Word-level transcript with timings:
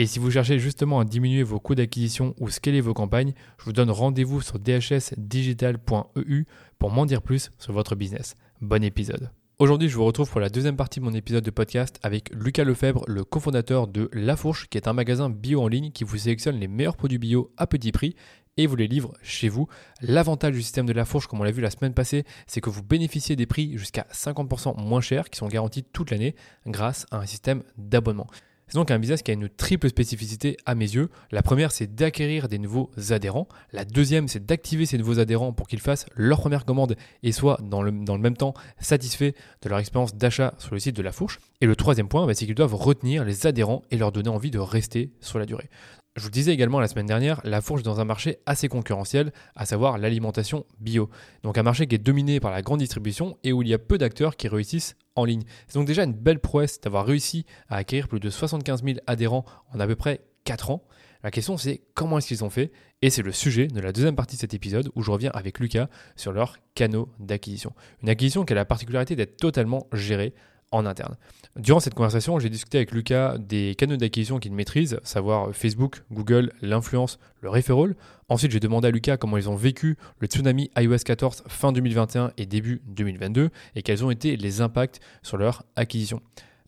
Et 0.00 0.06
si 0.06 0.20
vous 0.20 0.30
cherchez 0.30 0.60
justement 0.60 1.00
à 1.00 1.04
diminuer 1.04 1.42
vos 1.42 1.58
coûts 1.58 1.74
d'acquisition 1.74 2.32
ou 2.38 2.50
scaler 2.50 2.80
vos 2.80 2.94
campagnes, 2.94 3.32
je 3.58 3.64
vous 3.64 3.72
donne 3.72 3.90
rendez-vous 3.90 4.40
sur 4.40 4.60
dhsdigital.eu 4.60 6.44
pour 6.78 6.92
m'en 6.92 7.04
dire 7.04 7.20
plus 7.20 7.50
sur 7.58 7.72
votre 7.72 7.96
business. 7.96 8.36
Bon 8.60 8.84
épisode. 8.84 9.32
Aujourd'hui, 9.58 9.88
je 9.88 9.96
vous 9.96 10.04
retrouve 10.04 10.30
pour 10.30 10.38
la 10.38 10.50
deuxième 10.50 10.76
partie 10.76 11.00
de 11.00 11.04
mon 11.04 11.14
épisode 11.14 11.42
de 11.42 11.50
podcast 11.50 11.98
avec 12.04 12.30
Lucas 12.32 12.62
Lefebvre, 12.62 13.02
le 13.08 13.24
cofondateur 13.24 13.88
de 13.88 14.08
La 14.12 14.36
Fourche, 14.36 14.68
qui 14.68 14.78
est 14.78 14.86
un 14.86 14.92
magasin 14.92 15.30
bio 15.30 15.62
en 15.62 15.66
ligne 15.66 15.90
qui 15.90 16.04
vous 16.04 16.16
sélectionne 16.16 16.60
les 16.60 16.68
meilleurs 16.68 16.96
produits 16.96 17.18
bio 17.18 17.50
à 17.56 17.66
petit 17.66 17.90
prix 17.90 18.14
et 18.56 18.68
vous 18.68 18.76
les 18.76 18.86
livre 18.86 19.14
chez 19.20 19.48
vous. 19.48 19.66
L'avantage 20.00 20.52
du 20.52 20.62
système 20.62 20.86
de 20.86 20.92
La 20.92 21.06
Fourche, 21.06 21.26
comme 21.26 21.40
on 21.40 21.44
l'a 21.44 21.50
vu 21.50 21.60
la 21.60 21.70
semaine 21.70 21.92
passée, 21.92 22.22
c'est 22.46 22.60
que 22.60 22.70
vous 22.70 22.84
bénéficiez 22.84 23.34
des 23.34 23.46
prix 23.46 23.76
jusqu'à 23.76 24.06
50% 24.12 24.80
moins 24.80 25.00
chers 25.00 25.28
qui 25.28 25.38
sont 25.38 25.48
garantis 25.48 25.82
toute 25.82 26.12
l'année 26.12 26.36
grâce 26.68 27.04
à 27.10 27.18
un 27.18 27.26
système 27.26 27.64
d'abonnement. 27.76 28.28
C'est 28.68 28.74
donc 28.76 28.90
un 28.90 28.98
business 28.98 29.22
qui 29.22 29.30
a 29.30 29.34
une 29.34 29.48
triple 29.48 29.88
spécificité 29.88 30.58
à 30.66 30.74
mes 30.74 30.84
yeux. 30.84 31.08
La 31.30 31.42
première, 31.42 31.72
c'est 31.72 31.94
d'acquérir 31.94 32.48
des 32.48 32.58
nouveaux 32.58 32.90
adhérents. 33.10 33.48
La 33.72 33.86
deuxième, 33.86 34.28
c'est 34.28 34.44
d'activer 34.44 34.84
ces 34.84 34.98
nouveaux 34.98 35.18
adhérents 35.18 35.54
pour 35.54 35.66
qu'ils 35.66 35.80
fassent 35.80 36.04
leur 36.14 36.40
première 36.40 36.66
commande 36.66 36.94
et 37.22 37.32
soient 37.32 37.58
dans 37.62 37.80
le, 37.80 37.90
même 37.90 38.36
temps 38.36 38.52
satisfaits 38.78 39.32
de 39.62 39.68
leur 39.70 39.78
expérience 39.78 40.14
d'achat 40.14 40.54
sur 40.58 40.74
le 40.74 40.80
site 40.80 40.96
de 40.96 41.02
la 41.02 41.12
fourche. 41.12 41.38
Et 41.62 41.66
le 41.66 41.76
troisième 41.76 42.08
point, 42.08 42.26
bah, 42.26 42.34
c'est 42.34 42.44
qu'ils 42.44 42.54
doivent 42.54 42.74
retenir 42.74 43.24
les 43.24 43.46
adhérents 43.46 43.82
et 43.90 43.96
leur 43.96 44.12
donner 44.12 44.28
envie 44.28 44.50
de 44.50 44.58
rester 44.58 45.12
sur 45.20 45.38
la 45.38 45.46
durée. 45.46 45.70
Je 46.18 46.24
vous 46.24 46.30
disais 46.30 46.52
également 46.52 46.80
la 46.80 46.88
semaine 46.88 47.06
dernière, 47.06 47.40
la 47.44 47.60
fourche 47.60 47.84
dans 47.84 48.00
un 48.00 48.04
marché 48.04 48.38
assez 48.44 48.66
concurrentiel, 48.66 49.32
à 49.54 49.66
savoir 49.66 49.98
l'alimentation 49.98 50.66
bio. 50.80 51.10
Donc 51.44 51.56
un 51.58 51.62
marché 51.62 51.86
qui 51.86 51.94
est 51.94 51.98
dominé 51.98 52.40
par 52.40 52.50
la 52.50 52.60
grande 52.60 52.80
distribution 52.80 53.38
et 53.44 53.52
où 53.52 53.62
il 53.62 53.68
y 53.68 53.74
a 53.74 53.78
peu 53.78 53.98
d'acteurs 53.98 54.36
qui 54.36 54.48
réussissent 54.48 54.96
en 55.14 55.24
ligne. 55.24 55.42
C'est 55.68 55.78
donc 55.78 55.86
déjà 55.86 56.02
une 56.02 56.14
belle 56.14 56.40
prouesse 56.40 56.80
d'avoir 56.80 57.06
réussi 57.06 57.46
à 57.68 57.76
acquérir 57.76 58.08
plus 58.08 58.18
de 58.18 58.30
75 58.30 58.82
000 58.82 58.98
adhérents 59.06 59.44
en 59.72 59.78
à 59.78 59.86
peu 59.86 59.94
près 59.94 60.22
4 60.42 60.72
ans. 60.72 60.82
La 61.22 61.30
question 61.30 61.56
c'est 61.56 61.82
comment 61.94 62.18
est-ce 62.18 62.26
qu'ils 62.26 62.44
ont 62.44 62.50
fait? 62.50 62.72
Et 63.00 63.10
c'est 63.10 63.22
le 63.22 63.30
sujet 63.30 63.68
de 63.68 63.80
la 63.80 63.92
deuxième 63.92 64.16
partie 64.16 64.34
de 64.34 64.40
cet 64.40 64.54
épisode 64.54 64.90
où 64.96 65.04
je 65.04 65.12
reviens 65.12 65.30
avec 65.34 65.60
Lucas 65.60 65.88
sur 66.16 66.32
leurs 66.32 66.58
canaux 66.74 67.10
d'acquisition. 67.20 67.74
Une 68.02 68.08
acquisition 68.08 68.44
qui 68.44 68.54
a 68.54 68.56
la 68.56 68.64
particularité 68.64 69.14
d'être 69.14 69.36
totalement 69.36 69.86
gérée 69.92 70.34
en 70.70 70.86
interne. 70.86 71.16
Durant 71.56 71.80
cette 71.80 71.94
conversation, 71.94 72.38
j'ai 72.38 72.50
discuté 72.50 72.78
avec 72.78 72.92
Lucas 72.92 73.36
des 73.38 73.74
canaux 73.74 73.96
d'acquisition 73.96 74.38
qu'il 74.38 74.52
maîtrise, 74.52 75.00
savoir 75.02 75.54
Facebook, 75.54 76.02
Google, 76.12 76.52
l'influence, 76.62 77.18
le 77.40 77.50
referral. 77.50 77.96
Ensuite, 78.28 78.52
j'ai 78.52 78.60
demandé 78.60 78.88
à 78.88 78.90
Lucas 78.90 79.16
comment 79.16 79.36
ils 79.38 79.48
ont 79.48 79.56
vécu 79.56 79.96
le 80.18 80.26
tsunami 80.26 80.70
iOS 80.76 80.98
14 80.98 81.44
fin 81.48 81.72
2021 81.72 82.32
et 82.36 82.46
début 82.46 82.82
2022 82.86 83.50
et 83.74 83.82
quels 83.82 84.04
ont 84.04 84.10
été 84.10 84.36
les 84.36 84.60
impacts 84.60 85.00
sur 85.22 85.36
leur 85.36 85.64
acquisition. 85.76 86.20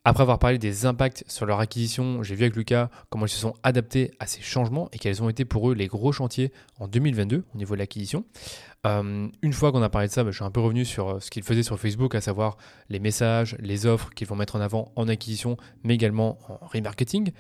Après 0.03 0.23
avoir 0.23 0.39
parlé 0.39 0.57
des 0.57 0.87
impacts 0.87 1.25
sur 1.29 1.45
leur 1.45 1.61
acquisition, 1.61 2.23
j'ai 2.23 2.35
vu 2.35 2.45
avec 2.45 2.57
Lucas 2.57 2.89
comment 3.11 3.27
ils 3.27 3.31
se 3.31 3.39
sont 3.39 3.53
adaptés 3.63 4.13
à 4.19 4.27
ces 4.27 4.41
changements 4.41 4.89
et 4.95 4.99
quels 4.99 5.23
ont 5.23 5.29
été 5.29 5.45
pour 5.45 5.71
eux 5.71 5.75
les 5.75 5.89
gros 5.89 6.11
chantiers 6.11 6.53
en 6.79 6.89
2022 6.89 7.45
au 7.55 7.59
niveau 7.59 7.75
de 7.75 7.81
l'acquisition. 7.81 8.25
Euh, 8.87 9.29
une 9.43 9.53
fois 9.53 9.73
qu'on 9.73 9.83
a 9.83 9.91
parlé 9.91 10.09
de 10.09 10.13
ça, 10.13 10.25
bah, 10.25 10.31
je 10.31 10.37
suis 10.37 10.45
un 10.45 10.51
peu 10.51 10.61
revenu 10.61 10.87
sur 10.87 11.11
euh, 11.11 11.21
ce 11.21 11.31
qu'ils 11.31 11.43
faisaient 11.43 11.63
sur 11.63 11.79
Facebook, 11.79 12.15
à 12.15 12.23
savoir 12.23 12.57
les 12.89 12.99
messages, 12.99 13.59
les 13.61 13.85
offres 13.85 14.09
qu'ils 14.15 14.27
vont 14.27 14.37
mettre 14.37 14.57
en 14.57 14.63
avant 14.63 14.91
en 14.97 15.07
acquisition, 15.07 15.59
mais 15.85 15.97
également 15.97 16.39
en 16.49 16.67
remarketing. 16.67 17.33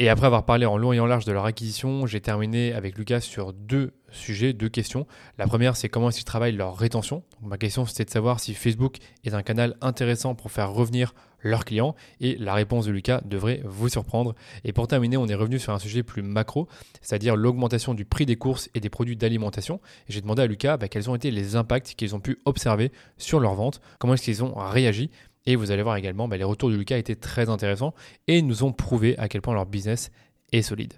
Et 0.00 0.08
après 0.08 0.26
avoir 0.26 0.46
parlé 0.46 0.66
en 0.66 0.78
long 0.78 0.92
et 0.92 0.98
en 0.98 1.06
large 1.06 1.26
de 1.26 1.32
leur 1.32 1.44
acquisition, 1.44 2.06
j'ai 2.06 2.20
terminé 2.20 2.72
avec 2.72 2.98
Lucas 2.98 3.20
sur 3.20 3.52
deux 3.52 3.92
sujets, 4.10 4.52
deux 4.52 4.70
questions. 4.70 5.06
La 5.38 5.46
première, 5.46 5.76
c'est 5.76 5.90
comment 5.90 6.08
qu'ils 6.08 6.24
travaillent 6.24 6.56
leur 6.56 6.76
rétention? 6.76 7.22
ma 7.42 7.58
question, 7.58 7.84
c'était 7.84 8.06
de 8.06 8.10
savoir 8.10 8.40
si 8.40 8.54
Facebook 8.54 8.96
est 9.24 9.34
un 9.34 9.42
canal 9.42 9.76
intéressant 9.80 10.34
pour 10.34 10.50
faire 10.50 10.72
revenir 10.72 11.12
leurs 11.42 11.64
clients. 11.64 11.94
Et 12.20 12.36
la 12.36 12.54
réponse 12.54 12.86
de 12.86 12.92
Lucas 12.92 13.20
devrait 13.24 13.62
vous 13.64 13.88
surprendre. 13.88 14.34
Et 14.64 14.72
pour 14.72 14.88
terminer, 14.88 15.16
on 15.16 15.26
est 15.26 15.34
revenu 15.34 15.58
sur 15.58 15.72
un 15.72 15.78
sujet 15.78 16.02
plus 16.02 16.22
macro, 16.22 16.68
c'est-à-dire 17.00 17.36
l'augmentation 17.36 17.94
du 17.94 18.04
prix 18.04 18.26
des 18.26 18.36
courses 18.36 18.70
et 18.74 18.80
des 18.80 18.90
produits 18.90 19.16
d'alimentation. 19.16 19.80
Et 20.08 20.12
j'ai 20.12 20.20
demandé 20.20 20.42
à 20.42 20.46
Lucas 20.46 20.76
bah, 20.76 20.88
quels 20.88 21.10
ont 21.10 21.14
été 21.14 21.30
les 21.30 21.56
impacts 21.56 21.94
qu'ils 21.94 22.14
ont 22.14 22.20
pu 22.20 22.38
observer 22.44 22.92
sur 23.18 23.40
leurs 23.40 23.54
ventes, 23.54 23.80
comment 23.98 24.14
est-ce 24.14 24.22
qu'ils 24.22 24.44
ont 24.44 24.54
réagi 24.54 25.10
et 25.46 25.56
vous 25.56 25.70
allez 25.70 25.82
voir 25.82 25.96
également, 25.96 26.28
bah, 26.28 26.36
les 26.36 26.44
retours 26.44 26.70
de 26.70 26.76
Lucas 26.76 26.98
étaient 26.98 27.16
très 27.16 27.48
intéressants 27.48 27.94
et 28.28 28.42
nous 28.42 28.62
ont 28.62 28.72
prouvé 28.72 29.16
à 29.18 29.28
quel 29.28 29.40
point 29.40 29.54
leur 29.54 29.66
business 29.66 30.10
est 30.52 30.62
solide. 30.62 30.94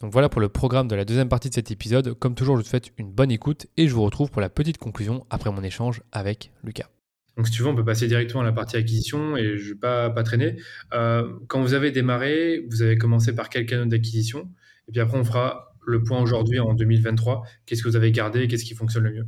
Donc 0.00 0.12
voilà 0.12 0.28
pour 0.28 0.40
le 0.40 0.48
programme 0.48 0.88
de 0.88 0.94
la 0.94 1.04
deuxième 1.04 1.28
partie 1.28 1.48
de 1.48 1.54
cet 1.54 1.70
épisode. 1.70 2.14
Comme 2.14 2.34
toujours, 2.34 2.56
je 2.56 2.62
vous 2.62 2.68
souhaite 2.68 2.92
une 2.98 3.10
bonne 3.10 3.30
écoute 3.30 3.66
et 3.76 3.88
je 3.88 3.94
vous 3.94 4.02
retrouve 4.02 4.30
pour 4.30 4.40
la 4.40 4.48
petite 4.48 4.78
conclusion 4.78 5.26
après 5.30 5.50
mon 5.50 5.62
échange 5.62 6.02
avec 6.12 6.50
Lucas. 6.62 6.88
Donc 7.36 7.46
si 7.46 7.52
tu 7.52 7.62
veux, 7.62 7.68
on 7.68 7.74
peut 7.74 7.84
passer 7.84 8.06
directement 8.08 8.42
à 8.42 8.44
la 8.44 8.52
partie 8.52 8.76
acquisition 8.76 9.36
et 9.36 9.56
je 9.56 9.68
ne 9.68 9.68
vais 9.70 9.78
pas, 9.78 10.10
pas 10.10 10.22
traîner. 10.22 10.56
Euh, 10.92 11.32
quand 11.48 11.60
vous 11.60 11.74
avez 11.74 11.90
démarré, 11.90 12.64
vous 12.70 12.82
avez 12.82 12.98
commencé 12.98 13.34
par 13.34 13.48
quel 13.48 13.66
canal 13.66 13.88
d'acquisition? 13.88 14.50
Et 14.88 14.92
puis 14.92 15.00
après, 15.00 15.18
on 15.18 15.24
fera 15.24 15.74
le 15.86 16.02
point 16.02 16.20
aujourd'hui 16.20 16.60
en 16.60 16.74
2023. 16.74 17.42
Qu'est-ce 17.64 17.82
que 17.82 17.88
vous 17.88 17.96
avez 17.96 18.12
gardé 18.12 18.48
qu'est-ce 18.48 18.64
qui 18.64 18.74
fonctionne 18.74 19.04
le 19.04 19.12
mieux? 19.12 19.26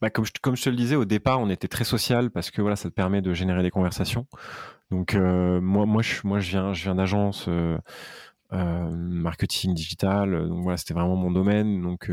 Bah, 0.00 0.10
comme, 0.10 0.24
je, 0.24 0.32
comme 0.40 0.56
je 0.56 0.62
te 0.62 0.70
le 0.70 0.76
disais 0.76 0.96
au 0.96 1.04
départ, 1.04 1.40
on 1.40 1.50
était 1.50 1.68
très 1.68 1.84
social 1.84 2.30
parce 2.30 2.50
que 2.50 2.60
voilà, 2.60 2.76
ça 2.76 2.88
te 2.88 2.94
permet 2.94 3.22
de 3.22 3.32
générer 3.32 3.62
des 3.62 3.70
conversations. 3.70 4.26
Donc 4.90 5.14
euh, 5.14 5.60
moi, 5.60 5.86
moi, 5.86 6.02
je, 6.02 6.14
moi, 6.24 6.40
je 6.40 6.50
viens, 6.50 6.72
je 6.72 6.84
viens 6.84 6.94
d'agence 6.96 7.46
euh, 7.48 7.78
marketing 8.50 9.74
digital. 9.74 10.48
Donc 10.48 10.62
voilà, 10.62 10.76
c'était 10.76 10.94
vraiment 10.94 11.16
mon 11.16 11.30
domaine. 11.30 11.80
Donc 11.82 12.10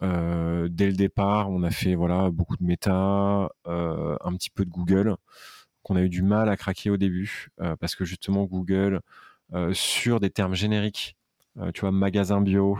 dès 0.00 0.86
le 0.86 0.92
départ, 0.92 1.50
on 1.50 1.62
a 1.62 1.70
fait 1.70 1.94
voilà 1.94 2.30
beaucoup 2.30 2.56
de 2.56 2.64
méta, 2.64 3.50
un 3.66 4.34
petit 4.36 4.50
peu 4.50 4.64
de 4.64 4.70
Google, 4.70 5.16
qu'on 5.82 5.96
a 5.96 6.02
eu 6.02 6.08
du 6.08 6.22
mal 6.22 6.48
à 6.48 6.56
craquer 6.56 6.90
au 6.90 6.96
début 6.96 7.48
parce 7.80 7.94
que 7.94 8.04
justement 8.04 8.44
Google 8.44 9.00
sur 9.72 10.20
des 10.20 10.30
termes 10.30 10.54
génériques, 10.54 11.16
tu 11.74 11.82
vois, 11.82 11.92
magasin 11.92 12.40
bio, 12.40 12.78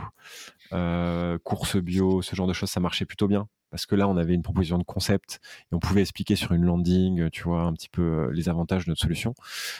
course 1.43 1.77
bio, 1.77 2.21
ce 2.21 2.35
genre 2.35 2.47
de 2.47 2.53
choses, 2.53 2.69
ça 2.69 2.79
marchait 2.79 3.05
plutôt 3.05 3.27
bien 3.27 3.47
parce 3.71 3.85
que 3.85 3.95
là, 3.95 4.07
on 4.07 4.17
avait 4.17 4.35
une 4.35 4.43
proposition 4.43 4.77
de 4.77 4.83
concept 4.83 5.39
et 5.71 5.75
on 5.75 5.79
pouvait 5.79 6.01
expliquer 6.01 6.35
sur 6.35 6.51
une 6.51 6.65
landing, 6.65 7.29
tu 7.29 7.43
vois, 7.43 7.61
un 7.63 7.73
petit 7.73 7.89
peu 7.89 8.01
euh, 8.01 8.31
les 8.33 8.49
avantages 8.49 8.85
de 8.85 8.91
notre 8.91 9.01
solution. 9.01 9.33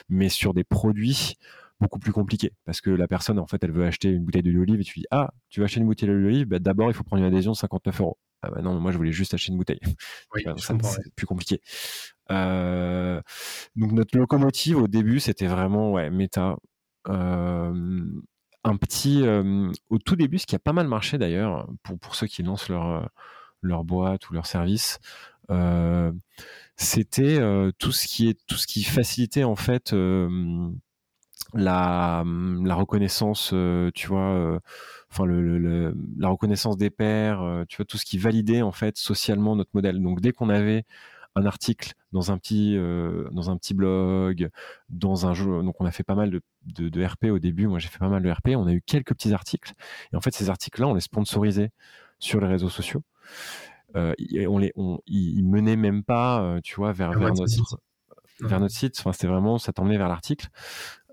Mais 0.09 0.29
sur 0.29 0.53
des 0.53 0.63
produits 0.63 1.35
beaucoup 1.81 2.00
plus 2.00 2.14
compliqués, 2.14 2.53
parce 2.66 2.81
que 2.81 2.90
la 2.90 3.08
personne, 3.08 3.40
en 3.40 3.47
fait, 3.47 3.64
elle 3.64 3.72
veut 3.72 3.86
acheter 3.86 4.09
une 4.09 4.24
bouteille 4.24 4.44
d'huile 4.44 4.58
d'olive 4.58 4.80
et 4.80 4.84
tu 4.84 5.00
dis, 5.00 5.06
ah, 5.12 5.31
tu 5.50 5.59
veux 5.59 5.66
acheter 5.66 5.79
une 5.79 5.88
bouteille 5.88 6.09
d'huile 6.09 6.23
d'olive, 6.23 6.46
bah, 6.46 6.59
d'abord, 6.59 6.90
il 6.90 6.94
faut 6.94 7.03
prendre 7.03 7.22
une 7.22 7.28
adhésion 7.28 7.52
de 7.52 7.58
59 7.58 8.02
euros. 8.02 8.17
Ah 8.44 8.50
bah 8.50 8.61
non, 8.61 8.79
moi, 8.79 8.91
je 8.91 8.97
voulais 8.97 9.11
juste 9.11 9.34
acheter 9.34 9.52
une 9.52 9.58
bouteille. 9.58 9.79
Oui, 10.34 10.44
c'est 10.58 11.16
plus 11.16 11.28
compliqué. 11.28 11.61
Euh, 12.32 13.22
donc, 13.76 13.91
notre 13.91 14.17
locomotive, 14.17 14.78
au 14.78 14.88
début, 14.88 15.20
c'était 15.20 15.47
vraiment, 15.47 15.91
ouais, 15.91 16.09
méta. 16.09 16.56
Euh, 17.08 18.03
un 18.64 18.78
petit, 18.78 19.23
au 19.90 19.97
tout 19.97 20.16
début, 20.16 20.38
ce 20.38 20.46
qui 20.46 20.56
a 20.56 20.59
pas 20.59 20.73
mal 20.73 20.88
marché 20.88 21.17
d'ailleurs, 21.17 21.67
pour, 21.84 21.97
pour 22.00 22.16
ceux 22.16 22.28
qui 22.28 22.44
lancent 22.44 22.70
leur 22.70 23.09
leur 23.61 23.84
boîte 23.84 24.29
ou 24.29 24.34
leur 24.34 24.46
service. 24.46 25.00
Euh, 25.50 26.11
c'était 26.78 27.40
euh, 27.40 27.72
tout 27.78 27.91
ce 27.91 28.08
qui 28.08 28.29
est 28.29 28.40
tout 28.47 28.56
ce 28.56 28.67
qui 28.67 28.84
facilitait 28.84 29.44
en 29.44 29.56
fait 29.56 29.94
euh, 29.94 30.70
la, 31.53 32.24
la 32.26 32.76
reconnaissance, 32.76 33.53
tu 33.94 34.08
vois, 34.08 34.59
enfin 35.09 35.26
le, 35.26 35.94
la 36.18 36.30
reconnaissance 36.30 36.78
des 36.78 36.90
pairs, 36.90 37.64
tu 37.68 37.78
vois, 37.78 37.86
tout 37.86 37.98
ce 37.98 38.06
qui 38.06 38.18
validait 38.18 38.62
en 38.62 38.72
fait 38.72 38.98
socialement 38.98 39.56
notre 39.56 39.72
modèle. 39.74 40.02
Donc 40.02 40.22
dès 40.22 40.32
qu'on 40.32 40.50
avait 40.50 40.86
un 41.36 41.46
article 41.46 41.94
dans 42.12 42.32
un 42.32 42.38
petit 42.38 42.76
dans 43.32 43.50
un 43.50 43.58
petit 43.58 43.74
blog, 43.74 44.50
dans 44.90 45.26
un 45.26 45.34
jeu, 45.34 45.64
donc 45.64 45.80
on 45.80 45.86
a 45.86 45.92
fait 45.92 46.03
pas 46.03 46.16
mal 46.16 46.30
de, 46.32 46.42
de, 46.66 46.90
de 46.90 47.06
RP 47.06 47.26
au 47.26 47.40
début. 47.40 47.68
Moi 47.68 47.80
j'ai 47.80 47.88
fait 47.90 48.00
pas 48.00 48.09
mal 48.09 48.24
de 48.24 48.30
RP. 48.30 48.50
On 48.56 48.68
a 48.68 48.74
eu 48.74 48.82
quelques 48.82 49.14
petits 49.14 49.34
articles 49.34 49.74
et 50.14 50.16
en 50.16 50.22
fait 50.22 50.34
ces 50.34 50.50
articles-là 50.50 50.88
on 50.88 50.94
les 50.94 51.02
sponsorisait 51.02 51.72
sur 52.20 52.40
les 52.40 52.47
réseaux 52.47 52.70
sociaux. 52.70 53.02
on 53.96 54.58
les, 54.58 54.72
on, 54.76 55.00
ils 55.08 55.44
menaient 55.44 55.76
même 55.76 56.04
pas, 56.04 56.59
tu 56.64 56.76
vois, 56.76 56.92
vers, 56.94 57.12
vers 57.12 57.34
notre 57.34 57.47
site. 57.47 57.76
Vers 58.40 58.59
notre 58.59 58.74
site. 58.74 58.96
Enfin, 59.00 59.12
c'était 59.14 59.28
vraiment, 59.28 59.58
ça 59.58 59.72
t'emmenait 59.74 59.97
vers 59.97 60.08
l'article. 60.08 60.47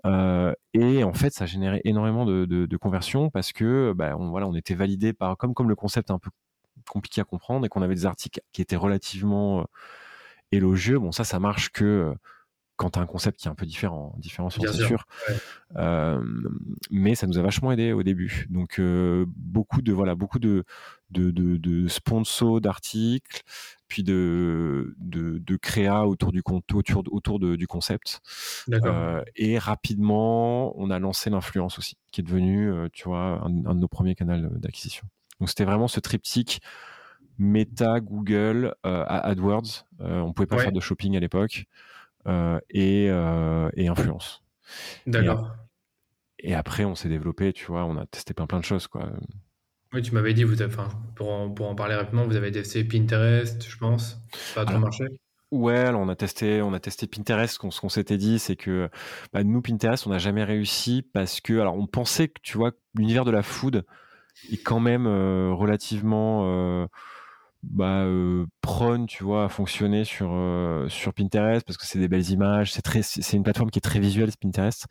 Et 0.05 1.03
en 1.03 1.13
fait, 1.13 1.33
ça 1.33 1.45
générait 1.45 1.81
énormément 1.83 2.25
de, 2.25 2.45
de, 2.45 2.65
de 2.65 2.77
conversions 2.77 3.29
parce 3.29 3.51
que, 3.51 3.93
bah, 3.95 4.15
on, 4.17 4.29
voilà, 4.29 4.47
on 4.47 4.55
était 4.55 4.75
validé 4.75 5.13
par, 5.13 5.37
comme, 5.37 5.53
comme 5.53 5.69
le 5.69 5.75
concept 5.75 6.09
est 6.09 6.13
un 6.13 6.19
peu 6.19 6.31
compliqué 6.89 7.21
à 7.21 7.23
comprendre 7.23 7.65
et 7.65 7.69
qu'on 7.69 7.81
avait 7.81 7.95
des 7.95 8.05
articles 8.05 8.41
qui 8.51 8.61
étaient 8.61 8.75
relativement 8.75 9.65
élogieux. 10.51 10.99
Bon, 10.99 11.11
ça, 11.11 11.23
ça 11.23 11.39
marche 11.39 11.69
que 11.69 12.13
quand 12.79 12.91
tu 12.91 12.99
as 12.99 13.01
un 13.01 13.05
concept 13.05 13.41
qui 13.41 13.47
est 13.47 13.51
un 13.51 13.55
peu 13.55 13.65
différent, 13.65 14.15
différent 14.17 14.49
sur 14.49 14.63
c'est 14.63 14.85
sûr. 14.85 15.05
Euh, 15.75 16.23
mais 16.89 17.13
ça 17.13 17.27
nous 17.27 17.37
a 17.37 17.41
vachement 17.41 17.73
aidé 17.73 17.91
au 17.91 18.03
début. 18.03 18.47
Donc 18.49 18.79
euh, 18.79 19.25
beaucoup 19.27 19.81
de 19.81 19.91
voilà, 19.91 20.15
beaucoup 20.15 20.39
de 20.39 20.63
de, 21.09 21.31
de, 21.31 21.87
sponsors 21.89 22.61
d'articles, 22.61 23.41
puis 23.89 24.03
de, 24.03 24.95
de, 24.99 25.39
de 25.39 25.55
créa 25.57 26.07
autour 26.07 26.31
du 26.31 26.41
autour, 26.45 27.03
autour 27.11 27.39
de, 27.39 27.57
du 27.57 27.67
concept. 27.67 28.21
Euh, 28.71 29.23
et 29.35 29.57
rapidement, 29.57 30.79
on 30.79 30.89
a 30.89 30.99
lancé 30.99 31.29
l'influence 31.29 31.77
aussi, 31.77 31.97
qui 32.11 32.21
est 32.21 32.23
devenu, 32.23 32.71
tu 32.93 33.03
vois, 33.03 33.41
un, 33.43 33.49
de 33.49 33.79
nos 33.79 33.87
premiers 33.89 34.15
canaux 34.15 34.47
d'acquisition. 34.57 35.05
Donc 35.41 35.49
c'était 35.49 35.65
vraiment 35.65 35.89
ce 35.89 35.99
triptyque 35.99 36.61
Meta, 37.37 37.99
Google, 37.99 38.75
AdWords. 38.83 39.85
on 39.99 40.31
pouvait 40.31 40.47
pas 40.47 40.59
faire 40.59 40.71
de 40.71 40.79
shopping 40.79 41.17
à 41.17 41.19
l'époque. 41.19 41.65
Euh, 42.27 42.59
euh, 42.75 43.69
et, 43.73 43.87
influence. 43.87 44.43
D'accord. 45.07 45.55
Et, 46.39 46.53
après, 46.53 46.85
on 46.85 46.95
s'est 46.95 47.09
développé, 47.09 47.53
tu 47.53 47.65
vois, 47.65 47.85
on 47.85 47.97
a 47.97 48.05
testé 48.05 48.33
plein, 48.33 48.47
plein 48.47 48.59
de 48.59 48.65
choses, 48.65 48.87
quoi. 48.87 49.09
Oui, 49.93 50.01
tu 50.03 50.13
m'avais 50.13 50.33
dit, 50.33 50.43
vous 50.43 50.61
avez, 50.61 50.73
pour, 51.15 51.31
en, 51.31 51.49
pour 51.49 51.67
en 51.67 51.75
parler 51.75 51.95
rapidement, 51.95 52.25
vous 52.25 52.35
avez 52.35 52.51
testé 52.51 52.83
Pinterest, 52.83 53.67
je 53.67 53.77
pense. 53.77 54.17
Ça 54.53 54.61
a 54.61 54.65
trop 54.65 54.77
marché 54.77 55.05
Ouais, 55.51 55.79
alors 55.79 56.01
on 56.01 56.09
a 56.09 56.15
testé, 56.15 56.61
on 56.61 56.73
a 56.73 56.79
testé 56.79 57.07
Pinterest. 57.07 57.59
Ce 57.59 57.79
qu'on 57.79 57.89
s'était 57.89 58.17
dit, 58.17 58.37
c'est 58.37 58.55
que 58.55 58.87
bah, 59.33 59.43
nous 59.43 59.63
Pinterest, 59.63 60.05
on 60.05 60.11
n'a 60.11 60.19
jamais 60.19 60.43
réussi 60.43 61.01
parce 61.01 61.41
que, 61.41 61.59
alors, 61.59 61.75
on 61.75 61.87
pensait 61.87 62.27
que 62.27 62.39
tu 62.43 62.57
vois, 62.57 62.71
l'univers 62.93 63.25
de 63.25 63.31
la 63.31 63.41
food 63.41 63.83
est 64.51 64.63
quand 64.63 64.79
même 64.79 65.07
euh, 65.07 65.51
relativement 65.51 66.87
bah, 67.63 68.03
euh, 68.05 68.45
prône, 68.61 69.05
tu 69.05 69.23
vois, 69.23 69.45
à 69.45 69.49
fonctionner 69.49 70.05
sur 70.05 70.31
euh, 70.31 70.87
sur 70.87 71.13
Pinterest 71.13 71.65
parce 71.65 71.77
que 71.77 71.85
c'est 71.85 71.99
des 71.99 72.07
belles 72.07 72.29
images, 72.29 72.71
c'est 72.71 72.81
très, 72.81 73.01
c'est 73.01 73.35
une 73.35 73.43
plateforme 73.43 73.69
qui 73.69 73.79
est 73.79 73.81
très 73.81 73.99
visuelle, 73.99 74.31
Pinterest, 74.41 74.87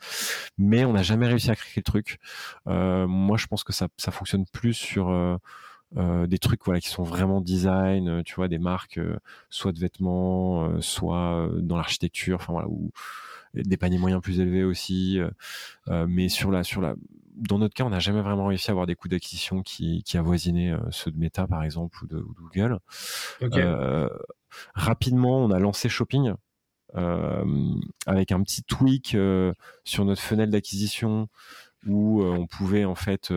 mais 0.58 0.84
on 0.84 0.92
n'a 0.92 1.02
jamais 1.02 1.26
réussi 1.26 1.50
à 1.50 1.56
créer 1.56 1.74
le 1.76 1.82
truc. 1.82 2.18
Euh, 2.66 3.06
moi, 3.06 3.38
je 3.38 3.46
pense 3.46 3.64
que 3.64 3.72
ça 3.72 3.88
ça 3.96 4.10
fonctionne 4.10 4.44
plus 4.46 4.74
sur 4.74 5.08
euh, 5.08 6.26
des 6.26 6.38
trucs 6.38 6.64
voilà 6.64 6.80
qui 6.80 6.88
sont 6.88 7.04
vraiment 7.04 7.40
design, 7.40 8.22
tu 8.24 8.34
vois, 8.34 8.48
des 8.48 8.58
marques 8.58 9.00
soit 9.48 9.72
de 9.72 9.78
vêtements, 9.78 10.80
soit 10.82 11.48
dans 11.60 11.76
l'architecture, 11.76 12.36
enfin 12.36 12.52
voilà, 12.52 12.68
ou 12.68 12.90
des 13.54 13.78
paniers 13.78 13.98
moyens 13.98 14.20
plus 14.20 14.40
élevés 14.40 14.64
aussi. 14.64 15.18
mais 16.06 16.28
sur 16.28 16.50
la 16.50 16.64
sur 16.64 16.82
la 16.82 16.94
dans 17.38 17.58
notre 17.58 17.74
cas, 17.74 17.84
on 17.84 17.90
n'a 17.90 18.00
jamais 18.00 18.20
vraiment 18.20 18.46
réussi 18.46 18.70
à 18.70 18.72
avoir 18.72 18.86
des 18.86 18.94
coûts 18.94 19.08
d'acquisition 19.08 19.62
qui, 19.62 20.02
qui 20.02 20.18
avoisinaient 20.18 20.72
euh, 20.72 20.78
ceux 20.90 21.10
de 21.10 21.18
Meta, 21.18 21.46
par 21.46 21.62
exemple, 21.62 22.02
ou 22.02 22.06
de, 22.06 22.20
Google. 22.20 22.78
Euh, 23.42 24.08
rapidement, 24.74 25.44
on 25.44 25.50
a 25.50 25.58
lancé 25.58 25.88
Shopping 25.88 26.34
euh, 26.96 27.74
avec 28.06 28.32
un 28.32 28.42
petit 28.42 28.62
tweak 28.62 29.16
sur 29.84 30.04
notre 30.04 30.22
fenêtre 30.22 30.52
d'acquisition 30.52 31.28
où 31.86 32.22
on 32.22 32.46
pouvait 32.46 32.84
en 32.84 32.94
fait 32.94 33.32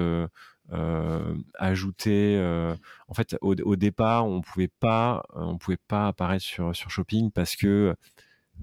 ajouter. 1.56 2.76
en 3.08 3.14
fait, 3.14 3.38
au, 3.42 3.76
départ, 3.76 4.26
on 4.26 4.42
pouvait 4.42 4.72
pas, 4.80 5.24
on 5.34 5.58
pouvait 5.58 5.78
pas 5.88 6.08
apparaître 6.08 6.44
sur 6.44 6.76
sur 6.76 6.90
Shopping 6.90 7.32
parce 7.32 7.56
que 7.56 7.96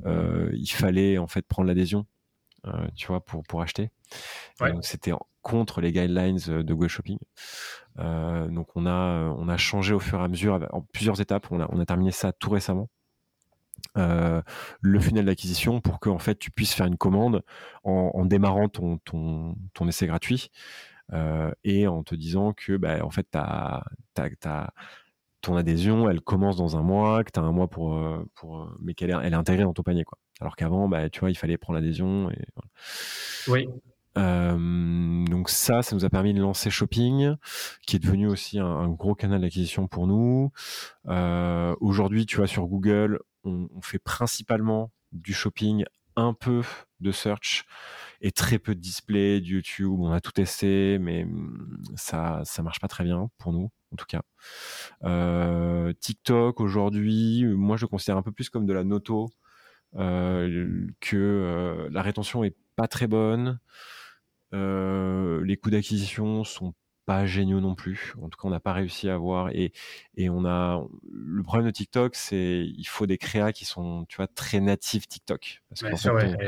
il 0.05 0.71
fallait 0.71 1.19
en 1.19 1.27
fait 1.27 1.47
prendre 1.47 1.69
l'adhésion, 1.69 2.07
tu 2.97 3.07
vois, 3.09 3.25
pour 3.25 3.43
pour 3.45 3.63
acheter. 3.63 3.91
Donc 4.61 4.85
c'était 4.85 5.13
contre 5.43 5.81
les 5.81 5.93
guidelines 5.93 6.39
euh, 6.49 6.63
de 6.63 6.75
Google 6.75 6.89
Shopping. 6.89 7.19
Euh, 7.99 8.47
donc 8.49 8.69
on 8.77 8.87
a 8.87 8.91
euh, 8.91 9.35
on 9.39 9.49
a 9.49 9.57
changé 9.57 9.95
au 9.95 9.99
fur 9.99 10.21
et 10.21 10.23
à 10.23 10.29
mesure 10.29 10.67
en 10.71 10.83
plusieurs 10.83 11.21
étapes. 11.21 11.49
On 11.51 11.61
a 11.61 11.67
on 11.71 11.81
a 11.81 11.87
terminé 11.87 12.11
ça 12.11 12.33
tout 12.33 12.51
récemment. 12.51 12.89
le 13.95 15.01
funnel 15.01 15.25
d'acquisition 15.25 15.81
pour 15.81 16.01
que 16.01 16.09
en 16.11 16.19
fait 16.19 16.39
tu 16.39 16.51
puisses 16.51 16.75
faire 16.75 16.87
une 16.87 16.97
commande 16.97 17.43
en, 17.85 18.25
démarrant 18.25 18.69
ton, 18.69 18.99
ton, 18.99 19.57
ton 19.75 19.89
essai 19.89 20.07
gratuit 20.07 20.51
et 21.65 21.87
en 21.87 22.03
te 22.03 22.15
disant 22.15 22.53
que 22.53 22.77
bah, 22.77 23.05
en 23.05 23.11
fait 23.11 23.27
t'as, 23.31 23.83
t'as, 24.15 24.71
ton 25.41 25.57
adhésion 25.57 26.09
elle 26.11 26.21
commence 26.21 26.57
dans 26.57 26.77
un 26.77 26.83
mois 26.83 27.25
que 27.25 27.31
tu 27.33 27.41
as 27.41 27.43
un 27.43 27.53
mois 27.53 27.69
pour, 27.69 28.01
pour 28.35 28.71
mais 28.81 28.95
qu'elle 28.95 29.11
est, 29.11 29.17
elle 29.23 29.33
est 29.33 29.37
intégrée 29.37 29.65
dans 29.65 29.75
ton 29.75 29.85
panier 29.85 30.05
quoi 30.05 30.19
alors 30.41 30.57
qu'avant 30.57 30.89
bah, 30.89 31.11
tu 31.11 31.21
vois 31.21 31.31
il 31.31 31.37
fallait 31.37 31.59
prendre 31.59 31.79
l'adhésion 31.79 32.31
et 32.31 32.45
oui 33.49 33.69
euh, 34.19 35.25
donc 35.27 35.49
ça, 35.49 35.83
ça 35.83 35.95
nous 35.95 36.05
a 36.05 36.11
permis 36.11 36.35
de 36.35 36.41
lancer 36.41 36.71
Shopping, 36.71 37.37
qui 37.87 37.97
est 37.97 37.99
devenu 37.99 38.27
aussi 38.27 38.59
un, 38.59 38.89
gros 38.89 39.15
canal 39.15 39.41
d'acquisition 39.41 39.87
pour 39.87 40.07
nous. 40.07 40.51
Euh, 41.07 41.75
aujourd'hui, 41.81 42.27
tu 42.27 42.37
vois, 42.37 42.47
sur 42.47 42.67
Google, 42.67 43.21
on, 43.45 43.69
fait 43.81 43.99
principalement 43.99 44.91
du 45.13 45.33
shopping, 45.33 45.85
un 46.17 46.35
peu 46.35 46.63
de 47.01 47.13
search 47.13 47.65
et 48.21 48.33
très 48.33 48.59
peu 48.59 48.75
de 48.75 48.81
display, 48.81 49.41
de 49.41 49.47
YouTube. 49.47 49.93
On 50.01 50.11
a 50.11 50.21
tout 50.21 50.33
testé, 50.33 50.99
mais 50.99 51.25
mm, 51.25 51.85
ça, 51.97 52.43
ça 52.45 52.63
marche 52.63 52.81
pas 52.81 52.89
très 52.89 53.05
bien 53.05 53.31
pour 53.39 53.53
nous, 53.53 53.71
en 53.93 53.97
tout 53.97 54.07
cas. 54.07 54.23
Euh, 55.05 55.93
TikTok 56.01 56.61
aujourd'hui, 56.61 57.45
moi 57.45 57.77
je 57.77 57.85
le 57.85 57.89
considère 57.89 58.17
un 58.17 58.23
peu 58.23 58.33
plus 58.33 58.51
comme 58.51 58.67
de 58.67 58.73
la 58.73 58.83
noto, 58.83 59.31
que 59.95 61.89
la 61.91 62.03
rétention 62.03 62.45
est 62.45 62.57
pas 62.77 62.89
très 62.89 63.07
bonne. 63.07 63.59
Euh, 64.55 65.45
les 65.45 65.57
coûts 65.57 65.71
d'acquisition 65.71 66.45
sont 66.45 66.75
pas 67.05 67.25
géniaux 67.25 67.61
non 67.61 67.75
plus. 67.75 68.15
En 68.21 68.29
tout 68.29 68.39
cas, 68.39 68.47
on 68.47 68.51
n'a 68.51 68.61
pas 68.61 68.75
réussi 68.75 69.09
à 69.09 69.15
avoir. 69.15 69.49
Et, 69.51 69.73
et 70.15 70.29
on 70.29 70.45
a 70.45 70.87
le 71.11 71.43
problème 71.43 71.67
de 71.67 71.73
TikTok, 71.73 72.15
c'est 72.15 72.67
il 72.67 72.85
faut 72.85 73.07
des 73.07 73.17
créas 73.17 73.51
qui 73.53 73.65
sont, 73.65 74.05
tu 74.09 74.19
vois, 74.19 74.27
très 74.27 74.61
natifs 74.61 75.09
TikTok. 75.09 75.63
Parce 75.71 75.81
que 75.83 76.39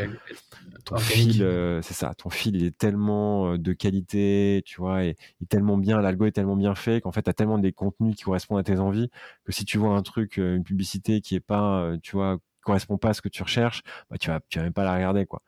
ton, 0.84 0.98
fil, 0.98 1.42
euh, 1.42 1.80
c'est 1.80 1.94
ça, 1.94 2.14
ton 2.14 2.28
fil 2.28 2.56
il 2.56 2.64
est 2.64 2.76
tellement 2.76 3.52
euh, 3.52 3.58
de 3.58 3.72
qualité, 3.72 4.62
tu 4.66 4.80
vois, 4.80 5.04
et 5.04 5.16
il 5.40 5.44
est 5.44 5.48
tellement 5.48 5.78
bien, 5.78 6.00
l'algo 6.00 6.26
est 6.26 6.32
tellement 6.32 6.56
bien 6.56 6.74
fait 6.74 7.00
qu'en 7.00 7.12
fait, 7.12 7.22
tu 7.22 7.30
as 7.30 7.34
tellement 7.34 7.58
des 7.58 7.72
contenus 7.72 8.14
qui 8.14 8.24
correspondent 8.24 8.60
à 8.60 8.64
tes 8.64 8.78
envies 8.78 9.08
que 9.44 9.52
si 9.52 9.64
tu 9.64 9.78
vois 9.78 9.96
un 9.96 10.02
truc, 10.02 10.36
une 10.36 10.64
publicité 10.64 11.22
qui 11.22 11.34
est 11.36 11.40
pas, 11.40 11.90
tu 12.02 12.16
vois, 12.16 12.38
correspond 12.62 12.98
pas 12.98 13.10
à 13.10 13.14
ce 13.14 13.22
que 13.22 13.28
tu 13.28 13.42
recherches, 13.42 13.82
bah, 14.10 14.18
tu 14.18 14.30
vas, 14.30 14.40
tu 14.48 14.58
vas 14.58 14.64
même 14.64 14.72
pas 14.72 14.84
la 14.84 14.94
regarder, 14.94 15.26
quoi. 15.26 15.42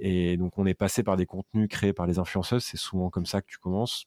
et, 0.00 0.36
donc, 0.36 0.58
on 0.58 0.66
est 0.66 0.74
passé 0.74 1.02
par 1.02 1.16
des 1.16 1.26
contenus 1.26 1.68
créés 1.68 1.92
par 1.92 2.06
les 2.06 2.18
influenceuses. 2.18 2.64
C'est 2.64 2.76
souvent 2.76 3.10
comme 3.10 3.26
ça 3.26 3.42
que 3.42 3.46
tu 3.48 3.58
commences. 3.58 4.06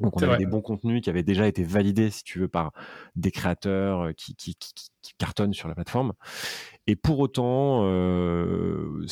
Donc, 0.00 0.20
on 0.20 0.22
avait 0.24 0.38
des 0.38 0.46
bons 0.46 0.62
contenus 0.62 1.02
qui 1.02 1.10
avaient 1.10 1.22
déjà 1.22 1.46
été 1.46 1.62
validés, 1.64 2.10
si 2.10 2.24
tu 2.24 2.38
veux, 2.38 2.48
par 2.48 2.72
des 3.16 3.30
créateurs 3.30 4.00
euh, 4.00 4.12
qui, 4.12 4.34
qui, 4.34 4.54
qui, 4.54 4.74
qui 5.02 5.12
cartonnent 5.18 5.54
sur 5.54 5.68
la 5.68 5.74
plateforme. 5.74 6.12
Et 6.86 6.96
pour 6.96 7.18
autant, 7.18 7.82
euh, 7.84 9.06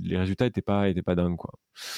les 0.00 0.16
résultats 0.16 0.44
n'étaient 0.44 0.62
pas, 0.62 0.88
étaient 0.88 1.02
pas 1.02 1.16
dingues. 1.16 1.36
Quoi. 1.36 1.54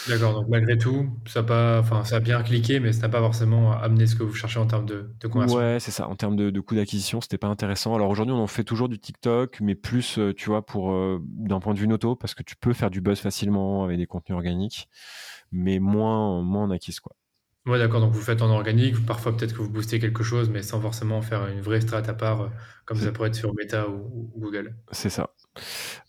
D'accord, 0.09 0.33
donc 0.33 0.49
malgré 0.49 0.78
tout, 0.78 1.11
ça 1.26 1.40
a, 1.40 1.42
pas, 1.42 1.80
enfin, 1.80 2.02
ça 2.04 2.16
a 2.16 2.21
bien 2.21 2.42
cliqué, 2.42 2.80
mais 2.80 2.92
ça 2.92 3.02
n'a 3.02 3.09
pas 3.11 3.21
forcément 3.21 3.73
amené 3.73 4.07
ce 4.07 4.16
que 4.16 4.23
vous 4.23 4.33
cherchez 4.33 4.59
en 4.59 4.66
termes 4.66 4.87
de, 4.87 5.14
de 5.21 5.28
conversion. 5.28 5.59
Ouais, 5.59 5.78
c'est 5.80 5.90
ça. 5.90 6.09
En 6.09 6.16
termes 6.16 6.37
de, 6.37 6.49
de 6.49 6.61
coût 6.61 6.76
d'acquisition, 6.76 7.21
c'était 7.21 7.38
pas 7.38 7.49
intéressant. 7.49 7.95
Alors 7.95 8.09
aujourd'hui, 8.09 8.35
on 8.35 8.40
en 8.40 8.47
fait 8.47 8.64
toujours 8.64 8.88
du 8.88 8.99
TikTok, 8.99 9.61
mais 9.61 9.75
plus, 9.75 10.18
euh, 10.18 10.33
tu 10.33 10.49
vois, 10.49 10.64
pour 10.64 10.92
euh, 10.92 11.21
d'un 11.23 11.61
point 11.61 11.75
de 11.75 11.78
vue 11.78 11.88
noto, 11.88 12.16
parce 12.16 12.35
que 12.35 12.42
tu 12.42 12.57
peux 12.57 12.73
faire 12.73 12.90
du 12.90 13.02
buzz 13.02 13.18
facilement 13.18 13.85
avec 13.85 13.99
des 13.99 14.07
contenus 14.07 14.37
organiques, 14.37 14.88
mais 15.52 15.78
moins, 15.78 16.42
moins 16.42 16.64
en 16.64 16.71
acquise, 16.71 17.00
quoi. 17.00 17.14
Ouais, 17.68 17.78
d'accord. 17.78 18.00
Donc 18.00 18.12
vous 18.12 18.20
faites 18.22 18.40
en 18.40 18.48
organique, 18.50 19.04
parfois 19.04 19.37
peut-être 19.37 19.52
que 19.52 19.58
vous 19.58 19.68
boostez 19.68 19.98
quelque 19.98 20.22
chose, 20.22 20.48
mais 20.48 20.62
sans 20.62 20.80
forcément 20.80 21.20
faire 21.20 21.46
une 21.48 21.60
vraie 21.60 21.82
strat 21.82 21.98
à 21.98 22.14
part, 22.14 22.40
euh, 22.40 22.48
comme 22.87 22.96
ça 22.96 23.12
pourrait 23.12 23.28
être 23.28 23.34
sur 23.34 23.54
Meta 23.54 23.87
ou, 23.88 24.32
Google. 24.37 24.75
C'est 24.90 25.10
ça. 25.10 25.34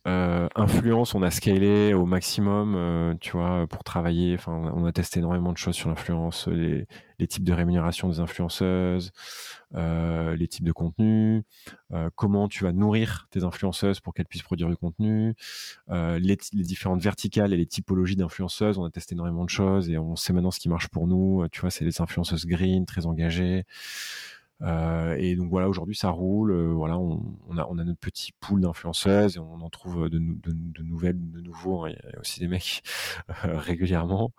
Euh, 0.07 0.47
influence, 0.55 1.13
on 1.13 1.21
a 1.21 1.31
scalé 1.31 1.93
au 1.93 2.05
maximum, 2.05 2.75
euh, 2.75 3.13
tu 3.19 3.31
vois, 3.31 3.67
pour 3.67 3.83
travailler. 3.83 4.33
Enfin, 4.35 4.71
on 4.73 4.85
a 4.85 4.91
testé 4.91 5.19
énormément 5.19 5.51
de 5.51 5.57
choses 5.57 5.75
sur 5.75 5.89
l'influence, 5.89 6.47
les, 6.47 6.87
les 7.19 7.27
types 7.27 7.43
de 7.43 7.53
rémunération 7.53 8.09
des 8.09 8.19
influenceuses, 8.19 9.11
euh, 9.75 10.35
les 10.35 10.47
types 10.47 10.63
de 10.63 10.71
contenu, 10.71 11.43
euh, 11.93 12.09
comment 12.15 12.47
tu 12.47 12.63
vas 12.63 12.71
nourrir 12.71 13.27
tes 13.29 13.43
influenceuses 13.43 13.99
pour 13.99 14.13
qu'elles 14.13 14.25
puissent 14.25 14.41
produire 14.41 14.69
du 14.69 14.77
contenu, 14.77 15.35
euh, 15.89 16.17
les, 16.17 16.37
les, 16.53 16.63
différentes 16.63 17.01
verticales 17.01 17.53
et 17.53 17.57
les 17.57 17.67
typologies 17.67 18.15
d'influenceuses. 18.15 18.77
On 18.77 18.85
a 18.85 18.89
testé 18.89 19.13
énormément 19.13 19.43
de 19.43 19.49
choses 19.49 19.89
et 19.89 19.97
on 19.97 20.15
sait 20.15 20.33
maintenant 20.33 20.51
ce 20.51 20.59
qui 20.59 20.69
marche 20.69 20.87
pour 20.87 21.07
nous. 21.07 21.45
Tu 21.51 21.61
vois, 21.61 21.69
c'est 21.69 21.85
les 21.85 22.01
influenceuses 22.01 22.45
green, 22.45 22.85
très 22.85 23.05
engagées. 23.05 23.65
Euh, 24.61 25.15
et 25.17 25.35
donc 25.35 25.49
voilà, 25.49 25.69
aujourd'hui 25.69 25.95
ça 25.95 26.09
roule. 26.09 26.51
Euh, 26.51 26.73
voilà, 26.73 26.97
on, 26.97 27.21
on, 27.47 27.57
a, 27.57 27.65
on 27.69 27.77
a 27.77 27.83
notre 27.83 27.99
petit 27.99 28.31
pool 28.39 28.61
d'influenceuses 28.61 29.37
et 29.37 29.39
on 29.39 29.61
en 29.61 29.69
trouve 29.69 30.09
de, 30.09 30.19
de, 30.19 30.51
de 30.51 30.83
nouvelles, 30.83 31.31
de 31.31 31.41
nouveaux. 31.41 31.85
Hein, 31.85 31.91
il 31.91 32.11
y 32.13 32.15
a 32.15 32.19
aussi 32.19 32.39
des 32.39 32.47
mecs 32.47 32.83
régulièrement. 33.43 34.33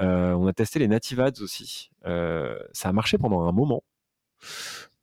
Euh, 0.00 0.32
on 0.32 0.46
a 0.46 0.52
testé 0.52 0.78
les 0.78 0.88
native 0.88 1.20
ads 1.20 1.40
aussi. 1.40 1.90
ça 2.04 2.88
a 2.88 2.92
marché 2.92 3.18
pendant 3.18 3.42
un 3.42 3.52
moment. 3.52 3.82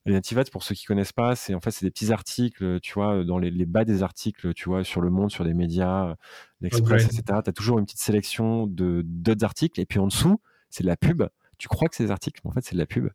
Les 0.06 0.14
native 0.14 0.40
ads, 0.40 0.46
pour 0.52 0.64
ceux 0.64 0.74
qui 0.74 0.86
connaissent 0.86 1.14
pas, 1.14 1.36
c'est 1.36 1.54
en 1.54 1.60
fait 1.60 1.70
c'est 1.70 1.86
des 1.86 1.92
petits 1.92 2.12
articles, 2.12 2.80
tu 2.80 2.94
vois, 2.94 3.24
dans 3.24 3.38
les, 3.38 3.52
bas 3.68 3.86
des 3.86 4.02
articles, 4.02 4.52
tu 4.56 4.68
vois, 4.68 4.84
sur 4.84 5.00
le 5.00 5.12
monde, 5.12 5.30
sur 5.32 5.44
des 5.44 5.54
médias, 5.54 6.16
l'Express, 6.60 7.06
etc. 7.06 7.24
Tu 7.44 7.50
as 7.50 7.54
toujours 7.54 7.78
une 7.78 7.86
petite 7.86 8.00
sélection 8.00 8.66
de 8.66 9.04
d'autres 9.06 9.46
articles, 9.46 9.80
et 9.80 9.86
puis 9.86 10.00
en 10.00 10.08
dessous, 10.08 10.42
c'est 10.70 10.84
de 10.84 10.88
la 10.88 10.98
pub. 10.98 11.24
Tu 11.62 11.68
crois 11.68 11.88
que 11.88 11.96
c'est 11.96 12.06
des 12.06 12.12
articles, 12.12 12.42
mais 12.44 12.50
en 12.50 12.54
fait 12.54 12.66
c'est 12.66 12.74
de 12.74 12.80
la 12.80 12.88
pub? 12.88 13.10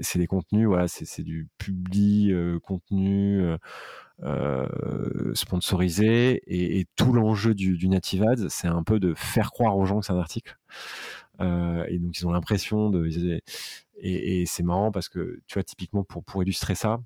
C'est 0.00 0.18
des 0.18 0.26
contenus, 0.26 0.66
voilà, 0.66 0.88
c'est 0.88 1.22
du 1.22 1.46
publi 1.58 2.32
euh, 2.32 2.58
contenu 2.60 3.44
sponsorisé, 5.34 6.42
et, 6.46 6.86
tout 6.96 7.12
l'enjeu 7.12 7.54
du, 7.54 7.76
du 7.76 7.88
native 7.88 8.22
ads, 8.22 8.48
c'est 8.48 8.68
un 8.68 8.82
peu 8.82 8.98
de 8.98 9.12
faire 9.14 9.50
croire 9.50 9.76
aux 9.76 9.84
gens 9.84 10.00
que 10.00 10.06
c'est 10.06 10.14
un 10.14 10.18
article. 10.18 10.56
et 11.40 11.98
donc 11.98 12.18
ils 12.18 12.26
ont 12.26 12.32
l'impression 12.32 12.88
de 12.88 13.06
et, 13.98 14.46
c'est 14.46 14.62
marrant 14.62 14.90
parce 14.90 15.10
que, 15.10 15.40
tu 15.46 15.54
vois, 15.54 15.64
typiquement 15.64 16.02
pour, 16.02 16.24
pour 16.24 16.42
illustrer 16.42 16.74
ça, 16.74 17.00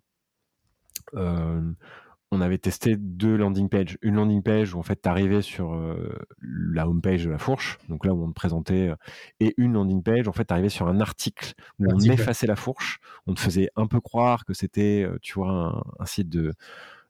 on 2.31 2.41
avait 2.41 2.59
testé 2.59 2.97
deux 2.97 3.37
landing 3.37 3.69
pages. 3.69 3.99
Une 4.03 4.17
landing 4.17 4.43
page 4.43 4.75
où 4.75 4.79
en 4.79 4.83
fait 4.83 5.03
tu 5.03 5.09
arrivais 5.09 5.43
sur 5.43 5.75
euh, 5.75 6.17
la 6.41 6.89
home 6.89 7.01
page 7.01 7.25
de 7.25 7.31
la 7.31 7.39
fourche, 7.39 7.79
donc 7.89 8.05
là 8.05 8.15
où 8.15 8.23
on 8.23 8.29
te 8.29 8.35
présentait, 8.35 8.89
euh, 8.89 8.97
et 9.41 9.55
une 9.57 9.73
landing 9.73 10.03
page 10.03 10.27
où 10.27 10.31
en 10.31 10.33
fait 10.33 10.45
tu 10.45 10.53
arrivais 10.53 10.69
sur 10.69 10.87
un 10.89 11.01
article 11.01 11.55
où 11.79 11.87
on 11.93 11.99
effaçait 11.99 12.47
la 12.47 12.57
fourche, 12.57 13.01
on 13.27 13.35
te 13.35 13.41
faisait 13.41 13.71
un 13.77 13.87
peu 13.87 14.01
croire 14.01 14.45
que 14.45 14.55
c'était, 14.55 15.07
tu 15.23 15.35
vois, 15.35 15.51
un, 15.51 15.83
un 15.99 16.07
site 16.07 16.29
de, 16.29 16.53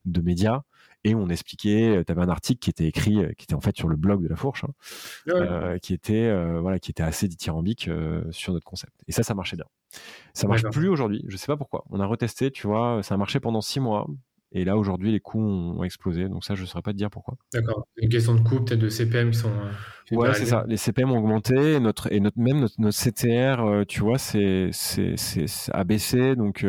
de 0.05 0.21
médias 0.21 0.63
et 1.05 1.15
on 1.15 1.29
expliquait, 1.29 1.97
euh, 1.97 2.05
tu 2.05 2.13
avais 2.13 2.21
un 2.21 2.29
article 2.29 2.59
qui 2.59 2.71
était 2.71 2.87
écrit, 2.87 3.19
euh, 3.19 3.33
qui 3.39 3.45
était 3.45 3.55
en 3.55 3.61
fait 3.61 3.77
sur 3.77 3.89
le 3.89 3.97
blog 3.97 4.23
de 4.23 4.29
la 4.29 4.37
fourche, 4.37 4.65
hein, 4.65 4.73
euh, 5.29 5.79
qui 5.79 5.95
était 5.95 6.31
voilà, 6.61 6.79
qui 6.79 6.91
était 6.91 7.03
assez 7.03 7.29
dithyrambique 7.29 7.89
sur 8.31 8.53
notre 8.53 8.65
concept. 8.65 8.93
Et 9.09 9.13
ça, 9.13 9.23
ça 9.23 9.35
marchait 9.35 9.57
bien. 9.57 9.67
Ça 10.35 10.47
marche 10.47 10.63
plus 10.71 10.89
aujourd'hui, 10.89 11.25
je 11.27 11.37
sais 11.37 11.47
pas 11.47 11.57
pourquoi. 11.57 11.85
On 11.91 12.01
a 12.01 12.07
retesté, 12.07 12.51
tu 12.51 12.67
vois, 12.67 13.03
ça 13.03 13.15
a 13.15 13.19
marché 13.19 13.41
pendant 13.41 13.61
six 13.61 13.81
mois. 13.81 14.07
Et 14.53 14.65
là, 14.65 14.77
aujourd'hui, 14.77 15.13
les 15.13 15.21
coûts 15.21 15.41
ont, 15.41 15.85
explosé. 15.85 16.29
Donc 16.29 16.45
ça, 16.45 16.55
je 16.55 16.63
ne 16.63 16.67
saurais 16.67 16.83
pas 16.83 16.93
te 16.93 16.97
dire 16.97 17.11
pourquoi. 17.11 17.37
D'accord. 17.53 17.87
Une 17.97 18.09
question 18.09 18.35
de 18.35 18.41
coût, 18.41 18.61
peut-être 18.61 18.81
de 18.81 18.89
CPM 18.89 19.31
qui 19.31 19.39
sont... 19.39 19.53
ouais, 20.11 20.35
c'est 20.35 20.47
ça. 20.47 20.65
Les 20.67 20.77
CPM 20.77 21.13
ont 21.13 21.19
augmenté. 21.19 21.79
Notre, 21.79 22.13
et 22.13 22.21
notre, 22.21 22.39
même 22.39 22.67
notre, 22.79 22.91
CTR, 22.91 23.87
tu 23.87 24.01
vois, 24.01 24.19
c'est, 24.19 24.71
a 25.73 25.85
baissé. 25.85 26.35
Donc, 26.35 26.65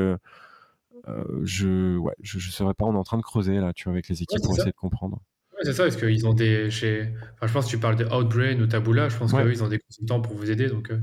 euh, 1.08 1.26
je 1.44 1.98
ouais, 1.98 2.14
je, 2.22 2.40
je 2.40 2.52
saurais 2.52 2.74
pas. 2.74 2.86
On 2.86 2.94
est 2.94 2.98
en 2.98 3.04
train 3.04 3.18
de 3.18 3.24
creuser 3.24 3.56
là, 3.56 3.74
tu 3.74 3.86
vois, 3.86 3.94
avec 3.94 4.08
les 4.10 4.22
équipes 4.22 4.42
pour 4.44 4.54
essayer 4.54 4.72
de 4.72 4.76
comprendre. 4.76 5.20
Ouais, 5.54 5.60
c'est 5.64 5.74
ça, 5.74 5.84
parce 5.84 5.96
qu'ils 5.96 6.28
ont 6.28 6.34
des. 6.34 6.70
Chez... 6.70 7.14
Enfin, 7.34 7.48
je 7.48 7.54
pense 7.54 7.66
que 7.66 7.72
tu 7.72 7.80
parles 7.80 7.96
de 7.96 8.06
Outbrain 8.06 8.60
ou 8.60 8.68
Taboola, 8.68 9.10
je 9.10 9.18
pense 9.18 9.32
qu'eux, 9.32 9.52
ils 9.52 9.64
ont 9.64 9.68
des 9.70 9.80
consultants 9.80 10.22
pour 10.22 10.36
vous 10.36 10.52
aider. 10.52 10.68
Donc, 10.68 10.92
euh, 10.92 11.00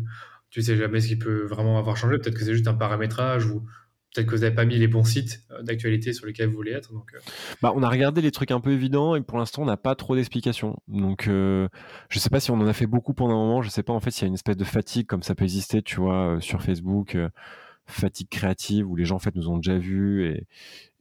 tu 0.51 0.63
sais 0.63 0.77
jamais 0.77 1.01
ce 1.01 1.09
qui 1.09 1.17
peut 1.17 1.45
vraiment 1.45 1.79
avoir 1.79 1.97
changé. 1.97 2.19
Peut-être 2.19 2.37
que 2.37 2.45
c'est 2.45 2.55
juste 2.55 2.69
un 2.69 2.75
paramétrage 2.75 3.47
ou 3.47 3.65
peut-être 4.15 4.27
que 4.27 4.35
vous 4.35 4.43
n'avez 4.43 4.55
pas 4.55 4.65
mis 4.65 4.77
les 4.77 4.89
bons 4.89 5.05
sites 5.05 5.45
euh, 5.51 5.63
d'actualité 5.63 6.13
sur 6.13 6.27
lesquels 6.27 6.49
vous 6.49 6.57
voulez 6.57 6.73
être. 6.73 6.93
Donc, 6.93 7.13
bah, 7.63 7.73
on 7.75 7.83
a 7.83 7.89
regardé 7.89 8.21
les 8.21 8.31
trucs 8.31 8.51
un 8.51 8.61
peu 8.61 8.73
évidents 8.73 9.15
et 9.15 9.21
pour 9.21 9.39
l'instant, 9.39 9.63
on 9.63 9.67
n'a 9.67 9.77
pas 9.77 9.95
trop 9.95 10.17
d'explications. 10.17 10.77
Donc, 10.89 11.25
je 11.27 11.69
je 12.09 12.19
sais 12.19 12.31
pas 12.31 12.41
si 12.41 12.51
on 12.51 12.55
en 12.55 12.67
a 12.67 12.73
fait 12.73 12.87
beaucoup 12.87 13.15
pendant 13.15 13.35
un 13.35 13.47
moment. 13.47 13.63
Je 13.63 13.71
sais 13.71 13.83
pas 13.83 13.93
en 13.93 14.01
fait 14.01 14.11
s'il 14.11 14.23
y 14.23 14.27
a 14.27 14.29
une 14.29 14.35
espèce 14.35 14.57
de 14.57 14.65
fatigue 14.65 15.07
comme 15.07 15.23
ça 15.23 15.35
peut 15.35 15.45
exister, 15.45 15.83
tu 15.83 15.97
vois, 15.97 16.39
sur 16.41 16.63
Facebook 16.63 17.17
fatigue 17.89 18.29
créative 18.29 18.89
où 18.89 18.97
les 18.97 19.05
gens 19.05 19.17
en 19.17 19.21
fait 19.21 19.35
nous 19.35 19.49
ont 19.49 19.57
déjà 19.57 19.79
vus 19.79 20.27
et, 20.27 20.47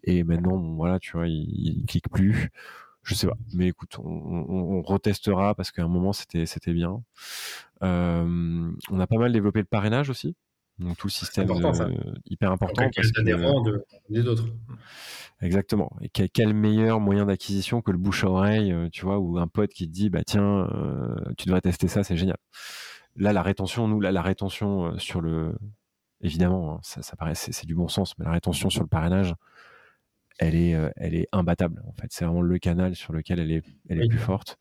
et 0.04 0.24
maintenant 0.24 0.58
voilà 0.58 1.00
tu 1.00 1.12
vois 1.12 1.28
ils, 1.28 1.86
cliquent 1.86 2.10
plus 2.10 2.50
je 3.04 3.14
sais 3.14 3.28
pas 3.28 3.38
mais 3.54 3.68
écoute 3.68 3.98
on, 4.00 4.10
on, 4.10 4.82
retestera 4.82 5.54
parce 5.54 5.72
qu'à 5.72 5.84
un 5.84 5.88
moment 5.88 6.14
c'était 6.14 6.46
c'était 6.46 6.74
bien 6.74 7.04
euh, 7.84 8.72
on 8.90 9.00
a 9.00 9.08
pas 9.08 9.18
mal 9.18 9.34
développé 9.34 9.60
le 9.60 9.66
parrainage 9.66 10.10
aussi 10.10 10.36
donc 10.80 10.98
tout 10.98 11.08
le 11.08 11.12
système 11.12 11.50
hyper 12.26 12.52
important 12.52 12.90
parce 12.96 13.12
que, 13.12 13.22
des 14.10 14.28
autres 14.28 14.46
Exactement. 15.42 15.96
Et 16.02 16.10
quel, 16.10 16.54
meilleur 16.56 17.00
moyen 17.00 17.28
d'acquisition 17.28 17.82
que 17.82 17.92
le 17.92 18.00
bouche 18.00 18.24
à 18.24 18.30
oreille, 18.30 18.72
euh, 18.72 18.90
tu 18.92 19.06
vois, 19.06 19.20
ou 19.20 19.38
un 19.38 19.48
pote 19.48 19.72
qui 19.72 19.88
te 19.88 19.94
dit, 19.94 20.10
bah 20.10 20.24
tiens, 20.26 20.68
euh, 20.74 21.16
tu 21.38 21.46
devrais 21.46 21.62
tester 21.62 21.88
ça, 21.88 22.04
c'est 22.04 22.18
génial. 22.18 22.38
Là, 23.16 23.34
la 23.34 23.44
rétention, 23.44 23.88
nous, 23.88 24.00
la 24.00 24.22
rétention 24.22 24.98
sur 24.98 25.22
le 25.22 25.56
évidemment, 26.22 26.76
hein, 26.76 26.80
ça, 26.82 27.16
paraît, 27.16 27.36
c'est 27.36 27.66
du 27.66 27.76
bon 27.76 27.88
sens, 27.88 28.18
mais 28.18 28.26
la 28.26 28.32
rétention 28.32 28.70
sur 28.70 28.82
le 28.82 28.88
parrainage, 28.88 29.36
elle 30.40 30.56
est, 30.56 30.76
euh, 30.76 30.90
elle 30.96 31.16
est 31.16 31.28
imbattable. 31.32 31.82
En 31.88 31.94
fait, 31.94 32.08
c'est 32.10 32.26
vraiment 32.26 32.42
le 32.42 32.60
canal 32.60 32.96
sur 32.96 33.14
lequel 33.14 33.40
elle 33.40 33.52
est, 33.52 33.64
elle 33.90 34.04
est 34.04 34.08
plus 34.08 34.20
forte. 34.20 34.58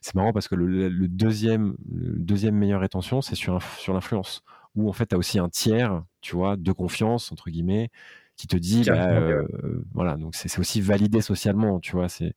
C'est 0.00 0.14
marrant 0.14 0.32
parce 0.32 0.48
que 0.48 0.54
le, 0.54 0.90
deuxième, 1.08 1.76
deuxième 1.78 2.54
meilleure 2.54 2.80
rétention, 2.80 3.20
c'est 3.20 3.34
sur, 3.34 3.62
sur 3.78 3.92
l'influence, 3.94 4.42
où 4.74 4.88
en 4.88 4.92
fait, 4.92 5.06
tu 5.06 5.14
as 5.14 5.18
aussi 5.18 5.38
un 5.38 5.48
tiers, 5.48 6.02
tu 6.20 6.36
vois, 6.36 6.56
de 6.56 6.72
confiance 6.72 7.32
entre 7.32 7.50
guillemets, 7.50 7.90
qui 8.36 8.46
te 8.46 8.56
dit, 8.56 8.84
bah, 8.86 9.10
euh, 9.10 9.46
voilà, 9.94 10.16
donc 10.16 10.34
c'est 10.34 10.58
aussi 10.58 10.80
validé 10.80 11.20
socialement, 11.20 11.80
tu 11.80 11.92
vois, 11.92 12.08
c'est 12.08 12.34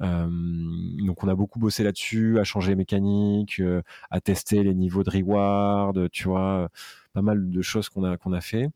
euh, 0.00 0.28
donc 1.04 1.24
on 1.24 1.28
a 1.28 1.34
beaucoup 1.34 1.58
bossé 1.58 1.82
là-dessus, 1.82 2.38
à 2.38 2.44
changer 2.44 2.70
les 2.70 2.76
mécaniques, 2.76 3.60
à 4.10 4.20
tester 4.20 4.62
les 4.62 4.74
niveaux 4.74 5.02
de 5.02 5.10
reward, 5.10 6.08
tu 6.10 6.28
vois, 6.28 6.68
pas 7.12 7.22
mal 7.22 7.50
de 7.50 7.62
choses 7.62 7.88
qu'on 7.88 8.04
a, 8.04 8.16
qu'on 8.16 8.32
a 8.32 8.40
fait. 8.40 8.68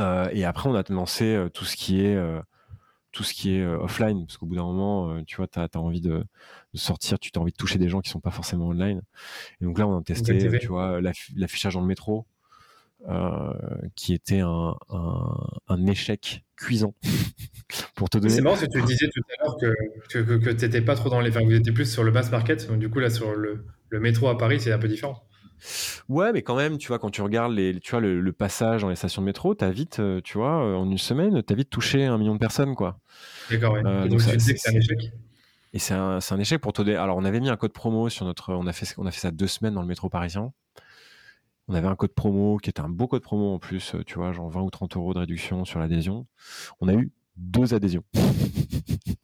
Euh, 0.00 0.28
et 0.32 0.44
après, 0.44 0.68
on 0.68 0.74
a 0.74 0.82
lancé 0.88 1.34
euh, 1.34 1.48
tout 1.48 1.64
ce 1.64 1.76
qui 1.76 2.04
est 2.04 2.16
euh, 2.16 2.40
tout 3.12 3.24
ce 3.24 3.34
qui 3.34 3.54
est 3.54 3.64
offline, 3.64 4.26
parce 4.26 4.38
qu'au 4.38 4.46
bout 4.46 4.56
d'un 4.56 4.64
moment, 4.64 5.22
tu 5.24 5.36
vois, 5.36 5.46
tu 5.46 5.58
as, 5.58 5.68
envie 5.76 6.00
de, 6.00 6.24
sortir, 6.74 7.18
tu 7.18 7.30
as 7.34 7.38
envie 7.38 7.52
de 7.52 7.56
toucher 7.56 7.78
des 7.78 7.88
gens 7.88 8.00
qui 8.00 8.10
sont 8.10 8.20
pas 8.20 8.30
forcément 8.30 8.68
online. 8.68 9.02
Et 9.60 9.64
donc 9.64 9.78
là, 9.78 9.86
on 9.86 9.98
a 9.98 10.02
testé, 10.02 10.38
tu 10.58 10.66
vois, 10.68 11.00
l'affichage 11.36 11.74
dans 11.74 11.80
le 11.80 11.86
métro, 11.86 12.26
qui 13.94 14.14
était 14.14 14.40
un, 14.40 14.74
un, 15.68 15.86
échec 15.86 16.44
cuisant. 16.56 16.94
pour 17.94 18.10
te 18.10 18.18
donner. 18.18 18.32
C'est 18.32 18.40
marrant, 18.40 18.56
que 18.56 18.66
tu 18.66 18.82
disais 18.82 19.08
tout 19.08 19.22
à 19.38 19.44
l'heure 19.44 19.56
que, 19.56 19.74
que, 20.10 20.36
que, 20.38 20.50
tu 20.50 20.64
n'étais 20.64 20.82
pas 20.82 20.94
trop 20.94 21.08
dans 21.08 21.20
les. 21.20 21.30
Enfin, 21.30 21.44
vous 21.44 21.54
étiez 21.54 21.72
plus 21.72 21.90
sur 21.90 22.02
le 22.02 22.12
mass 22.12 22.30
market. 22.30 22.68
Donc, 22.68 22.78
du 22.78 22.88
coup, 22.88 22.98
là, 22.98 23.10
sur 23.10 23.34
le, 23.34 23.64
le 23.88 24.00
métro 24.00 24.28
à 24.28 24.38
Paris, 24.38 24.60
c'est 24.60 24.72
un 24.72 24.78
peu 24.78 24.88
différent. 24.88 25.22
Ouais, 26.08 26.32
mais 26.32 26.42
quand 26.42 26.56
même, 26.56 26.78
tu 26.78 26.88
vois, 26.88 26.98
quand 26.98 27.10
tu 27.10 27.22
regardes 27.22 27.52
les, 27.52 27.78
tu 27.80 27.92
vois, 27.92 28.00
le, 28.00 28.32
passage 28.32 28.82
dans 28.82 28.88
les 28.88 28.96
stations 28.96 29.22
de 29.22 29.26
métro, 29.26 29.54
t'as 29.54 29.70
vite, 29.70 30.00
euh, 30.00 30.20
tu 30.22 30.38
vois, 30.38 30.64
euh, 30.64 30.74
en 30.74 30.90
une 30.90 30.98
semaine, 30.98 31.42
t'as 31.42 31.54
vite 31.54 31.70
touché 31.70 32.04
un 32.04 32.18
million 32.18 32.34
de 32.34 32.38
personnes, 32.38 32.74
quoi. 32.74 32.98
D'accord, 33.50 33.74
ouais. 33.74 33.82
Euh, 33.84 34.08
donc, 34.08 34.20
tu 34.20 34.36
disais 34.36 34.54
que 34.54 34.60
c'est 34.60 34.70
un 34.70 34.78
échec 34.78 35.12
Et 35.72 35.78
c'est 35.78 35.94
un, 35.94 36.18
un, 36.18 36.38
échec 36.38 36.60
pour 36.60 36.72
te 36.72 36.82
Alors, 36.82 37.16
on 37.16 37.24
avait 37.24 37.40
mis 37.40 37.48
un 37.48 37.56
code 37.56 37.72
promo 37.72 38.08
sur 38.08 38.24
notre. 38.24 38.52
On 38.54 38.66
a 38.66 38.72
fait, 38.72 38.92
on 38.98 39.06
a 39.06 39.10
fait 39.10 39.20
ça 39.20 39.30
deux 39.30 39.46
semaines 39.46 39.74
dans 39.74 39.82
le 39.82 39.88
métro 39.88 40.08
parisien. 40.08 40.52
On 41.68 41.74
avait 41.74 41.88
un 41.88 41.96
code 41.96 42.12
promo 42.12 42.56
qui 42.56 42.70
était 42.70 42.80
un 42.80 42.88
beau 42.88 43.06
code 43.06 43.22
promo 43.22 43.54
en 43.54 43.58
plus, 43.58 43.94
tu 44.06 44.14
vois, 44.14 44.32
genre 44.32 44.50
20 44.50 44.62
ou 44.62 44.70
30 44.70 44.96
euros 44.96 45.14
de 45.14 45.20
réduction 45.20 45.64
sur 45.64 45.78
l'adhésion. 45.78 46.26
On 46.80 46.88
a 46.88 46.94
eu 46.94 47.12
deux 47.36 47.74
adhésions. 47.74 48.04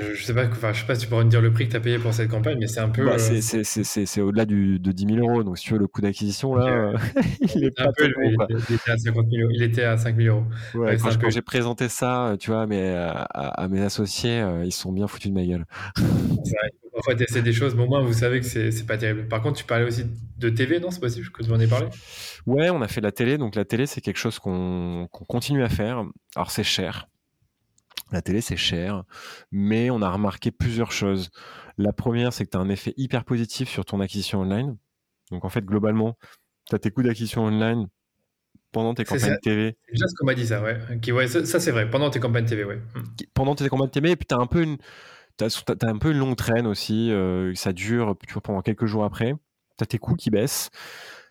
Je 0.00 0.24
sais 0.24 0.34
pas, 0.34 0.46
enfin, 0.46 0.72
je 0.72 0.80
sais 0.80 0.86
pas 0.86 0.94
si 0.96 1.02
tu 1.02 1.08
pourrais 1.08 1.24
me 1.24 1.30
dire 1.30 1.40
le 1.40 1.52
prix 1.52 1.66
que 1.66 1.70
tu 1.70 1.76
as 1.76 1.80
payé 1.80 1.98
pour 1.98 2.12
cette 2.12 2.28
campagne, 2.28 2.58
mais 2.58 2.66
c'est 2.66 2.80
un 2.80 2.88
peu. 2.88 3.04
Bah, 3.04 3.16
euh, 3.18 3.40
c'est 3.62 4.20
au-delà 4.20 4.44
de 4.44 4.76
10 4.76 5.14
000 5.14 5.18
euros. 5.18 5.44
Donc, 5.44 5.58
si 5.58 5.64
tu 5.64 5.72
veux, 5.74 5.78
le 5.78 5.86
coût 5.86 6.00
d'acquisition, 6.00 6.54
là, 6.54 6.92
il 7.54 7.64
est 7.64 7.76
pas 7.76 7.92
peu, 7.96 8.10
il, 8.24 8.74
était 8.74 8.90
à 8.90 8.98
50 8.98 9.26
000, 9.30 9.50
il 9.52 9.62
était 9.62 9.84
à 9.84 9.96
5 9.96 10.16
000 10.16 10.36
euros. 10.36 10.46
quand, 10.74 11.30
j'ai 11.30 11.42
présenté 11.42 11.88
ça, 11.88 12.36
tu 12.40 12.50
vois, 12.50 12.66
mais 12.66 12.94
à, 12.94 13.68
mes 13.68 13.82
associés, 13.82 14.40
euh, 14.40 14.64
ils 14.64 14.72
sont 14.72 14.92
bien 14.92 15.06
foutus 15.06 15.30
de 15.30 15.34
ma 15.34 15.46
gueule. 15.46 15.64
Faut 15.96 16.90
parfois 16.94 17.14
tester 17.14 17.42
des 17.42 17.52
choses, 17.52 17.74
mais 17.74 17.82
au 17.84 17.88
moins, 17.88 18.02
vous 18.02 18.12
savez 18.12 18.40
que 18.40 18.46
c'est 18.46 18.86
pas 18.86 18.96
terrible. 18.96 19.28
Par 19.28 19.42
contre, 19.42 19.58
tu 19.58 19.64
parlais 19.64 19.84
aussi 19.84 20.04
de 20.38 20.48
TV, 20.48 20.80
non? 20.80 20.90
C'est 20.90 21.00
possible 21.00 21.30
que 21.30 21.42
tu 21.42 21.50
m'en 21.50 21.60
aies 21.60 21.68
parlé? 21.68 21.86
Ouais, 22.46 22.70
on 22.70 22.82
a 22.82 22.88
fait 22.88 23.00
de 23.00 23.06
la 23.06 23.12
télé. 23.12 23.38
Donc, 23.38 23.54
la 23.54 23.64
télé, 23.64 23.86
c'est 23.86 24.00
quelque 24.00 24.18
chose 24.18 24.38
qu'on 24.38 25.08
continue 25.10 25.62
à 25.62 25.68
faire. 25.68 26.04
Alors, 26.34 26.50
c'est 26.50 26.64
cher. 26.64 27.08
La 28.12 28.22
télé, 28.22 28.40
c'est 28.40 28.56
cher, 28.56 29.04
mais 29.50 29.90
on 29.90 30.02
a 30.02 30.10
remarqué 30.10 30.50
plusieurs 30.50 30.92
choses. 30.92 31.30
La 31.78 31.92
première, 31.92 32.32
c'est 32.32 32.44
que 32.44 32.50
tu 32.50 32.56
as 32.56 32.60
un 32.60 32.68
effet 32.68 32.94
hyper 32.96 33.24
positif 33.24 33.68
sur 33.68 33.84
ton 33.84 34.00
acquisition 34.00 34.40
online. 34.40 34.76
Donc, 35.30 35.44
en 35.44 35.48
fait, 35.48 35.64
globalement, 35.64 36.16
tu 36.68 36.74
as 36.74 36.78
tes 36.78 36.90
coûts 36.90 37.02
d'acquisition 37.02 37.44
online 37.44 37.88
pendant 38.74 38.92
tes 38.92 39.04
campagnes 39.04 39.38
TV. 39.42 39.76
C'est 39.86 39.92
déjà 39.92 40.06
ce 40.08 40.14
qu'on 40.16 40.26
m'a 40.26 40.34
dit, 40.34 40.46
ça, 40.46 40.62
ouais. 40.62 40.78
ouais 41.12 41.28
ça, 41.28 41.60
c'est 41.60 41.70
vrai, 41.70 41.88
pendant 41.88 42.10
tes 42.10 42.20
campagnes 42.20 42.44
TV, 42.44 42.64
ouais. 42.64 42.80
Hmm. 42.94 43.02
Pendant 43.32 43.54
tes 43.54 43.68
campagnes 43.68 43.90
TV, 43.90 44.10
et 44.10 44.16
puis 44.16 44.26
tu 44.26 44.34
as 44.34 44.38
un 44.38 44.46
peu 44.46 44.62
une. 44.62 44.76
un 45.40 45.98
peu 45.98 46.10
une 46.10 46.18
longue 46.18 46.36
traîne 46.36 46.66
aussi, 46.66 47.10
euh, 47.10 47.54
ça 47.54 47.72
dure 47.72 48.16
tu 48.26 48.34
vois, 48.34 48.42
pendant 48.42 48.60
quelques 48.60 48.86
jours 48.86 49.04
après. 49.04 49.34
Tu 49.78 49.82
as 49.82 49.86
tes 49.86 49.98
coûts 49.98 50.14
qui 50.14 50.30
baissent. 50.30 50.70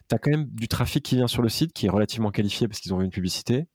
Tu 0.09 0.15
as 0.15 0.17
quand 0.17 0.31
même 0.31 0.47
du 0.51 0.67
trafic 0.67 1.03
qui 1.03 1.15
vient 1.15 1.27
sur 1.27 1.41
le 1.41 1.49
site 1.49 1.71
qui 1.71 1.85
est 1.85 1.89
relativement 1.89 2.31
qualifié 2.31 2.67
parce 2.67 2.79
qu'ils 2.79 2.93
ont 2.93 2.97
vu 2.97 3.05
une 3.05 3.11
publicité 3.11 3.67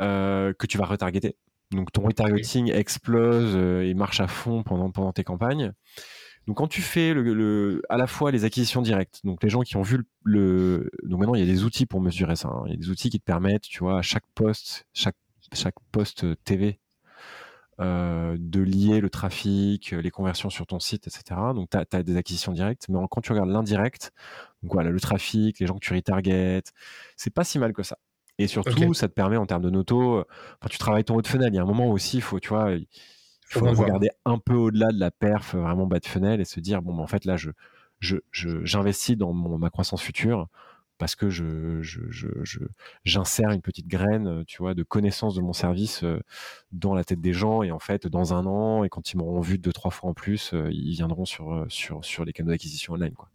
euh, 0.00 0.52
que 0.52 0.66
tu 0.66 0.78
vas 0.78 0.84
retargeter. 0.84 1.36
Donc 1.72 1.92
ton 1.92 2.02
retargeting 2.02 2.70
explose 2.70 3.54
euh, 3.56 3.82
et 3.82 3.94
marche 3.94 4.20
à 4.20 4.28
fond 4.28 4.62
pendant, 4.62 4.90
pendant 4.90 5.12
tes 5.12 5.24
campagnes. 5.24 5.72
Donc 6.46 6.58
quand 6.58 6.68
tu 6.68 6.80
fais 6.80 7.12
le, 7.12 7.82
à 7.88 7.96
la 7.96 8.06
fois 8.06 8.30
les 8.30 8.44
acquisitions 8.44 8.80
directes, 8.80 9.20
donc 9.24 9.42
les 9.42 9.48
gens 9.48 9.62
qui 9.62 9.76
ont 9.76 9.82
vu 9.82 10.04
le, 10.22 10.90
donc 11.02 11.18
maintenant 11.18 11.34
il 11.34 11.40
y 11.40 11.42
a 11.42 11.52
des 11.52 11.64
outils 11.64 11.86
pour 11.86 12.00
mesurer 12.00 12.36
ça. 12.36 12.48
Hein. 12.48 12.62
Il 12.66 12.70
y 12.70 12.74
a 12.74 12.76
des 12.76 12.88
outils 12.88 13.10
qui 13.10 13.18
te 13.18 13.24
permettent, 13.24 13.62
tu 13.62 13.80
vois, 13.80 13.98
à 13.98 14.02
chaque 14.02 14.26
poste, 14.34 14.86
chaque 14.92 15.16
chaque 15.52 15.74
poste 15.92 16.24
TV, 16.44 16.80
euh, 17.80 18.36
de 18.38 18.60
lier 18.60 19.00
le 19.00 19.10
trafic, 19.10 19.90
les 19.90 20.10
conversions 20.10 20.50
sur 20.50 20.66
ton 20.66 20.80
site, 20.80 21.06
etc. 21.06 21.40
Donc 21.54 21.70
tu 21.70 21.96
as, 21.96 22.02
des 22.02 22.16
acquisitions 22.16 22.52
directes, 22.52 22.86
mais 22.88 22.98
quand 23.10 23.20
tu 23.20 23.32
regardes 23.32 23.50
l'indirect, 23.50 24.12
donc 24.62 24.72
voilà 24.72 24.90
le 24.90 25.00
trafic, 25.00 25.58
les 25.60 25.66
gens 25.66 25.74
que 25.74 25.84
tu 25.84 25.94
retargetes, 25.94 26.72
c'est 27.16 27.30
pas 27.30 27.44
si 27.44 27.58
mal 27.58 27.72
que 27.72 27.82
ça. 27.82 27.98
Et 28.38 28.46
surtout, 28.48 28.92
ça 28.94 29.08
te 29.08 29.14
permet 29.14 29.36
en 29.36 29.46
termes 29.46 29.62
de 29.62 29.70
noto, 29.70 30.24
quand 30.60 30.68
tu 30.68 30.78
travailles 30.78 31.04
ton 31.04 31.16
haut 31.16 31.22
de 31.22 31.26
fenêtre, 31.26 31.52
il 31.52 31.56
y 31.56 31.58
a 31.58 31.62
un 31.62 31.66
moment 31.66 31.90
aussi, 31.90 32.18
il 32.18 32.22
faut, 32.22 32.38
tu 32.38 32.50
vois, 32.50 32.72
il 32.72 32.86
faut 33.48 33.64
regarder 33.64 34.10
un 34.24 34.38
peu 34.38 34.54
au-delà 34.54 34.92
de 34.92 35.00
la 35.00 35.10
perf 35.10 35.54
vraiment 35.54 35.86
bas 35.86 36.00
de 36.00 36.06
fenêtre 36.06 36.40
et 36.40 36.44
se 36.44 36.60
dire, 36.60 36.82
bon, 36.82 36.98
en 36.98 37.06
fait, 37.06 37.24
là, 37.24 37.36
je, 37.36 37.50
j'investis 38.62 39.14
je, 39.14 39.18
dans 39.18 39.32
ma 39.32 39.70
croissance 39.70 40.02
future 40.02 40.48
parce 40.98 41.14
que 41.14 41.28
je, 41.28 41.80
j'insère 43.04 43.50
une 43.50 43.60
petite 43.62 43.86
graine, 43.86 44.44
tu 44.46 44.58
vois, 44.58 44.74
de 44.74 44.82
connaissance 44.82 45.34
de 45.34 45.40
mon 45.40 45.52
service 45.52 46.04
dans 46.72 46.94
la 46.94 47.04
tête 47.04 47.20
des 47.20 47.32
gens 47.32 47.62
et 47.62 47.70
en 47.70 47.78
fait, 47.78 48.06
dans 48.06 48.34
un 48.34 48.46
an, 48.46 48.84
et 48.84 48.88
quand 48.88 49.12
ils 49.12 49.16
m'auront 49.16 49.40
vu 49.40 49.58
deux, 49.58 49.72
trois 49.72 49.90
fois 49.90 50.10
en 50.10 50.14
plus, 50.14 50.52
ils 50.70 50.92
viendront 50.92 51.24
sur, 51.24 51.66
sur, 51.68 52.04
sur 52.04 52.24
les 52.24 52.32
canaux 52.32 52.50
d'acquisition 52.50 52.94
online, 52.94 53.14
quoi. 53.14 53.30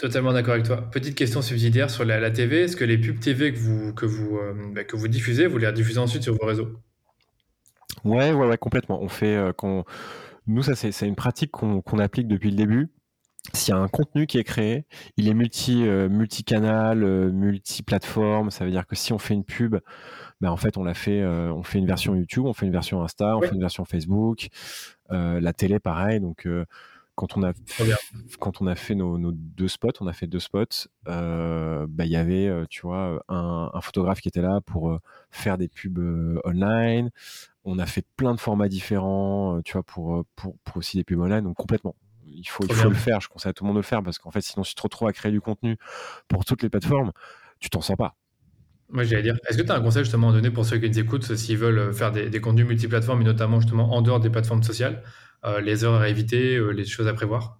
Totalement 0.00 0.32
d'accord 0.32 0.54
avec 0.54 0.64
toi. 0.64 0.78
Petite 0.90 1.14
question 1.14 1.42
subsidiaire 1.42 1.90
sur 1.90 2.06
la, 2.06 2.30
TV. 2.30 2.62
Est-ce 2.62 2.74
que 2.74 2.86
les 2.86 2.96
pubs 2.96 3.20
TV 3.20 3.52
que 3.52 3.58
vous, 3.58 3.92
que 3.92 4.06
vous, 4.06 4.38
euh, 4.38 4.54
bah, 4.72 4.82
que 4.82 4.96
vous 4.96 5.08
diffusez, 5.08 5.46
vous 5.46 5.58
les 5.58 5.66
rediffusez 5.66 5.98
ensuite 5.98 6.22
sur 6.22 6.34
vos 6.34 6.46
réseaux? 6.46 6.70
Ouais, 8.04 8.32
ouais, 8.32 8.46
ouais, 8.46 8.56
complètement. 8.56 9.02
On 9.02 9.10
fait, 9.10 9.36
euh, 9.36 9.52
nous, 10.46 10.62
ça, 10.62 10.74
c'est 10.74 11.06
une 11.06 11.16
pratique 11.16 11.50
qu'on 11.50 11.98
applique 11.98 12.28
depuis 12.28 12.50
le 12.50 12.56
début. 12.56 12.88
S'il 13.52 13.74
y 13.74 13.76
a 13.76 13.80
un 13.80 13.88
contenu 13.88 14.26
qui 14.26 14.38
est 14.38 14.44
créé, 14.44 14.86
il 15.18 15.28
est 15.28 15.34
multi, 15.34 15.86
euh, 15.86 16.08
multicanal, 16.08 17.00
multiplateforme. 17.30 18.50
Ça 18.50 18.64
veut 18.64 18.70
dire 18.70 18.86
que 18.86 18.96
si 18.96 19.12
on 19.12 19.18
fait 19.18 19.34
une 19.34 19.44
pub, 19.44 19.76
ben, 20.40 20.50
en 20.50 20.56
fait, 20.56 20.78
on 20.78 20.82
l'a 20.82 20.94
fait, 20.94 21.22
on 21.22 21.62
fait 21.62 21.78
une 21.78 21.86
version 21.86 22.14
YouTube, 22.14 22.46
on 22.46 22.54
fait 22.54 22.64
une 22.64 22.72
version 22.72 23.02
Insta, 23.02 23.36
on 23.36 23.42
fait 23.42 23.54
une 23.54 23.60
version 23.60 23.84
Facebook, 23.84 24.48
la 25.10 25.52
télé, 25.52 25.78
pareil. 25.78 26.20
Donc, 26.20 26.48
quand 27.20 27.36
on 27.36 27.42
a 27.42 27.52
quand 28.38 28.62
on 28.62 28.66
a 28.66 28.74
fait 28.74 28.94
nos, 28.94 29.30
deux 29.30 29.68
spots, 29.68 29.92
on 30.00 30.06
a 30.06 30.14
fait 30.14 30.26
deux 30.26 30.38
spots. 30.38 30.88
Euh, 31.06 31.86
bah, 31.86 32.06
il 32.06 32.10
y 32.10 32.16
avait, 32.16 32.46
euh, 32.46 32.64
tu 32.70 32.80
vois, 32.80 33.22
un, 33.28 33.80
photographe 33.82 34.22
qui 34.22 34.28
était 34.28 34.40
là 34.40 34.62
pour 34.64 34.90
euh, 34.90 35.00
faire 35.30 35.58
des 35.58 35.68
pubs 35.68 36.40
online. 36.46 37.10
On 37.64 37.78
a 37.78 37.84
fait 37.84 38.06
plein 38.16 38.34
de 38.34 38.40
formats 38.40 38.68
différents, 38.68 39.60
tu 39.62 39.74
vois, 39.74 39.82
pour, 39.82 40.24
pour, 40.34 40.56
aussi 40.76 40.96
des 40.96 41.04
pubs 41.04 41.20
online. 41.20 41.44
Donc 41.44 41.56
complètement, 41.56 41.94
il 42.24 42.48
faut, 42.48 42.64
il 42.66 42.74
faut 42.74 42.88
le 42.88 42.94
faire. 42.94 43.20
Je 43.20 43.28
conseille 43.28 43.50
à 43.50 43.52
tout 43.52 43.64
le 43.64 43.66
monde 43.66 43.76
de 43.76 43.80
le 43.80 43.86
faire 43.86 44.02
parce 44.02 44.18
qu'en 44.18 44.30
fait, 44.30 44.40
sinon, 44.40 44.64
si 44.64 44.70
tu 44.70 44.76
te 44.76 44.82
retrouves 44.82 45.08
à 45.08 45.12
créer 45.12 45.30
du 45.30 45.42
contenu 45.42 45.76
pour 46.26 46.46
toutes 46.46 46.62
les 46.62 46.70
plateformes, 46.70 47.12
tu 47.58 47.68
t'en 47.68 47.82
sors 47.82 47.98
pas. 47.98 48.16
Moi, 48.88 49.04
j'allais 49.04 49.22
dire, 49.22 49.36
est-ce 49.46 49.58
que 49.58 49.62
tu 49.62 49.70
as 49.70 49.76
un 49.76 49.82
conseil 49.82 50.04
justement 50.04 50.30
à 50.30 50.32
donner 50.32 50.50
pour 50.50 50.64
ceux 50.64 50.78
qui 50.78 50.88
nous 50.88 50.98
écoutent 50.98 51.36
s'ils 51.36 51.58
veulent 51.58 51.92
faire 51.92 52.12
des, 52.12 52.30
des 52.30 52.40
contenus 52.40 52.66
multiplateformes 52.66 53.20
et 53.20 53.24
notamment 53.24 53.60
justement 53.60 53.92
en 53.94 54.00
dehors 54.00 54.20
des 54.20 54.30
plateformes 54.30 54.62
sociales? 54.62 55.02
Les 55.62 55.84
heures 55.84 56.00
à 56.00 56.08
éviter, 56.08 56.56
euh, 56.56 56.70
les 56.70 56.84
choses 56.84 57.08
à 57.08 57.14
prévoir? 57.14 57.58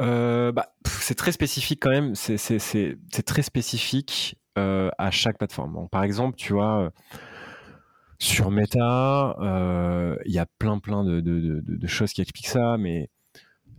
Euh, 0.00 0.52
bah, 0.52 0.74
c'est 0.86 1.14
très 1.14 1.32
spécifique 1.32 1.80
quand 1.82 1.90
même. 1.90 2.14
C'est 2.14 3.24
très 3.26 3.42
spécifique 3.42 4.36
à 4.56 5.10
chaque 5.10 5.38
plateforme. 5.38 5.88
par 5.90 6.04
exemple, 6.04 6.36
tu 6.36 6.52
vois, 6.52 6.92
sur 8.18 8.50
Meta, 8.50 9.36
il 10.26 10.32
y 10.32 10.38
a 10.38 10.46
plein 10.58 10.78
plein 10.78 11.04
de, 11.04 11.86
choses 11.86 12.12
qui 12.12 12.20
expliquent 12.20 12.48
ça, 12.48 12.76
mais 12.78 13.08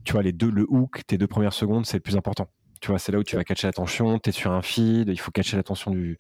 tu 0.04 0.14
vois, 0.14 0.24
les 0.24 0.32
deux, 0.32 0.50
le 0.50 0.66
hook, 0.68 1.02
tes 1.06 1.18
deux 1.18 1.28
premières 1.28 1.54
secondes, 1.54 1.86
c'est 1.86 1.98
le 1.98 2.02
plus 2.02 2.18
important. 2.18 2.50
Tu 2.82 2.88
vois, 2.90 2.98
c'est 2.98 3.12
là 3.12 3.20
où 3.20 3.24
tu 3.24 3.36
vas 3.36 3.44
catcher 3.44 3.68
l'attention. 3.68 4.18
Tu 4.18 4.30
es 4.30 4.32
sur 4.32 4.52
un 4.52 4.64
feed, 4.64 5.08
il 5.08 5.20
faut 5.20 5.32
catcher 5.32 5.56
l'attention 5.56 5.92
du, 5.92 6.18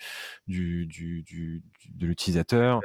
du, 0.47 0.85
de 1.89 2.05
l'utilisateur. 2.05 2.81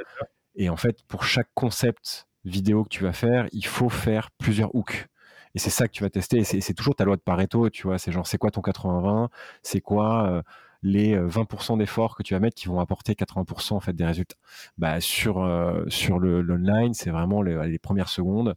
Et 0.55 0.71
en 0.71 0.77
fait, 0.77 1.03
pour 1.07 1.25
chaque 1.25 1.51
concept 1.55 2.26
vidéo 2.47 2.85
que 2.85 2.89
tu 2.89 3.03
vas 3.03 3.13
faire, 3.13 3.49
il 3.53 3.67
faut 3.67 3.89
faire 3.89 4.31
plusieurs 4.39 4.75
hooks. 4.75 5.09
Et 5.55 5.59
c'est 5.59 5.71
ça 5.71 5.89
que 5.89 5.93
tu 5.93 6.03
vas 6.03 6.11
tester. 6.11 6.39
Et 6.39 6.45
c'est 6.45 6.75
toujours 6.75 6.95
ta 6.95 7.05
loi 7.05 7.17
de 7.17 7.23
Pareto, 7.23 7.71
tu 7.71 7.85
vois. 7.85 7.99
C'est 7.99 8.13
genre, 8.13 8.27
c'est 8.27 8.37
quoi 8.37 8.51
ton 8.51 8.61
80-20 8.61 9.29
C'est 9.63 9.81
quoi 9.81 10.31
euh, 10.31 10.43
les 10.83 11.17
20% 11.17 11.75
euh, 11.75 11.77
d'efforts 11.79 12.15
que 12.15 12.23
tu 12.23 12.35
vas 12.35 12.41
mettre 12.41 12.57
qui 12.57 12.69
vont 12.69 12.79
apporter 12.79 13.15
80% 13.15 13.73
en 13.73 13.81
fait 13.81 13.95
des 13.95 14.05
résultats? 14.05 14.37
Bah, 14.77 15.01
Sur, 15.01 15.43
euh, 15.43 15.83
sur 15.89 16.19
l'online, 16.19 16.93
c'est 16.93 17.11
vraiment 17.11 17.41
les, 17.41 17.79
premières 17.79 18.11
secondes. 18.11 18.55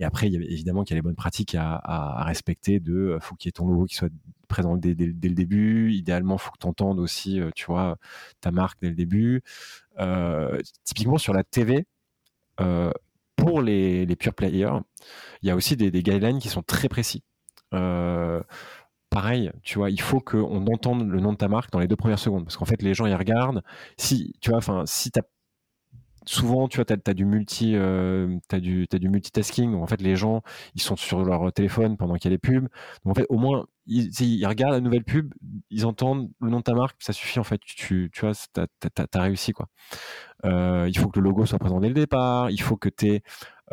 Et 0.00 0.04
après, 0.04 0.26
il 0.26 0.32
y 0.32 0.36
a, 0.36 0.40
évidemment 0.40 0.82
qu'il 0.82 0.94
y 0.94 0.96
a 0.96 0.98
les 0.98 1.02
bonnes 1.02 1.14
pratiques 1.14 1.54
à, 1.56 2.24
respecter. 2.24 2.80
De, 2.80 3.18
faut 3.20 3.36
qu'il 3.36 3.48
y 3.48 3.50
ait 3.50 3.52
ton 3.52 3.68
logo 3.68 3.84
qui 3.84 3.94
soit 3.94 4.10
présent 4.48 4.76
dès, 4.76 4.94
le 4.94 5.12
début. 5.34 5.92
Idéalement, 5.92 6.38
faut 6.38 6.50
que 6.50 6.58
tu 6.58 6.66
entendes 6.66 6.98
aussi, 6.98 7.40
tu 7.54 7.66
vois, 7.66 7.98
ta 8.40 8.50
marque 8.50 8.80
dès 8.82 8.88
le 8.88 8.96
début. 8.96 9.42
typiquement 10.84 11.18
sur 11.18 11.34
la 11.34 11.44
TV, 11.44 11.86
pour 13.44 13.62
les, 13.62 14.06
les 14.06 14.16
pure 14.16 14.34
players, 14.34 14.78
il 15.42 15.48
y 15.48 15.50
a 15.50 15.56
aussi 15.56 15.76
des, 15.76 15.90
guidelines 15.90 16.38
qui 16.38 16.48
sont 16.48 16.62
très 16.62 16.88
précis. 16.88 17.22
Euh, 17.74 18.42
pareil, 19.10 19.50
tu 19.62 19.78
vois, 19.78 19.90
il 19.90 20.00
faut 20.00 20.20
qu'on 20.20 20.66
entende 20.66 21.08
le 21.08 21.20
nom 21.20 21.32
de 21.32 21.38
ta 21.38 21.48
marque 21.48 21.70
dans 21.72 21.80
les 21.80 21.88
deux 21.88 21.96
premières 21.96 22.18
secondes. 22.18 22.44
Parce 22.44 22.56
qu'en 22.56 22.64
fait, 22.64 22.82
les 22.82 22.94
gens, 22.94 23.06
ils 23.06 23.14
regardent. 23.14 23.62
Si, 23.98 24.34
tu 24.40 24.50
vois, 24.50 24.58
enfin, 24.58 24.84
si 24.86 25.10
souvent, 26.24 26.68
tu 26.68 26.76
vois, 26.76 26.84
tu 26.84 26.94
as, 27.04 27.14
du 27.14 27.24
multi, 27.24 27.74
euh, 27.74 28.38
du, 28.52 28.86
du 28.86 29.08
multitasking. 29.08 29.74
En 29.74 29.86
fait, 29.86 30.00
les 30.00 30.16
gens, 30.16 30.42
ils 30.74 30.82
sont 30.82 30.96
sur 30.96 31.24
leur 31.24 31.52
téléphone 31.52 31.96
pendant 31.96 32.14
qu'il 32.14 32.30
y 32.30 32.32
a 32.32 32.36
les 32.36 32.38
pubs. 32.38 32.68
Donc, 33.04 33.12
en 33.12 33.14
fait, 33.14 33.26
au 33.28 33.38
moins, 33.38 33.66
ils, 33.86 34.10
ils, 34.20 34.46
regardent 34.46 34.74
la 34.74 34.80
nouvelle 34.80 35.04
pub, 35.04 35.32
ils 35.70 35.86
entendent 35.86 36.30
le 36.40 36.50
nom 36.50 36.58
de 36.58 36.62
ta 36.62 36.74
marque, 36.74 36.96
ça 37.00 37.12
suffit, 37.12 37.38
en 37.38 37.44
fait. 37.44 37.60
Tu, 37.64 38.10
tu 38.12 38.20
vois, 38.20 38.32
tu 38.32 38.60
as, 38.60 39.20
réussi, 39.20 39.52
quoi. 39.52 39.68
Euh, 40.44 40.86
il 40.88 40.98
faut 40.98 41.08
que 41.08 41.20
le 41.20 41.24
logo 41.24 41.46
soit 41.46 41.58
présent 41.58 41.80
dès 41.80 41.88
le 41.88 41.94
départ. 41.94 42.50
Il 42.50 42.60
faut 42.60 42.76
que 42.76 42.88
tu 42.88 43.22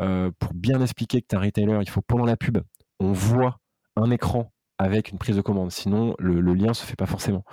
euh, 0.00 0.30
pour 0.38 0.54
bien 0.54 0.80
expliquer 0.80 1.20
que 1.20 1.26
tu 1.28 1.34
es 1.34 1.38
un 1.38 1.42
retailer, 1.42 1.78
il 1.82 1.90
faut 1.90 2.00
pendant 2.00 2.24
la 2.24 2.36
pub, 2.36 2.58
on 3.00 3.12
voit 3.12 3.60
un 3.96 4.10
écran 4.10 4.52
avec 4.78 5.10
une 5.10 5.18
prise 5.18 5.36
de 5.36 5.42
commande. 5.42 5.70
Sinon, 5.70 6.14
le, 6.18 6.40
le 6.40 6.54
lien 6.54 6.72
se 6.72 6.86
fait 6.86 6.96
pas 6.96 7.06
forcément. 7.06 7.44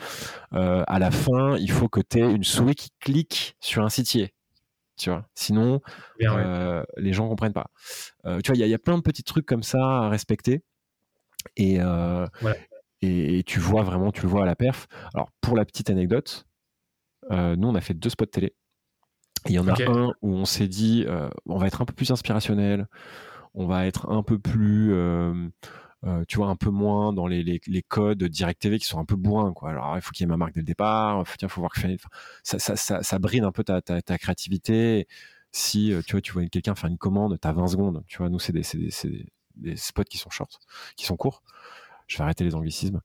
Euh, 0.53 0.83
à 0.87 0.99
la 0.99 1.11
fin, 1.11 1.57
il 1.57 1.71
faut 1.71 1.89
que 1.89 1.99
tu 1.99 2.19
aies 2.19 2.31
une 2.31 2.45
souris 2.45 2.75
qui 2.75 2.89
clique 2.99 3.57
sur 3.59 3.83
un 3.83 3.89
sitier 3.89 4.33
tu 4.97 5.11
vois. 5.11 5.27
Sinon, 5.35 5.79
euh, 6.21 6.83
les 6.97 7.13
gens 7.13 7.29
comprennent 7.29 7.53
pas. 7.53 7.67
Tu 8.23 8.51
vois, 8.51 8.55
il 8.55 8.67
y, 8.67 8.73
a 8.73 8.79
plein 8.79 8.97
de 8.97 9.03
petits 9.03 9.21
trucs 9.21 9.45
comme 9.45 9.61
ça 9.61 9.77
à 9.77 10.09
respecter. 10.09 10.63
Et, 11.55 11.77
euh, 11.79 12.27
et, 13.01 13.43
tu 13.45 13.59
vois 13.59 13.83
vraiment, 13.83 14.11
tu 14.11 14.21
le 14.21 14.27
vois 14.27 14.43
à 14.43 14.45
la 14.45 14.55
perf. 14.55 14.87
Alors, 15.13 15.31
pour 15.41 15.55
la 15.55 15.65
petite 15.65 15.89
anecdote, 15.89 16.45
nous, 17.29 17.67
on 17.67 17.75
a 17.75 17.81
fait 17.81 17.93
deux 17.93 18.09
spots 18.09 18.25
télé. 18.25 18.53
Il 19.45 19.53
y 19.53 19.59
en 19.59 19.67
a 19.67 19.75
un 19.83 20.13
où 20.21 20.33
on 20.33 20.45
s'est 20.45 20.67
dit, 20.67 21.05
on 21.45 21.57
va 21.57 21.67
être 21.67 21.81
un 21.81 21.85
peu 21.85 21.93
plus 21.93 22.11
inspirationnel, 22.11 22.87
on 23.53 23.65
va 23.65 23.85
être 23.85 24.09
un 24.09 24.23
peu 24.23 24.39
plus 24.39 24.93
euh, 26.05 26.23
tu 26.27 26.37
vois, 26.37 26.47
un 26.47 26.55
peu 26.55 26.69
moins 26.69 27.11
dans 27.11 27.25
les, 27.27 27.43
les, 27.43 27.59
les, 27.65 27.81
codes 27.81 28.23
Direct 28.23 28.61
TV 28.61 28.77
qui 28.77 28.85
sont 28.85 28.99
un 28.99 29.05
peu 29.05 29.15
bourrins, 29.15 29.51
quoi. 29.53 29.71
Alors, 29.71 29.95
il 29.97 30.01
faut 30.01 30.11
qu'il 30.11 30.25
y 30.25 30.25
ait 30.25 30.29
ma 30.29 30.37
marque 30.37 30.53
dès 30.53 30.59
le 30.59 30.65
départ, 30.65 31.23
il 31.41 31.49
faut 31.49 31.61
voir 31.61 31.73
que 31.73 31.81
ça, 32.43 32.59
ça, 32.59 32.75
ça, 32.75 33.01
ça, 33.01 33.19
bride 33.19 33.43
un 33.43 33.51
peu 33.51 33.63
ta, 33.63 33.81
ta, 33.81 34.01
ta 34.01 34.17
créativité. 34.19 35.07
Si, 35.51 35.91
euh, 35.91 36.01
tu 36.05 36.11
vois, 36.11 36.21
tu 36.21 36.33
vois 36.33 36.45
quelqu'un 36.47 36.75
faire 36.75 36.89
une 36.89 36.97
commande, 36.99 37.39
tu 37.41 37.47
as 37.47 37.51
20 37.51 37.67
secondes. 37.67 38.03
Tu 38.07 38.19
vois, 38.19 38.29
nous, 38.29 38.39
c'est 38.39 38.53
des, 38.53 38.61
des, 38.61 38.89
des, 39.09 39.25
spots 39.75 40.03
qui 40.03 40.17
sont 40.17 40.29
shorts, 40.29 40.59
qui 40.95 41.05
sont 41.05 41.17
courts. 41.17 41.43
Je 42.07 42.17
vais 42.17 42.23
arrêter 42.23 42.45
les 42.45 42.55
anglicismes. 42.55 43.01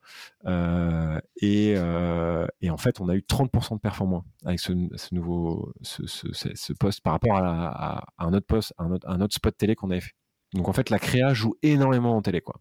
Euh, 0.47 1.21
et, 1.41 1.75
euh, 1.77 2.47
et, 2.61 2.71
en 2.71 2.77
fait, 2.77 3.01
on 3.01 3.09
a 3.09 3.17
eu 3.17 3.25
30% 3.29 3.75
de 3.75 3.81
perf 3.81 4.01
en 4.01 4.07
moins 4.07 4.25
avec 4.45 4.61
ce, 4.61 4.73
ce 4.95 5.15
nouveau 5.15 5.73
ce, 5.83 6.07
ce, 6.07 6.29
ce, 6.33 6.73
poste 6.73 7.01
par 7.01 7.15
rapport 7.15 7.37
à, 7.37 7.99
à, 7.99 8.05
un 8.19 8.33
autre 8.33 8.47
poste, 8.47 8.73
un 8.79 8.93
autre, 8.93 9.09
un 9.09 9.21
autre 9.21 9.35
spot 9.35 9.57
télé 9.57 9.75
qu'on 9.75 9.91
avait 9.91 10.01
fait. 10.01 10.15
Donc 10.55 10.69
en 10.69 10.73
fait, 10.73 10.89
la 10.89 11.01
créa 11.01 11.35
joue 11.35 11.57
énormément 11.63 12.17
en 12.17 12.23
télé, 12.23 12.41
quoi. 12.41 12.61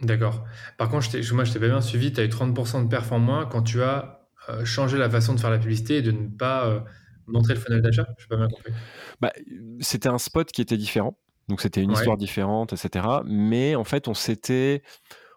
D'accord. 0.00 0.44
Par 0.76 0.90
contre, 0.90 1.08
moi, 1.34 1.42
je 1.42 1.52
t'ai 1.52 1.58
pas 1.58 1.66
bien 1.66 1.80
suivi, 1.80 2.12
tu 2.12 2.20
as 2.20 2.24
eu 2.24 2.28
30% 2.28 2.84
de 2.84 2.88
perf 2.88 3.10
en 3.10 3.18
moins 3.18 3.46
quand 3.46 3.62
tu 3.62 3.82
as 3.82 4.28
euh, 4.48 4.64
changé 4.64 4.96
la 4.96 5.10
façon 5.10 5.34
de 5.34 5.40
faire 5.40 5.50
la 5.50 5.58
publicité 5.58 5.96
et 5.96 6.02
de 6.02 6.12
ne 6.12 6.28
pas 6.28 6.84
montrer 7.28 7.54
le 7.54 7.60
funnel 7.60 7.82
d'achat? 7.82 8.06
Je 8.18 8.26
pas 8.26 8.36
bien 8.36 8.48
compris. 8.48 8.72
Bah, 9.20 9.32
c'était 9.80 10.08
un 10.08 10.18
spot 10.18 10.50
qui 10.52 10.62
était 10.62 10.76
différent. 10.76 11.18
Donc, 11.48 11.60
c'était 11.60 11.82
une 11.82 11.92
histoire 11.92 12.16
différente, 12.16 12.72
etc. 12.72 13.06
Mais 13.24 13.74
en 13.74 13.84
fait, 13.84 14.08
on 14.08 14.14
s'était, 14.14 14.82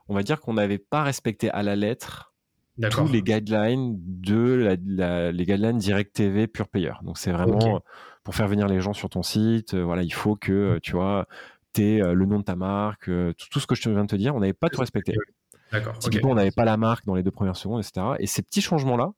on 0.08 0.16
va 0.16 0.24
dire 0.24 0.42
qu'on 0.42 0.54
n'avait 0.54 0.78
pas 0.78 1.04
respecté 1.04 1.50
à 1.52 1.64
la 1.64 1.76
lettre 1.76 2.34
tous 2.90 3.08
les 3.08 3.22
guidelines 3.22 3.96
de 4.00 4.78
la, 4.86 5.32
les 5.32 5.46
guidelines 5.46 5.78
Direct 5.78 6.14
TV 6.14 6.48
Pure 6.48 6.68
Player. 6.68 6.94
Donc, 7.04 7.18
c'est 7.18 7.32
vraiment 7.32 7.82
pour 8.24 8.36
faire 8.36 8.48
venir 8.48 8.68
les 8.68 8.82
gens 8.82 8.94
sur 8.94 9.10
ton 9.10 9.24
site. 9.24 9.74
Euh, 9.74 9.84
voilà, 9.84 10.04
il 10.04 10.14
faut 10.14 10.36
que, 10.36 10.80
tu 10.84 10.92
vois, 10.94 11.28
euh, 11.80 12.14
le 12.14 12.26
nom 12.26 12.40
de 12.40 12.44
ta 12.44 12.56
marque, 12.56 13.10
euh, 13.10 13.34
tout, 13.34 13.60
ce 13.60 13.68
que 13.68 13.76
je 13.76 13.90
viens 13.90 14.04
de 14.04 14.10
te 14.10 14.16
dire, 14.16 14.36
on 14.36 14.40
n'avait 14.40 14.54
pas 14.54 14.70
tout 14.70 14.80
respecté. 14.80 15.14
D'accord. 15.72 15.98
Typiquement, 16.00 16.32
on 16.32 16.36
n'avait 16.36 16.52
pas 16.52 16.66
la 16.66 16.78
marque 16.78 17.06
dans 17.06 17.16
les 17.16 17.24
deux 17.24 17.32
premières 17.32 17.56
secondes, 17.56 17.82
etc. 17.82 18.16
Et 18.20 18.28
ces 18.28 18.42
petits 18.42 18.62
changements-là 18.62 19.14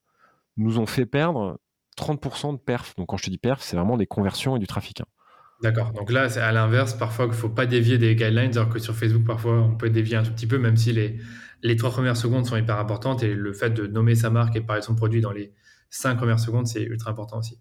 nous 0.57 0.77
ont 0.77 0.85
fait 0.85 1.07
perdre 1.07 1.59
30% 1.97 2.53
de 2.53 2.57
perf. 2.57 2.95
Donc 2.95 3.07
quand 3.07 3.17
je 3.17 3.25
te 3.25 3.29
dis 3.31 3.39
perf, 3.39 3.61
c'est 3.61 3.75
vraiment 3.75 3.97
des 3.97 4.05
conversions 4.05 4.55
et 4.55 4.59
du 4.59 4.67
trafic. 4.67 5.01
Hein. 5.01 5.05
D'accord. 5.63 5.93
Donc 5.93 6.11
là, 6.11 6.27
c'est 6.27 6.41
à 6.41 6.51
l'inverse, 6.51 6.93
parfois 6.93 7.25
qu'il 7.25 7.35
ne 7.35 7.39
faut 7.39 7.49
pas 7.49 7.65
dévier 7.65 7.97
des 7.97 8.15
guidelines, 8.15 8.51
alors 8.57 8.67
que 8.67 8.79
sur 8.79 8.95
Facebook, 8.95 9.23
parfois, 9.25 9.61
on 9.61 9.75
peut 9.75 9.89
dévier 9.89 10.17
un 10.17 10.23
tout 10.23 10.33
petit 10.33 10.45
peu, 10.45 10.57
même 10.57 10.75
si 10.75 10.91
les, 10.91 11.17
les 11.63 11.77
trois 11.77 11.89
premières 11.89 12.17
secondes 12.17 12.45
sont 12.45 12.57
hyper 12.57 12.77
importantes 12.77 13.23
et 13.23 13.33
le 13.33 13.53
fait 13.53 13.69
de 13.69 13.87
nommer 13.87 14.13
sa 14.13 14.29
marque 14.29 14.57
et 14.57 14.61
parler 14.61 14.81
de 14.81 14.85
son 14.85 14.95
produit 14.95 15.21
dans 15.21 15.31
les 15.31 15.53
cinq 15.89 16.17
premières 16.17 16.39
secondes, 16.39 16.67
c'est 16.67 16.83
ultra 16.83 17.11
important 17.11 17.39
aussi. 17.39 17.59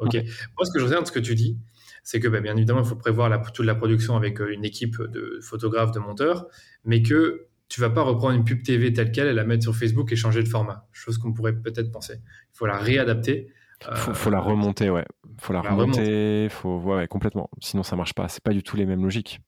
Ok. 0.00 0.14
Moi, 0.14 0.64
ce 0.64 0.72
que 0.72 0.80
je 0.80 0.84
retiens 0.84 1.00
de 1.00 1.06
ce 1.06 1.12
que 1.12 1.20
tu 1.20 1.36
dis, 1.36 1.56
c'est 2.02 2.18
que 2.18 2.26
bah, 2.26 2.40
bien 2.40 2.56
évidemment, 2.56 2.82
il 2.82 2.88
faut 2.88 2.96
prévoir 2.96 3.28
la, 3.28 3.38
toute 3.38 3.64
la 3.64 3.76
production 3.76 4.16
avec 4.16 4.40
euh, 4.40 4.52
une 4.52 4.64
équipe 4.64 5.00
de 5.00 5.38
photographes, 5.40 5.92
de 5.92 6.00
monteurs, 6.00 6.48
mais 6.84 7.02
que 7.02 7.46
tu 7.68 7.80
vas 7.80 7.90
pas 7.90 8.02
reprendre 8.02 8.34
une 8.34 8.44
pub 8.44 8.64
TV 8.64 8.92
telle 8.92 9.12
quelle 9.12 9.28
et 9.28 9.32
la 9.32 9.44
mettre 9.44 9.62
sur 9.62 9.76
Facebook 9.76 10.10
et 10.12 10.16
changer 10.16 10.42
de 10.42 10.48
format. 10.48 10.88
Chose 10.92 11.18
qu'on 11.18 11.32
pourrait 11.32 11.54
peut-être 11.54 11.92
penser. 11.92 12.14
Il 12.24 12.56
faut 12.56 12.66
la 12.66 12.78
réadapter. 12.78 13.52
Faut, 13.94 14.14
faut 14.14 14.30
la 14.30 14.40
remonter, 14.40 14.90
ouais. 14.90 15.04
Faut 15.40 15.52
la, 15.52 15.60
remonter, 15.60 16.48
faut 16.50 16.78
ouais, 16.78 17.06
complètement. 17.06 17.50
Sinon 17.60 17.82
ça 17.82 17.96
marche 17.96 18.14
pas. 18.14 18.28
C'est 18.28 18.42
pas 18.42 18.52
du 18.52 18.62
tout 18.62 18.76
les 18.76 18.86
mêmes 18.86 19.02
logiques. 19.02 19.40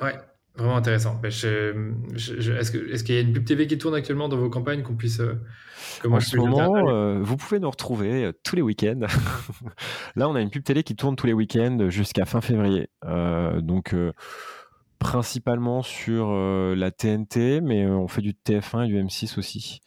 Ouais, 0.00 0.14
vraiment 0.56 0.76
intéressant. 0.76 1.20
est-ce 1.22 3.02
qu'il 3.02 3.14
y 3.14 3.18
a 3.18 3.20
une 3.20 3.32
pub 3.32 3.44
TV 3.44 3.66
qui 3.66 3.78
tourne 3.78 3.94
actuellement 3.94 4.28
dans 4.28 4.36
vos 4.38 4.50
campagnes 4.50 4.82
qu'on 4.82 4.96
puisse 4.96 5.20
en 6.04 6.20
ce 6.20 6.36
moment, 6.36 6.88
euh, 6.88 7.20
vous 7.22 7.36
pouvez 7.36 7.60
nous 7.60 7.70
retrouver 7.70 8.24
euh, 8.24 8.32
tous 8.42 8.56
les 8.56 8.62
week-ends. 8.62 9.00
Là, 10.16 10.28
on 10.28 10.34
a 10.34 10.40
une 10.40 10.50
pub 10.50 10.62
télé 10.62 10.82
qui 10.82 10.96
tourne 10.96 11.16
tous 11.16 11.26
les 11.26 11.32
week-ends 11.32 11.88
jusqu'à 11.88 12.24
fin 12.24 12.40
février. 12.40 12.88
Euh, 13.04 13.60
donc, 13.60 13.94
principalement 14.98 15.82
sur 15.82 16.32
la 16.32 16.90
TNT, 16.90 17.60
mais 17.60 17.86
on 17.86 18.08
fait 18.08 18.22
du 18.22 18.32
TF1 18.32 18.84
et 18.84 18.88
du 18.88 19.02
M6 19.02 19.38
aussi. 19.38 19.80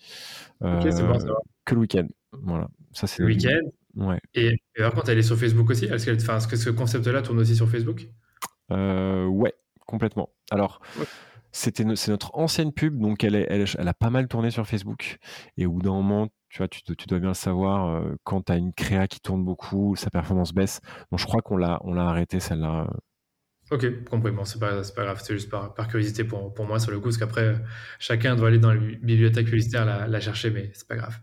Ok, 0.61 0.87
c'est 0.89 1.03
bon, 1.03 1.19
ça 1.19 1.27
va. 1.27 1.39
Que 1.65 1.75
le 1.75 1.81
week-end. 1.81 2.07
Voilà. 2.43 2.67
Ça, 2.93 3.07
c'est 3.07 3.21
le 3.21 3.27
week-end? 3.27 3.61
Ouais. 3.97 4.19
Et, 4.33 4.55
alors, 4.77 4.93
quand 4.93 5.09
elle 5.09 5.17
est 5.17 5.23
sur 5.23 5.37
Facebook 5.37 5.69
aussi, 5.69 5.85
est-ce, 5.85 6.47
que 6.47 6.55
ce 6.55 6.69
concept-là 6.69 7.21
tourne 7.21 7.39
aussi 7.39 7.55
sur 7.55 7.69
Facebook? 7.69 8.07
Ouais, 8.69 9.53
complètement. 9.85 10.29
Alors. 10.51 10.81
C'était 11.53 11.85
c'est 11.95 12.11
notre 12.11 12.35
ancienne 12.35 12.71
pub, 12.71 12.99
donc 12.99 13.23
elle, 13.23 13.33
est, 13.33 13.47
elle, 13.49 13.65
elle, 13.79 13.87
a 13.87 13.93
pas 13.93 14.11
mal 14.11 14.27
tourné 14.27 14.51
sur 14.51 14.67
Facebook. 14.67 15.17
Et 15.57 15.65
au 15.65 15.71
bout 15.71 15.81
d'un 15.81 15.93
moment, 15.93 16.27
tu 16.49 16.59
vois, 16.59 16.67
tu, 16.67 16.83
tu, 16.83 17.07
dois 17.07 17.19
bien 17.19 17.29
le 17.29 17.33
savoir, 17.33 17.87
euh, 17.87 18.15
quand 18.23 18.43
tu 18.43 18.51
as 18.51 18.57
une 18.57 18.73
créa 18.73 19.07
qui 19.07 19.19
tourne 19.19 19.43
beaucoup, 19.43 19.95
sa 19.95 20.09
performance 20.09 20.53
baisse. 20.53 20.81
Donc 21.09 21.19
je 21.19 21.25
crois 21.25 21.41
qu'on 21.41 21.57
l'a, 21.57 21.79
on 21.83 21.93
l'a 21.93 22.07
arrêté 22.07 22.39
celle-là. 22.39 22.87
Ok, 23.71 24.03
compris. 24.05 24.31
Bon, 24.31 24.45
c'est 24.45 24.59
pas, 24.59 24.81
pas 24.95 25.03
grave, 25.03 25.21
c'est 25.23 25.33
juste 25.33 25.49
par, 25.49 25.73
par, 25.73 25.87
curiosité 25.87 26.23
pour, 26.23 26.53
pour 26.53 26.65
moi 26.65 26.79
sur 26.79 26.91
le 26.91 26.99
coup, 26.99 27.05
parce 27.05 27.17
qu'après, 27.17 27.55
chacun 27.99 28.35
doit 28.35 28.49
aller 28.49 28.59
dans 28.59 28.73
la 28.73 28.79
bibliothèque 28.79 29.45
publicitaire 29.45 29.85
la, 29.85 30.07
la 30.07 30.19
chercher, 30.19 30.51
mais 30.51 30.71
c'est 30.73 30.87
pas 30.87 30.95
grave. 30.95 31.17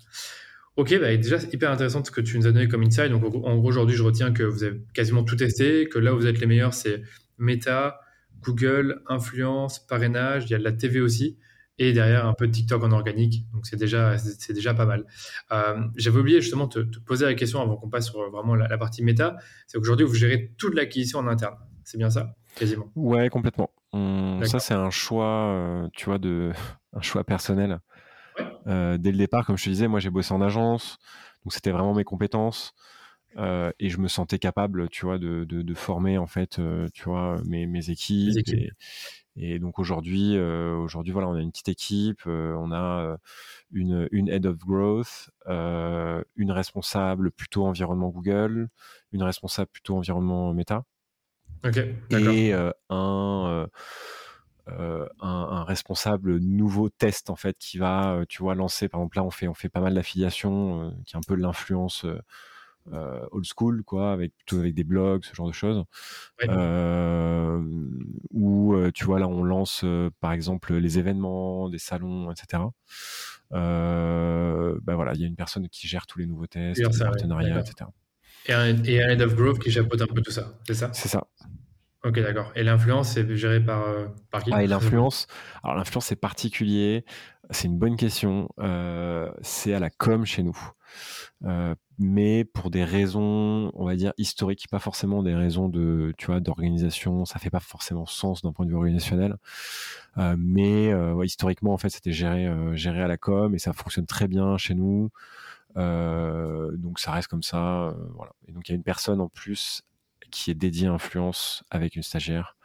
Ok, 0.77 0.99
bah, 0.99 1.17
déjà, 1.17 1.39
c'est 1.39 1.53
hyper 1.55 1.71
intéressant 1.71 2.05
ce 2.05 2.11
que 2.11 2.21
tu 2.21 2.37
nous 2.37 2.47
as 2.47 2.53
donné 2.53 2.67
comme 2.67 2.83
insight. 2.83 3.11
Donc, 3.11 3.25
en 3.25 3.57
gros, 3.57 3.69
aujourd'hui, 3.69 3.97
je 3.97 4.03
retiens 4.03 4.33
que 4.33 4.43
vous 4.43 4.65
avez 4.65 4.83
quasiment 4.93 5.23
tout 5.23 5.37
testé, 5.37 5.89
que 5.89 5.99
là 5.99 6.15
où 6.15 6.17
vous 6.17 6.27
êtes 6.27 6.41
les 6.41 6.47
meilleurs, 6.47 6.75
c'est 6.75 7.03
Meta, 7.39 8.01
Google, 8.41 9.03
influence, 9.09 9.79
parrainage, 9.79 10.45
il 10.47 10.51
y 10.51 10.55
a 10.55 10.59
de 10.59 10.65
la 10.65 10.73
TV 10.73 11.01
aussi, 11.01 11.39
et 11.79 11.93
derrière 11.93 12.27
un 12.27 12.35
peu 12.35 12.49
de 12.49 12.53
TikTok 12.53 12.83
en 12.83 12.91
organique. 12.91 13.47
Donc 13.53 13.67
c'est 13.67 13.77
déjà, 13.77 14.19
c'est 14.19 14.53
déjà 14.53 14.75
pas 14.75 14.85
mal. 14.85 15.07
Euh, 15.53 15.81
j'avais 15.97 16.19
oublié 16.19 16.41
justement 16.41 16.67
de 16.67 16.83
te, 16.83 16.99
poser 17.01 17.25
la 17.25 17.35
question 17.35 17.61
avant 17.61 17.77
qu'on 17.77 17.89
passe 17.89 18.07
sur 18.07 18.31
vraiment 18.31 18.55
la, 18.57 18.79
partie 18.79 19.03
méta. 19.05 19.37
C'est 19.67 19.79
qu'aujourd'hui, 19.79 20.07
vous 20.07 20.15
gérez 20.15 20.55
toute 20.59 20.75
l'acquisition 20.75 21.21
en 21.21 21.27
interne. 21.29 21.57
C'est 21.85 21.99
bien 21.99 22.11
ça? 22.11 22.35
Quasiment. 22.57 22.91
Ouais, 22.95 23.29
complètement. 23.29 23.71
ça, 24.43 24.59
c'est 24.59 24.75
un 24.75 24.91
choix, 24.91 25.51
euh, 25.51 25.89
tu 25.93 26.07
vois, 26.07 26.19
de, 26.19 26.53
un 26.93 27.01
choix 27.01 27.25
personnel. 27.25 27.79
Euh, 28.67 28.99
dès 28.99 29.13
le 29.13 29.19
départ, 29.19 29.47
comme 29.47 29.59
je 29.59 29.65
te 29.65 29.71
disais, 29.71 29.89
moi 29.89 30.01
j'ai 30.01 30.11
bossé 30.11 30.33
en 30.33 30.41
agence, 30.41 30.99
donc 31.45 31.53
c'était 31.53 31.71
vraiment 31.71 31.95
mes 31.95 32.05
compétences. 32.05 32.73
Euh, 33.37 33.73
et 33.81 33.89
je 33.91 33.99
me 33.99 34.07
sentais 34.07 34.39
capable, 34.39 34.89
tu 34.91 35.07
vois, 35.07 35.19
de, 35.19 35.45
de, 35.45 35.63
de 35.63 35.75
former 35.75 36.19
en 36.19 36.27
fait, 36.27 36.61
euh, 36.61 36.89
tu 36.95 37.05
vois, 37.05 37.41
mes, 37.45 37.67
mes 37.67 37.91
équipes. 37.91 38.49
Et, 38.49 38.71
et, 39.37 39.59
donc 39.59 39.81
aujourd'hui, 39.81 40.39
aujourd'hui, 40.39 41.13
voilà, 41.13 41.29
on 41.29 41.35
a 41.35 41.41
une 41.41 41.51
petite 41.51 41.69
équipe, 41.69 42.25
on 42.27 42.73
a 42.73 43.19
une, 43.73 44.09
une 44.13 44.29
head 44.29 44.47
of 44.47 44.59
growth, 44.59 45.31
une 45.49 46.53
responsable 46.53 47.33
plutôt 47.33 47.67
environnement 47.67 48.11
Google, 48.11 48.69
une 49.11 49.25
responsable 49.25 49.71
plutôt 49.73 49.97
environnement 49.97 50.55
Meta, 50.55 50.85
okay, 51.65 51.97
et 52.11 52.53
un, 52.89 53.69
un, 54.67 55.09
un, 55.21 55.65
responsable 55.65 56.39
nouveau 56.39 56.89
test 56.89 57.31
en 57.31 57.37
fait 57.37 57.57
qui 57.59 57.79
va, 57.79 58.25
tu 58.29 58.43
vois, 58.43 58.55
lancer. 58.55 58.89
Par 58.89 59.01
exemple, 59.01 59.17
là, 59.17 59.25
on 59.25 59.31
fait 59.31 59.49
on 59.49 59.55
fait 59.55 59.69
pas 59.69 59.81
mal 59.81 59.95
d'affiliation, 59.95 60.95
qui 61.07 61.15
est 61.15 61.19
un 61.19 61.23
peu 61.27 61.35
l'influence 61.35 62.07
euh, 62.93 63.27
old 63.31 63.47
school, 63.47 63.83
quoi, 63.83 64.13
avec 64.13 64.37
plutôt 64.37 64.59
avec 64.59 64.75
des 64.75 64.85
blogs, 64.85 65.25
ce 65.25 65.35
genre 65.35 65.47
de 65.47 65.55
choses. 65.55 65.85
Euh, 66.43 67.63
où 68.31 68.75
euh, 68.75 68.91
tu 68.93 69.05
vois 69.05 69.19
là, 69.19 69.27
on 69.27 69.43
lance 69.43 69.85
par 70.21 70.33
exemple 70.33 70.75
les 70.75 70.99
événements, 70.99 71.71
des 71.71 71.79
salons, 71.79 72.31
etc. 72.31 72.63
ben 73.51 74.79
voilà, 74.87 75.13
il 75.15 75.21
y 75.21 75.25
a 75.25 75.27
une 75.27 75.37
personne 75.37 75.69
qui 75.71 75.89
gère 75.89 76.07
tous 76.07 76.19
les 76.19 76.27
nouveaux 76.27 76.47
tests, 76.47 76.79
les 76.79 76.99
partenariats, 76.99 77.61
etc. 77.61 77.91
Et 78.47 78.53
un, 78.53 78.85
et 78.85 79.03
un, 79.03 79.09
head 79.09 79.23
of 79.23 79.35
growth 79.35 79.59
qui 79.59 79.71
chapeaute 79.71 80.03
un 80.03 80.07
peu 80.07 80.21
tout 80.21 80.31
ça, 80.31 80.59
c'est 80.67 80.75
ça? 80.75 80.91
C'est 80.93 81.09
ça. 81.09 81.27
Ok, 82.05 82.21
d'accord. 82.21 82.53
Et 82.55 82.63
l'influence, 82.63 83.13
c'est 83.13 83.35
géré 83.35 83.61
par, 83.61 83.83
par 84.31 84.45
qui 84.45 84.51
Ah, 84.53 84.63
et 84.63 84.67
l'influence, 84.67 85.27
alors 85.63 85.77
l'influence, 85.77 86.07
c'est 86.07 86.17
particulier. 86.17 87.05
C'est 87.51 87.69
une 87.69 87.79
bonne 87.79 87.97
question. 87.97 88.49
Euh, 88.59 89.31
c'est 89.43 89.75
à 89.75 89.81
la 89.81 89.91
com 89.91 90.25
chez 90.25 90.43
nous. 90.43 90.57
Euh, 91.45 91.75
mais 91.99 92.45
pour 92.45 92.71
des 92.71 92.85
raisons, 92.85 93.71
on 93.75 93.85
va 93.85 93.97
dire 93.97 94.13
historiques, 94.19 94.67
pas 94.71 94.79
forcément 94.79 95.23
des 95.23 95.35
raisons 95.35 95.69
de, 95.69 96.13
tu 96.19 96.27
vois, 96.27 96.41
d'organisation. 96.41 97.25
Ça 97.25 97.39
fait 97.39 97.51
pas 97.51 97.61
forcément 97.61 98.07
sens 98.07 98.43
d'un 98.43 98.53
point 98.53 98.65
de 98.67 98.71
vue 98.71 98.77
organisationnel, 98.77 99.37
euh, 100.19 100.37
mais 100.39 100.93
euh, 100.93 101.25
historiquement 101.25 101.73
en 101.73 101.79
fait, 101.79 101.91
c'était 101.91 102.13
géré, 102.13 102.49
géré 102.77 103.03
à 103.03 103.09
la 103.09 103.17
com 103.17 103.55
et 103.55 103.59
ça 103.59 103.73
fonctionne 103.73 104.07
très 104.07 104.29
bien 104.29 104.57
chez 104.57 104.75
nous. 104.75 105.11
donc 105.77 106.99
ça 106.99 107.13
reste 107.13 107.29
comme 107.29 107.43
ça, 107.43 107.95
voilà. 108.15 108.33
Et 108.49 108.53
donc 108.53 108.69
il 108.69 108.73
y 108.73 108.75
a 108.75 108.77
une 108.77 108.85
personne 108.85 109.21
en 109.21 109.29
plus 109.29 109.83
qui 110.35 110.51
est 110.51 110.55
dédiée 110.55 110.89
à 110.89 110.93
influence 110.93 111.65
avec 111.71 111.97
une 111.97 112.03
stagiaire. 112.03 112.57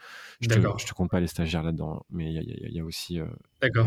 Je 0.41 0.47
te, 0.47 0.55
je 0.55 0.85
te 0.85 0.93
compte 0.93 1.11
pas 1.11 1.19
les 1.19 1.27
stagiaires 1.27 1.63
là-dedans, 1.63 2.05
mais 2.09 2.33
il 2.33 2.73
y 2.73 2.79
a, 2.79 2.83
aussi, 2.83 3.19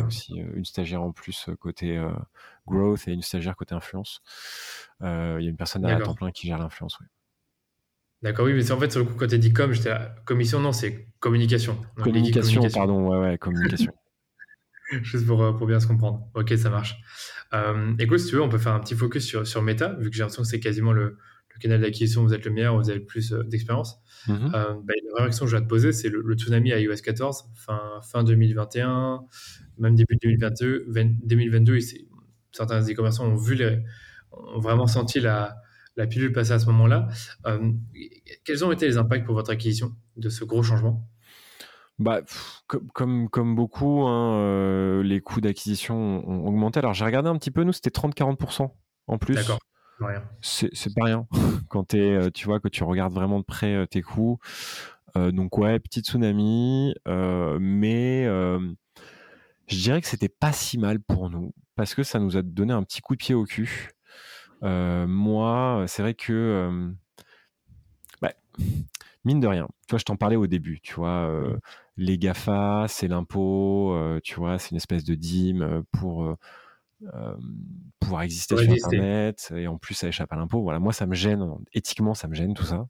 aussi 0.06 0.34
une 0.36 0.64
stagiaire 0.64 1.02
en 1.02 1.10
plus 1.10 1.48
côté 1.58 1.98
growth 2.66 3.08
et 3.08 3.12
une 3.12 3.22
stagiaire 3.22 3.56
côté 3.56 3.74
influence. 3.74 4.22
Il 5.00 5.06
y 5.06 5.46
a 5.46 5.50
une 5.50 5.56
personne 5.56 5.84
à 5.86 5.98
temps 6.00 6.14
plein 6.14 6.30
qui 6.30 6.46
gère 6.46 6.58
l'influence. 6.58 6.98
Oui. 7.00 7.06
D'accord, 8.22 8.46
oui, 8.46 8.52
mais 8.54 8.62
c'est 8.62 8.72
en 8.72 8.78
fait 8.78 8.90
sur 8.90 9.00
le 9.00 9.06
coup 9.06 9.14
quand 9.16 9.26
tu 9.26 9.38
dit 9.38 9.52
com, 9.52 9.72
j'étais 9.72 9.94
commission, 10.24 10.60
non, 10.60 10.72
c'est 10.72 11.08
communication. 11.18 11.76
communication. 11.96 12.62
pardon, 12.72 13.08
ouais, 13.08 13.18
ouais, 13.18 13.38
communication. 13.38 13.92
Juste 15.02 15.26
pour, 15.26 15.56
pour, 15.56 15.66
bien 15.66 15.80
se 15.80 15.88
comprendre. 15.88 16.28
Ok, 16.34 16.52
ça 16.56 16.70
marche. 16.70 16.98
Euh, 17.52 17.94
écoute, 17.98 18.18
si 18.18 18.28
tu 18.28 18.36
veux, 18.36 18.42
on 18.42 18.48
peut 18.48 18.58
faire 18.58 18.74
un 18.74 18.80
petit 18.80 18.94
focus 18.94 19.26
sur, 19.26 19.46
sur 19.46 19.62
Meta, 19.62 19.94
vu 19.94 20.10
que 20.10 20.16
j'ai 20.16 20.22
l'impression 20.22 20.42
que 20.42 20.48
c'est 20.48 20.60
quasiment 20.60 20.92
le, 20.92 21.18
le 21.54 21.60
canal 21.60 21.80
d'acquisition, 21.80 22.22
vous 22.22 22.34
êtes 22.34 22.44
le 22.44 22.50
meilleur, 22.50 22.76
vous 22.76 22.90
avez 22.90 22.98
le 22.98 23.04
plus 23.04 23.32
euh, 23.32 23.42
d'expérience. 23.44 23.98
Mm 24.26 24.32
-hmm. 24.32 24.46
euh, 24.46 24.74
bah, 24.84 24.94
la 25.04 25.10
première 25.12 25.28
question 25.28 25.46
que 25.46 25.50
je 25.50 25.56
vais 25.56 25.62
te 25.62 25.68
poser, 25.68 25.92
c'est 25.92 26.08
le, 26.08 26.34
tsunami 26.34 26.72
à 26.72 26.80
iOS 26.80 27.02
14, 27.04 27.44
fin, 27.54 27.80
fin 28.02 28.24
2021, 28.24 29.20
même 29.78 29.94
début 29.94 30.16
2022. 30.22 30.86
2022 31.24 31.78
certains 32.52 32.82
e-commerçants 32.82 33.26
ont, 33.26 33.36
vu 33.36 33.54
les, 33.54 33.82
ont 34.32 34.60
vraiment 34.60 34.86
senti 34.86 35.20
la, 35.20 35.56
la 35.96 36.06
pilule 36.06 36.32
passer 36.32 36.52
à 36.52 36.58
ce 36.58 36.66
moment-là. 36.66 37.08
Euh, 37.46 37.72
quels 38.44 38.64
ont 38.64 38.72
été 38.72 38.86
les 38.86 38.96
impacts 38.96 39.24
pour 39.24 39.34
votre 39.34 39.50
acquisition 39.50 39.94
de 40.16 40.28
ce 40.28 40.44
gros 40.44 40.62
changement? 40.62 41.08
Bah, 41.98 42.22
comme, 42.66 43.28
comme 43.28 43.54
beaucoup, 43.54 44.02
hein, 44.02 44.34
euh, 44.40 45.02
les 45.02 45.20
coûts 45.20 45.40
d'acquisition 45.40 45.96
ont 45.96 46.46
augmenté. 46.46 46.78
Alors 46.78 46.94
j'ai 46.94 47.04
regardé 47.04 47.28
un 47.28 47.36
petit 47.36 47.50
peu, 47.50 47.64
nous 47.64 47.72
c'était 47.72 47.90
30-40% 47.90 48.70
en 49.08 49.18
plus. 49.18 49.38
D'accord. 50.02 50.22
C'est 50.40 50.94
pas 50.94 51.04
rien 51.04 51.26
quand 51.68 51.94
es, 51.94 52.00
euh, 52.00 52.30
tu 52.30 52.46
vois 52.46 52.60
que 52.60 52.68
tu 52.68 52.84
regardes 52.84 53.12
vraiment 53.12 53.38
de 53.38 53.44
près 53.44 53.74
euh, 53.74 53.86
tes 53.86 54.02
coûts. 54.02 54.38
Euh, 55.16 55.30
donc 55.30 55.58
ouais, 55.58 55.78
petit 55.78 56.00
tsunami, 56.00 56.94
mais 57.06 58.24
je 59.68 59.76
dirais 59.76 60.00
que 60.00 60.06
c'était 60.06 60.28
pas 60.28 60.52
si 60.52 60.78
mal 60.78 61.00
pour 61.00 61.30
nous 61.30 61.52
parce 61.76 61.94
que 61.94 62.02
ça 62.02 62.18
nous 62.18 62.36
a 62.36 62.42
donné 62.42 62.72
un 62.72 62.82
petit 62.82 63.00
coup 63.00 63.14
de 63.14 63.18
pied 63.18 63.34
au 63.34 63.44
cul. 63.44 63.90
moi, 64.62 65.84
c'est 65.86 66.02
vrai 66.02 66.14
que 66.14 66.92
bah, 68.20 68.32
mine 69.24 69.40
de 69.40 69.46
rien, 69.46 69.68
tu 69.86 69.92
vois, 69.92 69.98
je 69.98 70.04
t'en 70.04 70.16
parlais 70.16 70.36
au 70.36 70.46
début, 70.46 70.80
tu 70.80 70.94
vois, 70.94 71.28
mmh. 71.28 71.58
les 71.98 72.18
GAFA, 72.18 72.86
c'est 72.88 73.08
l'impôt, 73.08 73.96
tu 74.24 74.36
vois, 74.36 74.58
c'est 74.58 74.70
une 74.70 74.78
espèce 74.78 75.04
de 75.04 75.14
dîme 75.14 75.84
pour 75.92 76.36
euh, 77.14 77.34
pouvoir 78.00 78.22
exister 78.22 78.56
sur 78.56 78.72
Internet 78.72 79.52
et 79.56 79.66
en 79.66 79.78
plus 79.78 79.94
ça 79.94 80.08
échappe 80.08 80.32
à 80.32 80.36
l'impôt. 80.36 80.62
Voilà, 80.62 80.78
moi 80.78 80.92
ça 80.92 81.06
me 81.06 81.14
gêne, 81.14 81.46
éthiquement 81.72 82.14
ça 82.14 82.28
me 82.28 82.34
gêne 82.34 82.54
tout 82.54 82.64
ça. 82.64 82.86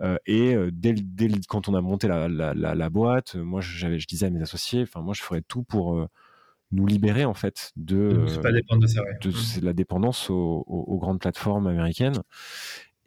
Euh, 0.00 0.16
et 0.26 0.54
dès, 0.72 0.92
dès, 0.92 1.28
quand 1.48 1.68
on 1.68 1.74
a 1.74 1.80
monté 1.80 2.08
la, 2.08 2.28
la, 2.28 2.54
la, 2.54 2.90
boîte, 2.90 3.34
moi 3.34 3.60
je, 3.60 3.98
je 3.98 4.06
disais 4.06 4.26
à 4.26 4.30
mes 4.30 4.42
associés, 4.42 4.82
enfin 4.82 5.00
moi 5.00 5.14
je 5.14 5.22
ferais 5.22 5.42
tout 5.42 5.62
pour 5.62 6.08
nous 6.70 6.86
libérer 6.86 7.24
en 7.24 7.34
fait 7.34 7.72
de, 7.76 8.26
pas 8.42 8.52
de, 8.52 8.60
de, 9.20 9.30
mmh. 9.30 9.64
la 9.64 9.72
dépendance 9.72 10.30
aux, 10.30 10.64
aux, 10.66 10.98
grandes 10.98 11.20
plateformes 11.20 11.66
américaines. 11.66 12.22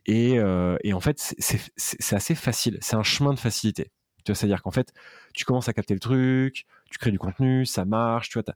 Et, 0.06 0.38
et 0.84 0.94
en 0.94 1.00
fait 1.00 1.34
c'est 1.40 2.16
assez 2.16 2.36
facile, 2.36 2.78
c'est 2.82 2.96
un 2.96 3.04
chemin 3.04 3.34
de 3.34 3.40
facilité. 3.40 3.92
C'est-à-dire 4.26 4.62
qu'en 4.62 4.72
fait 4.72 4.92
tu 5.34 5.46
commences 5.46 5.70
à 5.70 5.74
capter 5.74 5.94
le 5.94 6.00
truc, 6.00 6.66
tu 6.90 6.98
crées 7.00 7.12
du 7.12 7.20
contenu, 7.20 7.66
ça 7.66 7.86
marche, 7.86 8.30
tu 8.30 8.40
vois, 8.40 8.54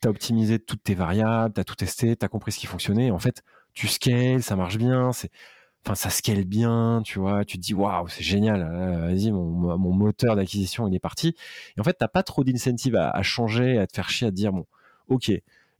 tu 0.00 0.08
as 0.08 0.10
optimisé 0.10 0.58
toutes 0.58 0.82
tes 0.82 0.94
variables, 0.94 1.54
tu 1.54 1.60
as 1.60 1.64
tout 1.64 1.74
testé, 1.74 2.16
tu 2.16 2.24
as 2.24 2.28
compris 2.28 2.52
ce 2.52 2.58
qui 2.58 2.66
fonctionnait. 2.66 3.10
En 3.10 3.18
fait, 3.18 3.42
tu 3.74 3.88
scales, 3.88 4.42
ça 4.42 4.56
marche 4.56 4.78
bien. 4.78 5.12
C'est 5.12 5.30
enfin 5.86 5.94
ça 5.94 6.10
scale 6.10 6.44
bien, 6.44 7.00
tu 7.04 7.20
vois, 7.20 7.44
tu 7.44 7.58
te 7.58 7.62
dis 7.62 7.72
waouh, 7.72 8.08
c'est 8.08 8.24
génial, 8.24 8.62
vas-y, 9.08 9.30
mon, 9.30 9.78
moteur 9.78 10.34
d'acquisition 10.34 10.88
il 10.88 10.94
est 10.94 11.00
parti. 11.00 11.36
Et 11.76 11.80
en 11.80 11.84
fait, 11.84 11.94
t'as 11.94 12.08
pas 12.08 12.24
trop 12.24 12.42
d'incentive 12.42 12.96
à, 12.96 13.22
changer, 13.22 13.78
à 13.78 13.86
te 13.86 13.94
faire 13.94 14.08
chier, 14.10 14.26
à 14.26 14.30
te 14.30 14.36
dire 14.36 14.52
bon, 14.52 14.66
ok, 15.08 15.30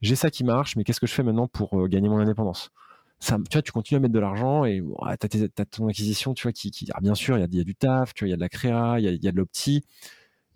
j'ai 0.03 0.17
ça 0.17 0.31
qui 0.31 0.45
marche, 0.45 0.77
mais 0.77 0.85
qu'est-ce 0.85 1.01
que 1.01 1.07
je 1.07 1.13
fais 1.13 1.25
maintenant 1.25 1.49
pour 1.49 1.81
euh, 1.81 1.89
gagner 1.89 2.09
mon 2.09 2.19
indépendance? 2.19 2.71
Ça, 3.19 3.39
tu 3.51 3.57
vois, 3.57 3.63
tu 3.63 3.73
continues 3.73 3.97
à 3.97 4.01
mettre 4.01 4.15
de 4.15 4.21
l'argent 4.21 4.65
et 4.65 4.81
ouais, 4.81 5.17
tu 5.19 5.27
as, 5.59 5.65
ton 5.65 5.89
acquisition, 5.89 6.35
tu 6.35 6.45
vois, 6.45 6.53
qui, 6.53 6.71
qui 6.71 6.87
bien 7.01 7.15
sûr, 7.15 7.37
il 7.39 7.41
y 7.41 7.45
a, 7.45 7.49
y 7.51 7.61
a, 7.61 7.65
du 7.65 7.75
taf, 7.75 8.15
tu 8.15 8.25
vois, 8.25 8.29
il 8.29 8.31
y 8.31 8.35
a 8.35 8.37
de 8.37 8.43
la 8.43 8.49
créa, 8.49 9.01
il 9.01 9.05
y 9.05 9.09
a, 9.09 9.13
y 9.13 9.29
a, 9.29 9.33
de 9.33 9.37
l'opti, 9.37 9.85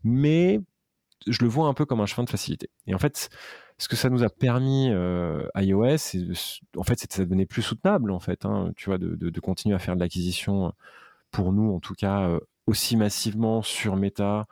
mais 0.05 0.61
je 1.27 1.43
le 1.43 1.49
vois 1.49 1.67
un 1.67 1.75
peu 1.75 1.85
comme 1.85 2.01
un 2.01 2.07
chemin 2.07 2.25
de 2.25 2.31
facilité. 2.31 2.71
Et 2.87 2.95
en 2.95 2.99
fait, 2.99 3.29
ce 3.79 3.89
que 3.89 3.97
ça 3.97 4.11
nous 4.11 4.23
a 4.23 4.29
permis 4.29 4.89
euh, 4.91 5.47
iOS, 5.57 6.17
en 6.77 6.83
fait, 6.85 6.99
c'est 6.99 7.13
ça 7.13 7.25
devenait 7.25 7.47
plus 7.47 7.63
soutenable, 7.63 8.11
en 8.11 8.21
fait, 8.21 8.45
hein, 8.45 8.73
tu 8.77 8.87
vois, 8.87 8.99
de, 8.99 9.15
de, 9.15 9.31
de, 9.31 9.41
continuer 9.41 9.75
à 9.75 9.79
faire 9.79 9.95
de 9.95 10.01
l'acquisition 10.01 10.73
pour 11.31 11.53
nous, 11.53 11.73
en 11.73 11.81
tout 11.81 11.95
cas, 11.95 12.29
euh, 12.29 12.41
aussi 12.67 12.97
massivement 12.97 13.63
sur 13.63 13.97
Meta. 13.97 14.47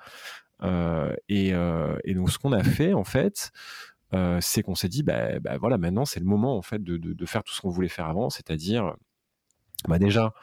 Euh, 0.62 1.14
et, 1.28 1.52
euh, 1.54 1.96
et, 2.04 2.14
donc, 2.14 2.30
ce 2.30 2.38
qu'on 2.38 2.52
a 2.52 2.62
fait, 2.62 2.92
en 2.92 3.04
fait, 3.04 3.52
euh, 4.14 4.38
c'est 4.40 4.62
qu'on 4.62 4.74
s'est 4.74 4.88
dit, 4.88 5.02
bah, 5.02 5.38
bah, 5.40 5.56
voilà, 5.58 5.78
maintenant, 5.78 6.04
c'est 6.04 6.20
le 6.20 6.26
moment, 6.26 6.56
en 6.56 6.62
fait, 6.62 6.82
de, 6.82 6.96
de, 6.96 7.12
de 7.12 7.26
faire 7.26 7.44
tout 7.44 7.54
ce 7.54 7.60
qu'on 7.60 7.70
voulait 7.70 7.88
faire 7.88 8.06
avant, 8.06 8.30
c'est-à-dire, 8.30 8.94
bah, 9.86 9.98
déjà, 9.98 10.34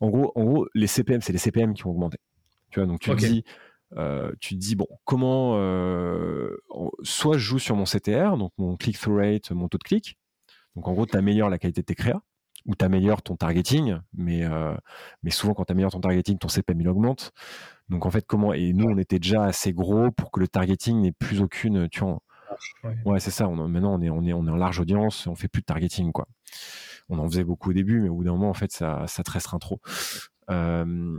en 0.00 0.10
gros, 0.10 0.32
en 0.34 0.44
gros, 0.44 0.68
les 0.74 0.86
CPM, 0.86 1.20
c'est 1.20 1.32
les 1.32 1.38
CPM 1.38 1.74
qui 1.74 1.86
ont 1.86 1.90
augmenté. 1.90 2.18
Tu 2.70 2.80
vois, 2.80 2.86
donc 2.86 3.00
tu 3.00 3.10
okay. 3.10 3.28
dis, 3.28 3.44
euh, 3.96 4.32
tu 4.40 4.54
te 4.54 4.60
dis 4.60 4.76
bon 4.76 4.86
comment 5.04 5.54
euh, 5.56 6.56
soit 7.02 7.38
je 7.38 7.42
joue 7.42 7.58
sur 7.58 7.74
mon 7.74 7.84
CTR 7.84 8.36
donc 8.36 8.52
mon 8.58 8.76
click 8.76 8.98
through 8.98 9.16
rate 9.16 9.50
mon 9.50 9.68
taux 9.68 9.78
de 9.78 9.84
clic. 9.84 10.18
Donc 10.76 10.88
en 10.88 10.92
gros 10.92 11.06
tu 11.06 11.16
améliores 11.16 11.48
la 11.48 11.58
qualité 11.58 11.80
de 11.80 11.86
tes 11.86 11.94
créas 11.94 12.20
ou 12.66 12.74
tu 12.74 12.84
améliores 12.84 13.22
ton 13.22 13.36
targeting 13.36 13.96
mais 14.12 14.44
euh, 14.44 14.74
mais 15.22 15.30
souvent 15.30 15.54
quand 15.54 15.64
tu 15.64 15.72
améliores 15.72 15.92
ton 15.92 16.00
targeting 16.00 16.38
ton 16.38 16.48
CPM 16.48 16.80
il 16.82 16.88
augmente. 16.88 17.32
Donc 17.88 18.04
en 18.04 18.10
fait 18.10 18.26
comment 18.26 18.52
et 18.52 18.72
nous 18.74 18.86
on 18.86 18.98
était 18.98 19.18
déjà 19.18 19.44
assez 19.44 19.72
gros 19.72 20.10
pour 20.10 20.30
que 20.30 20.40
le 20.40 20.48
targeting 20.48 21.00
n'ait 21.00 21.12
plus 21.12 21.40
aucune 21.40 21.88
tu 21.88 22.00
vois 22.00 22.20
ouais, 22.84 22.96
ouais 23.06 23.20
c'est 23.20 23.30
ça 23.30 23.48
on, 23.48 23.68
maintenant 23.68 23.94
on 23.94 24.02
est 24.02 24.10
on 24.10 24.22
est 24.22 24.34
on 24.34 24.46
est 24.46 24.50
en 24.50 24.56
large 24.56 24.80
audience 24.80 25.26
on 25.26 25.34
fait 25.34 25.48
plus 25.48 25.62
de 25.62 25.66
targeting 25.66 26.12
quoi. 26.12 26.26
On 27.08 27.18
en 27.18 27.26
faisait 27.26 27.44
beaucoup 27.44 27.70
au 27.70 27.72
début 27.72 28.02
mais 28.02 28.10
au 28.10 28.16
bout 28.16 28.24
d'un 28.24 28.32
moment 28.32 28.50
en 28.50 28.54
fait 28.54 28.70
ça 28.70 29.06
ça 29.06 29.22
te 29.22 29.30
restreint 29.30 29.58
trop. 29.58 29.80
Euh, 30.50 31.18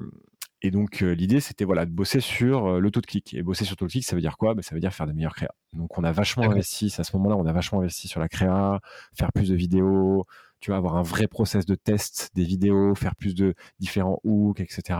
et 0.62 0.72
donc 0.72 1.02
euh, 1.02 1.12
l'idée 1.12 1.40
c'était 1.40 1.64
voilà 1.66 1.86
de 1.86 1.92
bosser 1.92 2.20
sur 2.20 2.66
euh, 2.66 2.80
le 2.80 2.92
taux 2.92 3.02
de 3.02 3.06
clic. 3.06 3.34
Et 3.34 3.44
bosser 3.44 3.66
sur 3.66 3.74
le 3.74 3.78
taux 3.78 3.86
de 3.86 3.92
clic, 3.92 4.06
ça 4.06 4.16
veut 4.16 4.22
dire 4.22 4.38
quoi? 4.38 4.54
Ben, 4.54 4.62
Ça 4.62 4.76
veut 4.76 4.82
dire 4.82 4.94
faire 4.94 5.08
des 5.08 5.14
meilleures 5.14 5.36
créas. 5.36 5.54
Donc 5.74 5.98
on 5.98 6.04
a 6.04 6.12
vachement 6.12 6.44
investi, 6.44 6.94
à 6.98 7.04
ce 7.04 7.16
moment-là, 7.18 7.36
on 7.38 7.46
a 7.46 7.54
vachement 7.54 7.80
investi 7.80 8.08
sur 8.08 8.20
la 8.20 8.28
créa, 8.28 8.80
faire 9.14 9.32
plus 9.32 9.50
de 9.50 9.56
vidéos, 9.56 10.26
tu 10.60 10.72
vois, 10.72 10.78
avoir 10.78 10.98
un 10.98 11.04
vrai 11.04 11.28
process 11.28 11.66
de 11.66 11.76
test 11.76 12.32
des 12.36 12.44
vidéos, 12.44 12.96
faire 12.96 13.16
plus 13.16 13.36
de 13.36 13.54
différents 13.80 14.20
hooks, 14.24 14.60
etc. 14.60 15.00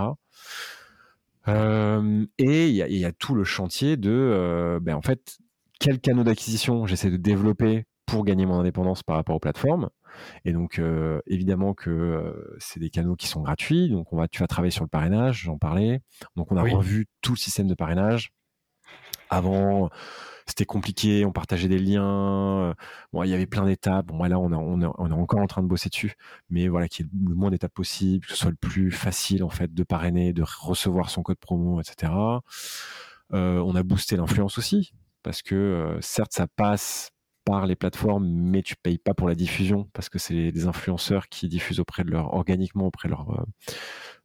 Euh, 1.48 2.26
et 2.38 2.68
il 2.68 2.76
y, 2.76 3.00
y, 3.00 3.06
a 3.06 3.12
tout 3.12 3.34
le 3.34 3.44
chantier 3.44 3.98
de, 3.98 4.12
euh, 4.12 4.80
ben, 4.80 4.96
en 4.96 5.02
fait, 5.02 5.38
quel 5.80 6.00
canaux 6.00 6.24
d'acquisition 6.24 6.86
j'essaie 6.86 7.10
de 7.10 7.18
développer 7.18 7.86
pour 8.06 8.24
gagner 8.26 8.46
mon 8.46 8.60
indépendance 8.60 9.04
par 9.04 9.16
rapport 9.16 9.36
aux 9.36 9.40
plateformes? 9.40 9.90
Et 10.46 10.54
donc, 10.54 10.80
euh, 10.80 11.22
évidemment 11.28 11.74
que 11.74 11.90
euh, 11.90 12.56
c'est 12.60 12.80
des 12.80 12.90
canaux 12.90 13.16
qui 13.16 13.28
sont 13.28 13.42
gratuits. 13.42 13.90
Donc, 13.90 14.14
on 14.14 14.18
va, 14.18 14.28
tu 14.28 14.40
vas 14.40 14.48
travailler 14.48 14.72
sur 14.72 14.84
le 14.84 14.90
parrainage, 14.90 15.44
j'en 15.44 15.58
parlais. 15.58 16.02
Donc, 16.36 16.52
on 16.52 16.58
a 16.58 16.64
oui. 16.64 16.74
revu 16.74 17.08
tout 17.22 17.34
le 17.34 17.38
système 17.38 17.68
de 17.68 17.76
parrainage. 17.76 18.32
Avant, 19.30 19.90
c'était 20.48 20.66
compliqué, 20.66 21.26
on 21.26 21.32
partageait 21.32 21.68
des 21.68 21.78
liens. 21.78 22.74
Bon, 23.14 23.24
il 23.24 23.30
y 23.30 23.34
avait 23.36 23.46
plein 23.46 23.66
d'étapes. 23.66 24.08
Bon, 24.08 24.24
là, 24.24 24.40
on, 24.40 24.52
a, 24.52 24.56
on, 24.56 24.82
est, 24.82 24.88
on 24.98 25.10
est 25.10 25.14
encore 25.14 25.40
en 25.42 25.48
train 25.48 25.62
de 25.62 25.68
bosser 25.68 25.90
dessus. 25.90 26.16
Mais 26.50 26.68
voilà, 26.68 26.88
qu'il 26.88 27.06
y 27.06 27.08
ait 27.08 27.12
le 27.30 27.36
moins 27.36 27.52
d'étapes 27.52 27.74
possible, 27.74 28.26
que 28.26 28.32
ce 28.32 28.38
soit 28.38 28.50
le 28.50 28.58
plus 28.58 28.92
facile, 28.92 29.44
en 29.44 29.50
fait, 29.50 29.72
de 29.72 29.84
parrainer, 29.84 30.34
de 30.34 30.44
recevoir 30.44 31.12
son 31.12 31.22
code 31.22 31.38
promo, 31.38 31.80
etc. 31.80 32.12
Euh, 33.34 33.60
on 33.60 33.76
a 33.76 33.84
boosté 33.84 34.18
l'influence 34.18 34.58
aussi. 34.58 34.92
Parce 35.22 35.44
que, 35.44 35.56
euh, 35.56 36.02
certes, 36.02 36.34
ça 36.34 36.48
passe 36.48 37.12
par 37.50 37.66
les 37.66 37.76
plateformes, 37.76 38.28
mais 38.28 38.62
tu 38.62 38.76
payes 38.76 39.00
pas 39.00 39.14
pour 39.14 39.28
la 39.28 39.36
diffusion 39.36 39.90
parce 39.94 40.10
que 40.10 40.20
c'est 40.20 40.52
des 40.52 40.68
influenceurs 40.68 41.30
qui 41.30 41.48
diffusent 41.48 41.80
auprès 41.80 42.04
de 42.04 42.12
leur 42.12 42.34
organiquement 42.34 42.86
auprès 42.86 43.08
de 43.08 43.14
leur 43.14 43.46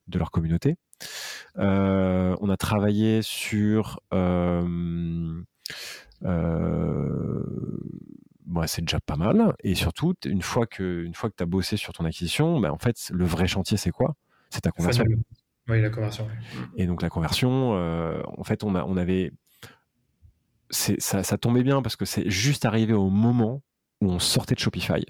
de 0.08 0.18
leur 0.18 0.30
communauté. 0.30 0.76
Euh, 1.58 2.36
on 2.40 2.50
a 2.50 2.56
travaillé 2.56 3.22
sur 3.22 4.00
euh, 4.12 5.42
euh, 6.24 7.42
c'est 8.66 8.82
déjà 8.82 9.00
pas 9.00 9.16
mal 9.16 9.54
et 9.62 9.74
surtout 9.74 10.14
une 10.26 10.42
fois 10.42 10.66
que 10.66 11.02
une 11.04 11.14
fois 11.14 11.30
que 11.30 11.36
tu 11.36 11.42
as 11.42 11.46
bossé 11.46 11.76
sur 11.76 11.92
ton 11.92 12.04
acquisition, 12.04 12.60
bah, 12.60 12.72
en 12.72 12.78
fait 12.78 13.10
le 13.10 13.24
vrai 13.24 13.46
chantier 13.46 13.76
c'est 13.76 13.90
quoi? 13.90 14.16
C'est 14.50 14.60
ta 14.60 14.70
conversion. 14.70 15.04
Oui, 15.68 15.80
la 15.80 15.88
conversion. 15.88 16.28
Et 16.76 16.86
donc 16.86 17.00
la 17.00 17.08
conversion, 17.08 17.72
en 17.72 18.44
fait 18.44 18.64
on 18.64 18.74
a 18.74 18.84
on 18.84 18.96
avait 18.96 19.32
ça, 20.98 21.38
tombait 21.38 21.62
bien 21.62 21.82
parce 21.82 21.96
que 21.96 22.04
c'est 22.04 22.28
juste 22.30 22.64
arrivé 22.64 22.92
au 22.92 23.10
moment 23.10 23.62
où 24.00 24.10
on 24.10 24.18
sortait 24.18 24.54
de 24.54 24.60
Shopify. 24.60 25.04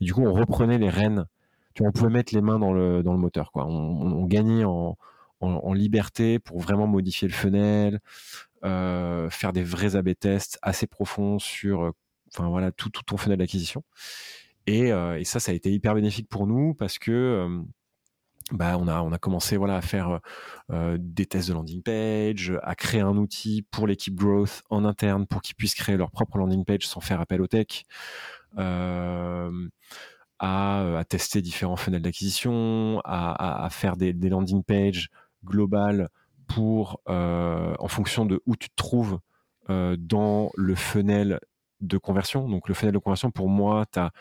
Et 0.00 0.04
du 0.04 0.14
coup, 0.14 0.22
on 0.22 0.32
reprenait 0.32 0.78
les 0.78 0.90
rênes. 0.90 1.26
Tu 1.74 1.82
vois, 1.82 1.90
on 1.90 1.92
pouvait 1.92 2.10
mettre 2.10 2.34
les 2.34 2.40
mains 2.40 2.58
dans 2.58 2.72
le, 2.72 3.02
dans 3.02 3.12
le 3.12 3.18
moteur. 3.18 3.50
Quoi. 3.52 3.66
On, 3.66 4.24
gagnait 4.26 4.64
en, 4.64 4.96
en, 5.40 5.72
liberté 5.72 6.38
pour 6.38 6.60
vraiment 6.60 6.86
modifier 6.86 7.26
le 7.28 7.34
funnel, 7.34 8.00
euh, 8.64 9.28
faire 9.30 9.52
des 9.52 9.62
vrais 9.62 9.96
A-B 9.96 10.10
tests 10.18 10.58
assez 10.62 10.86
profonds 10.86 11.38
sur 11.38 11.92
enfin, 12.32 12.48
voilà, 12.48 12.72
tout, 12.72 12.90
tout 12.90 13.02
ton 13.02 13.16
funnel 13.16 13.38
d'acquisition. 13.38 13.82
Et, 14.66 14.92
euh, 14.92 15.18
et, 15.18 15.24
ça, 15.24 15.40
ça 15.40 15.52
a 15.52 15.54
été 15.54 15.72
hyper 15.72 15.94
bénéfique 15.94 16.28
pour 16.28 16.46
nous 16.46 16.74
parce 16.74 16.98
que 16.98 17.10
euh, 17.10 17.62
bah, 18.52 18.76
on 18.78 18.88
a 18.88 19.18
commencé 19.18 19.56
à 19.56 19.80
faire 19.80 20.20
euh, 20.70 20.98
des 21.00 21.26
tests 21.26 21.48
de 21.48 21.54
landing 21.54 21.82
page, 21.82 22.52
à 22.62 22.74
créer 22.74 23.00
un 23.00 23.16
outil 23.16 23.62
pour 23.70 23.86
l'équipe 23.86 24.14
growth 24.14 24.62
en 24.70 24.84
interne 24.84 25.26
pour 25.26 25.40
qu'ils 25.40 25.54
puissent 25.54 25.74
créer 25.74 25.96
leur 25.96 26.10
propre 26.10 26.38
landing 26.38 26.64
page 26.64 26.86
sans 26.86 27.00
faire 27.00 27.20
appel 27.20 27.40
au 27.40 27.46
tech, 27.46 27.84
euh, 28.58 29.68
à, 30.38 31.04
tester 31.08 31.40
différents 31.42 31.76
funnels 31.76 32.02
d'acquisition, 32.02 33.00
à, 33.04 33.68
faire 33.70 33.96
des, 33.96 34.12
landing 34.12 34.62
pages 34.62 35.08
globales 35.44 36.08
euh, 37.08 37.74
en 37.78 37.88
fonction 37.88 38.26
de 38.26 38.40
où 38.46 38.56
tu 38.56 38.68
te 38.68 38.76
trouves 38.76 39.18
euh, 39.70 39.96
dans 39.98 40.50
le 40.56 40.74
funnel 40.74 41.40
de 41.80 41.98
conversion. 41.98 42.48
Donc 42.48 42.68
le 42.68 42.74
funnel 42.74 42.92
de 42.92 42.98
conversion 42.98 43.30
pour 43.30 43.48
moi, 43.48 43.86
tu 43.92 43.98
as 43.98 44.12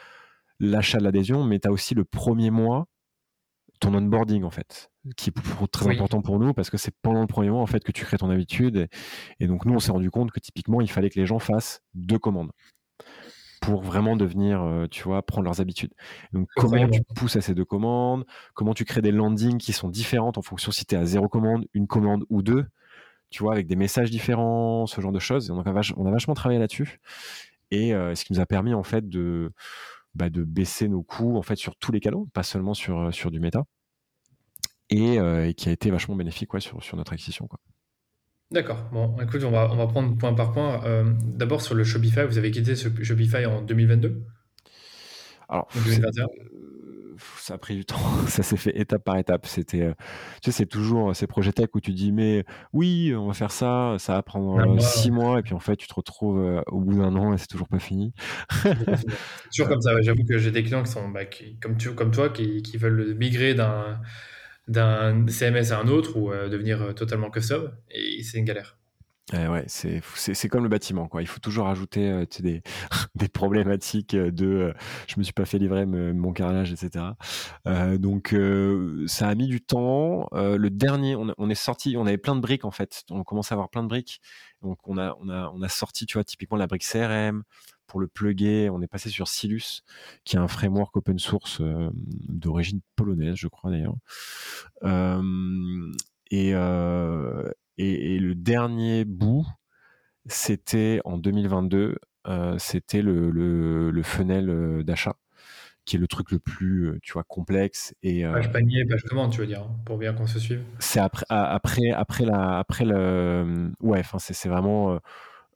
l'achat 0.59 0.99
de 0.99 1.03
l'adhésion, 1.03 1.43
mais 1.43 1.59
tu 1.59 1.67
as 1.67 1.71
aussi 1.71 1.93
le 1.93 2.05
premier 2.05 2.49
mois 2.49 2.87
ton 3.79 3.93
onboarding 3.93 4.43
en 4.43 4.49
fait, 4.49 4.91
qui 5.17 5.29
est 5.29 5.67
très 5.71 5.87
oui. 5.87 5.95
important 5.95 6.21
pour 6.21 6.39
nous 6.39 6.53
parce 6.53 6.69
que 6.69 6.77
c'est 6.77 6.93
pendant 7.01 7.21
le 7.21 7.27
premier 7.27 7.49
mois 7.49 7.61
en 7.61 7.67
fait 7.67 7.83
que 7.83 7.91
tu 7.91 8.05
crées 8.05 8.17
ton 8.17 8.29
habitude 8.29 8.77
et, 8.77 8.87
et 9.39 9.47
donc 9.47 9.65
nous 9.65 9.73
on 9.73 9.79
s'est 9.79 9.91
rendu 9.91 10.09
compte 10.09 10.31
que 10.31 10.39
typiquement 10.39 10.81
il 10.81 10.89
fallait 10.89 11.09
que 11.09 11.19
les 11.19 11.25
gens 11.25 11.39
fassent 11.39 11.81
deux 11.93 12.19
commandes 12.19 12.51
pour 13.63 13.81
vraiment 13.81 14.17
devenir, 14.17 14.61
euh, 14.61 14.87
tu 14.87 15.03
vois, 15.03 15.21
prendre 15.21 15.45
leurs 15.45 15.61
habitudes. 15.61 15.93
Donc 16.33 16.49
comment 16.55 16.87
tu 16.89 17.01
pousses 17.15 17.37
à 17.37 17.41
ces 17.41 17.55
deux 17.55 17.63
commandes, 17.65 18.25
comment 18.53 18.73
tu 18.73 18.83
crées 18.83 19.01
des 19.01 19.11
landings 19.11 19.57
qui 19.57 19.71
sont 19.71 19.87
différentes 19.87 20.37
en 20.37 20.41
fonction 20.41 20.71
si 20.71 20.85
tu 20.85 20.95
es 20.95 20.97
à 20.97 21.05
zéro 21.05 21.29
commande, 21.29 21.65
une 21.73 21.87
commande 21.87 22.25
ou 22.29 22.41
deux, 22.41 22.65
tu 23.29 23.41
vois, 23.41 23.53
avec 23.53 23.67
des 23.67 23.77
messages 23.77 24.11
différents, 24.11 24.85
ce 24.85 24.99
genre 24.99 25.13
de 25.13 25.19
choses. 25.19 25.49
Et 25.49 25.71
vach 25.71 25.93
on 25.95 26.05
a 26.05 26.11
vachement 26.11 26.33
travaillé 26.33 26.59
là-dessus 26.59 26.99
et 27.71 27.93
euh, 27.93 28.13
ce 28.15 28.25
qui 28.25 28.33
nous 28.33 28.39
a 28.39 28.45
permis 28.45 28.73
en 28.73 28.83
fait 28.83 29.07
de 29.07 29.51
bah, 30.15 30.29
de 30.29 30.43
baisser 30.43 30.87
nos 30.87 31.03
coûts 31.03 31.37
en 31.37 31.41
fait 31.41 31.55
sur 31.55 31.75
tous 31.75 31.91
les 31.91 31.99
canaux, 31.99 32.27
pas 32.33 32.43
seulement 32.43 32.73
sur, 32.73 33.13
sur 33.13 33.31
du 33.31 33.39
méta, 33.39 33.63
et, 34.89 35.19
euh, 35.19 35.47
et 35.47 35.53
qui 35.53 35.69
a 35.69 35.71
été 35.71 35.89
vachement 35.91 36.15
bénéfique 36.15 36.53
ouais, 36.53 36.59
sur, 36.59 36.83
sur 36.83 36.97
notre 36.97 37.13
acquisition. 37.13 37.47
Quoi. 37.47 37.59
D'accord. 38.51 38.87
Bon, 38.91 39.15
écoute, 39.19 39.43
on 39.43 39.51
va, 39.51 39.71
on 39.71 39.77
va 39.77 39.87
prendre 39.87 40.15
point 40.17 40.33
par 40.33 40.51
point. 40.51 40.83
Euh, 40.85 41.11
D'abord, 41.23 41.61
sur 41.61 41.75
le 41.75 41.83
Shopify, 41.83 42.25
vous 42.25 42.37
avez 42.37 42.51
quitté 42.51 42.75
ce 42.75 42.89
Shopify 43.03 43.45
en 43.45 43.61
2022 43.61 44.23
Alors, 45.49 45.67
2021 45.73 46.27
ça 47.43 47.55
a 47.55 47.57
pris 47.57 47.75
du 47.75 47.85
temps. 47.85 47.97
Ça 48.27 48.41
s'est 48.41 48.57
fait 48.57 48.77
étape 48.79 49.03
par 49.03 49.17
étape. 49.17 49.45
C'était, 49.45 49.81
euh, 49.81 49.93
tu 50.41 50.51
sais, 50.51 50.57
c'est 50.57 50.65
toujours 50.65 51.15
ces 51.15 51.27
projets 51.27 51.51
tech 51.51 51.69
où 51.73 51.81
tu 51.81 51.91
dis, 51.91 52.11
mais 52.11 52.45
oui, 52.71 53.13
on 53.15 53.27
va 53.27 53.33
faire 53.33 53.51
ça, 53.51 53.95
ça 53.99 54.13
va 54.13 54.23
prendre 54.23 54.57
euh, 54.59 54.79
six 54.79 55.11
mois, 55.11 55.39
et 55.39 55.41
puis 55.41 55.53
en 55.53 55.59
fait, 55.59 55.75
tu 55.75 55.87
te 55.87 55.93
retrouves 55.93 56.39
euh, 56.39 56.61
au 56.67 56.79
bout 56.79 56.97
d'un 56.97 57.15
an 57.15 57.33
et 57.33 57.37
c'est 57.37 57.47
toujours 57.47 57.67
pas 57.67 57.79
fini. 57.79 58.13
toujours 59.51 59.67
comme 59.67 59.81
ça. 59.81 60.01
J'avoue 60.01 60.23
que 60.23 60.37
j'ai 60.37 60.51
des 60.51 60.63
clients 60.63 60.83
qui 60.83 60.91
sont, 60.91 61.09
bah, 61.09 61.25
qui, 61.25 61.57
comme, 61.59 61.77
tu, 61.77 61.93
comme 61.93 62.11
toi, 62.11 62.29
qui, 62.29 62.61
qui 62.61 62.77
veulent 62.77 63.15
migrer 63.15 63.53
d'un 63.53 63.99
d'un 64.69 65.27
CMS 65.27 65.73
à 65.73 65.79
un 65.79 65.89
autre 65.89 66.15
ou 66.15 66.31
euh, 66.31 66.47
devenir 66.47 66.95
totalement 66.95 67.29
custom, 67.29 67.73
et 67.91 68.23
c'est 68.23 68.37
une 68.37 68.45
galère. 68.45 68.77
Eh 69.31 69.47
ouais, 69.47 69.63
c'est, 69.67 70.01
c'est, 70.15 70.49
comme 70.49 70.63
le 70.63 70.69
bâtiment, 70.69 71.07
quoi. 71.07 71.21
Il 71.21 71.27
faut 71.27 71.39
toujours 71.39 71.67
ajouter 71.67 72.11
euh, 72.11 72.25
des, 72.41 72.61
des 73.15 73.29
problématiques 73.29 74.15
de 74.15 74.45
euh, 74.45 74.73
je 75.07 75.17
me 75.17 75.23
suis 75.23 75.31
pas 75.31 75.45
fait 75.45 75.57
livrer 75.57 75.85
mon 75.85 76.33
carrelage, 76.33 76.73
etc. 76.73 77.05
Euh, 77.65 77.97
donc 77.97 78.33
euh, 78.33 79.05
ça 79.07 79.29
a 79.29 79.35
mis 79.35 79.47
du 79.47 79.61
temps. 79.61 80.27
Euh, 80.33 80.57
le 80.57 80.69
dernier, 80.69 81.15
on, 81.15 81.49
est 81.49 81.55
sorti, 81.55 81.95
on 81.95 82.05
avait 82.05 82.17
plein 82.17 82.35
de 82.35 82.41
briques 82.41 82.65
en 82.65 82.71
fait. 82.71 83.03
On 83.09 83.23
commençait 83.23 83.53
à 83.53 83.55
avoir 83.55 83.69
plein 83.69 83.83
de 83.83 83.87
briques. 83.87 84.19
Donc 84.61 84.77
on 84.89 84.97
a, 84.97 85.15
on 85.21 85.29
a, 85.29 85.49
on 85.55 85.61
a 85.61 85.69
sorti, 85.69 86.05
tu 86.05 86.15
vois, 86.15 86.25
typiquement 86.25 86.57
la 86.57 86.67
brique 86.67 86.83
CRM. 86.83 87.43
pour 87.87 88.01
le 88.01 88.07
plugger, 88.07 88.69
on 88.69 88.81
est 88.81 88.87
passé 88.87 89.09
sur 89.09 89.29
Silus, 89.29 89.83
qui 90.25 90.35
est 90.35 90.39
un 90.39 90.49
framework 90.49 90.95
open 90.97 91.17
source 91.17 91.61
d'origine 92.27 92.81
polonaise, 92.97 93.35
je 93.37 93.47
crois 93.47 93.71
d'ailleurs. 93.71 93.95
Et, 96.31 96.53
et, 97.77 98.19
le 98.19 98.35
dernier 98.35 99.05
bout, 99.05 99.45
c'était 100.25 101.01
en 101.05 101.17
2022, 101.17 101.97
c'était 102.57 103.01
le, 103.01 103.29
le, 103.31 103.91
le 103.91 104.03
funnel 104.03 104.83
d'achat 104.83 105.15
qui 105.85 105.97
est 105.97 105.99
le 105.99 106.07
truc 106.07 106.31
le 106.31 106.39
plus, 106.39 106.87
euh, 106.87 106.99
tu 107.01 107.13
vois, 107.13 107.23
complexe. 107.23 107.93
Et, 108.03 108.25
euh, 108.25 108.33
page 108.33 108.51
panier, 108.51 108.85
page 108.85 109.03
commande, 109.03 109.31
tu 109.31 109.39
veux 109.39 109.47
dire, 109.47 109.61
hein, 109.61 109.75
pour 109.85 109.97
bien 109.97 110.13
qu'on 110.13 110.27
se 110.27 110.39
suive. 110.39 110.63
C'est 110.79 110.99
après, 110.99 111.25
après, 111.29 111.91
après, 111.91 112.25
la, 112.25 112.57
après 112.57 112.85
le. 112.85 113.71
Ouais, 113.81 113.99
enfin, 113.99 114.19
c'est 114.19 114.49
vraiment. 114.49 114.99